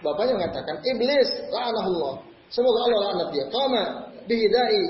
bapaknya 0.00 0.34
mengatakan, 0.40 0.80
iblis, 0.84 1.28
la'anahullah. 1.52 2.24
Semoga 2.50 2.78
Allah 2.88 3.00
laknat 3.12 3.28
dia. 3.36 3.44
Kama 3.52 3.82
bihidai 4.26 4.82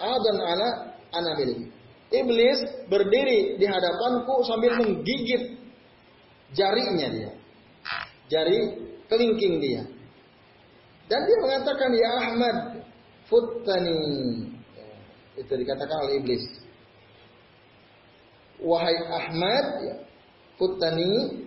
adan 0.00 0.36
ala 0.38 0.68
anamili. 1.12 1.68
Iblis 2.12 2.88
berdiri 2.88 3.56
di 3.56 3.66
hadapanku 3.66 4.44
sambil 4.44 4.76
menggigit 4.80 5.56
jarinya 6.52 7.08
dia 7.08 7.32
jari 8.32 8.58
kelingking 9.12 9.60
dia. 9.60 9.82
Dan 11.12 11.20
dia 11.28 11.38
mengatakan, 11.44 11.90
Ya 11.92 12.10
Ahmad, 12.24 12.56
futtani. 13.28 14.00
Itu 15.36 15.52
dikatakan 15.52 16.08
oleh 16.08 16.24
iblis. 16.24 16.44
Wahai 18.62 18.96
Ahmad, 19.12 19.64
ya, 19.84 19.94
futtani, 20.56 21.44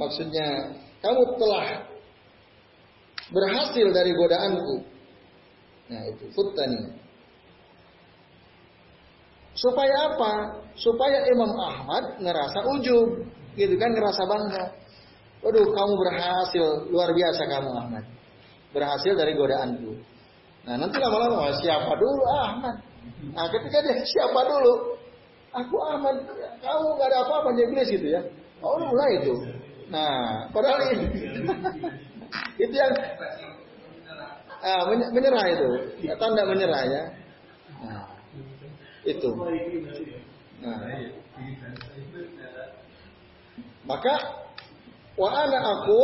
maksudnya 0.00 0.72
kamu 1.02 1.22
telah 1.36 1.66
berhasil 3.34 3.86
dari 3.90 4.14
godaanku. 4.14 4.76
Nah 5.90 6.02
itu, 6.08 6.24
futtani. 6.30 6.94
Supaya 9.52 10.14
apa? 10.14 10.32
Supaya 10.78 11.28
Imam 11.28 11.52
Ahmad 11.58 12.16
ngerasa 12.22 12.64
ujub, 12.78 13.28
gitu 13.58 13.74
kan, 13.76 13.90
ngerasa 13.92 14.22
bangga. 14.24 14.64
Waduh, 15.42 15.66
kamu 15.74 15.92
berhasil, 15.98 16.66
luar 16.88 17.10
biasa 17.12 17.42
kamu 17.50 17.70
Ahmad. 17.74 18.04
Berhasil 18.72 19.12
dari 19.12 19.34
godaanku. 19.36 19.92
Nah, 20.62 20.78
nanti 20.78 20.96
lama-lama 21.02 21.50
oh, 21.50 21.54
siapa 21.58 21.92
dulu 21.98 22.22
Ahmad. 22.38 22.78
Nah, 23.34 23.50
ketika 23.50 23.82
dia 23.82 23.98
siapa 24.06 24.40
dulu? 24.46 24.94
Aku 25.52 25.76
Ahmad, 25.90 26.16
kamu 26.62 26.86
gak 26.96 27.08
ada 27.12 27.18
apa-apa 27.26 27.48
iblis 27.58 27.90
gitu 27.90 28.06
ya. 28.06 28.22
Oh, 28.62 28.78
mulai 28.78 29.20
itu. 29.20 29.34
Nah, 29.92 30.48
padahal 30.48 30.80
ini 30.96 31.06
itu 32.64 32.74
yang 32.74 32.92
ah, 34.64 34.82
menyerah 34.88 35.44
itu, 35.52 35.68
tanda 36.16 36.42
menyerah 36.48 36.82
ya. 36.88 37.02
Nah, 37.84 38.08
itu. 39.04 39.30
Nah, 40.64 40.76
maka 43.84 44.14
Wa 45.12 45.28
ana 45.28 45.58
aku 45.60 46.00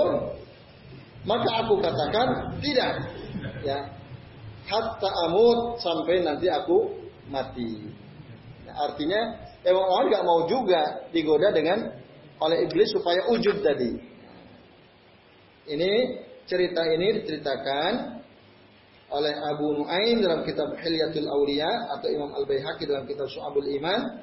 maka 1.24 1.50
aku 1.64 1.80
katakan 1.80 2.28
tidak. 2.60 2.92
Ya. 3.64 3.78
hatta 4.68 5.08
amut 5.28 5.80
sampai 5.80 6.20
nanti 6.20 6.44
aku 6.52 6.92
mati. 7.32 7.88
Nah, 8.68 8.84
artinya 8.84 9.20
emang 9.64 9.80
orang 9.80 10.06
nggak 10.12 10.26
mau 10.28 10.40
juga 10.44 11.08
digoda 11.08 11.48
dengan 11.56 11.88
oleh 12.38 12.66
iblis 12.66 12.90
supaya 12.94 13.26
ujub 13.30 13.58
tadi. 13.62 13.98
Ini 15.68 15.92
cerita 16.48 16.80
ini 16.88 17.20
diceritakan 17.20 17.92
oleh 19.08 19.34
Abu 19.52 19.72
Nuaim 19.72 20.20
dalam 20.20 20.44
kitab 20.44 20.72
Hilyatul 20.80 21.28
Aulia 21.28 21.68
atau 21.96 22.08
Imam 22.12 22.32
Al 22.36 22.44
Baihaqi 22.44 22.84
dalam 22.84 23.04
kitab 23.08 23.28
Su'abul 23.28 23.68
Iman 23.72 24.20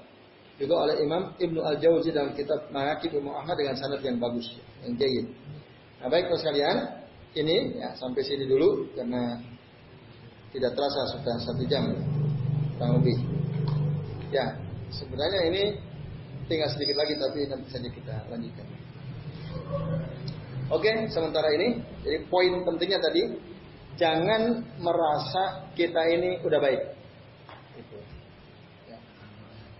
juga 0.61 0.87
oleh 0.87 1.01
Imam 1.01 1.33
Ibnu 1.35 1.59
Al 1.61 1.77
Jauzi 1.81 2.13
dalam 2.13 2.37
kitab 2.37 2.69
Manaqib 2.69 3.13
Imam 3.13 3.33
Ahmad 3.33 3.57
dengan 3.57 3.75
sanad 3.77 4.01
yang 4.05 4.21
bagus 4.21 4.45
yang 4.85 4.93
jayid. 4.97 5.25
Nah 6.01 6.07
baik 6.07 6.29
sekalian 6.37 7.01
ini 7.33 7.81
ya 7.81 7.97
sampai 7.97 8.21
sini 8.23 8.45
dulu 8.45 8.87
karena 8.93 9.41
tidak 10.55 10.71
terasa 10.77 11.01
sudah 11.17 11.35
satu 11.43 11.63
jam 11.67 11.83
kurang 12.77 13.01
lebih. 13.01 13.17
Ya 14.29 14.53
sebenarnya 14.93 15.41
ini 15.49 15.63
tinggal 16.45 16.69
sedikit 16.69 16.95
lagi 17.01 17.13
tapi 17.17 17.39
nanti 17.49 17.67
saja 17.73 17.89
kita 17.89 18.15
lanjutkan. 18.29 18.65
Oke, 20.73 20.91
sementara 21.13 21.53
ini 21.53 21.77
jadi 22.01 22.25
poin 22.25 22.65
pentingnya 22.65 22.97
tadi 22.97 23.37
jangan 24.01 24.65
merasa 24.81 25.69
kita 25.77 26.01
ini 26.09 26.41
udah 26.41 26.59
baik. 26.59 26.81
Ya. 28.89 28.97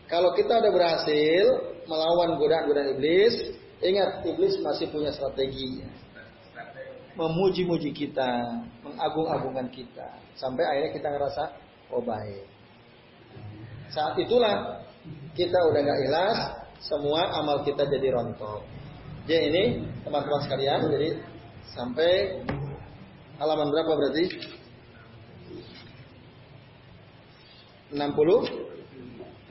Kalau 0.05 0.37
kita 0.37 0.61
udah 0.61 0.71
berhasil 0.71 1.43
melawan 1.89 2.37
godaan-godaan 2.37 2.97
iblis, 2.97 3.33
ingat 3.81 4.21
iblis 4.29 4.61
masih 4.61 4.89
punya 4.93 5.09
strategi. 5.09 5.81
Memuji-muji 7.15 7.95
kita, 7.95 8.43
mengagung-agungkan 8.83 9.71
kita, 9.71 10.19
sampai 10.35 10.67
akhirnya 10.67 10.91
kita 10.99 11.07
ngerasa 11.15 11.43
oh 11.95 12.03
baik. 12.03 12.43
Saat 13.89 14.19
itulah 14.19 14.84
kita 15.35 15.59
udah 15.71 15.79
nggak 15.83 15.99
ikhlas, 16.07 16.39
semua 16.79 17.27
amal 17.39 17.63
kita 17.67 17.83
jadi 17.89 18.13
rontok. 18.15 18.63
Jadi 19.25 19.43
ini 19.49 19.63
teman-teman 20.05 20.41
sekalian, 20.45 20.87
jadi 20.93 21.17
sampai 21.73 22.39
halaman 23.41 23.73
berapa 23.73 23.91
berarti? 23.97 24.25
67 27.95 27.99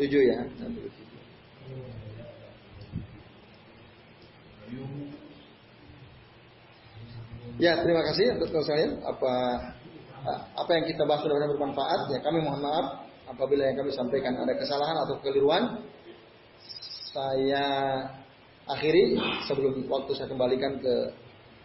ya. 0.08 0.40
67. 0.62 1.04
Ya, 7.54 7.78
terima 7.78 8.02
kasih 8.02 8.34
untuk 8.34 8.50
sekalian. 8.50 8.98
Apa 9.06 9.34
apa 10.58 10.70
yang 10.74 10.84
kita 10.90 11.06
bahas 11.06 11.22
sudah 11.22 11.36
bermanfaat. 11.38 12.10
Ya, 12.10 12.18
kami 12.24 12.42
mohon 12.42 12.64
maaf 12.64 13.06
apabila 13.28 13.62
yang 13.64 13.76
kami 13.80 13.90
sampaikan 13.92 14.36
ada 14.36 14.52
kesalahan 14.56 14.96
atau 15.06 15.16
keliruan. 15.24 15.84
Saya 17.14 17.66
akhiri 18.66 19.14
sebelum 19.46 19.86
waktu 19.86 20.10
saya 20.18 20.26
kembalikan 20.26 20.82
ke 20.82 20.94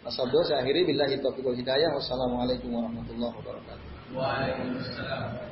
Mas 0.05 0.15
Abdul 0.15 0.45
saya 0.45 0.61
akhiri 0.63 0.87
billahi 0.87 1.19
taufiq 1.19 1.43
hidayah 1.57 1.91
wassalamualaikum 1.97 2.69
warahmatullahi 2.71 3.33
wabarakatuh. 3.33 3.87
Waalaikumsalam. 4.13 5.48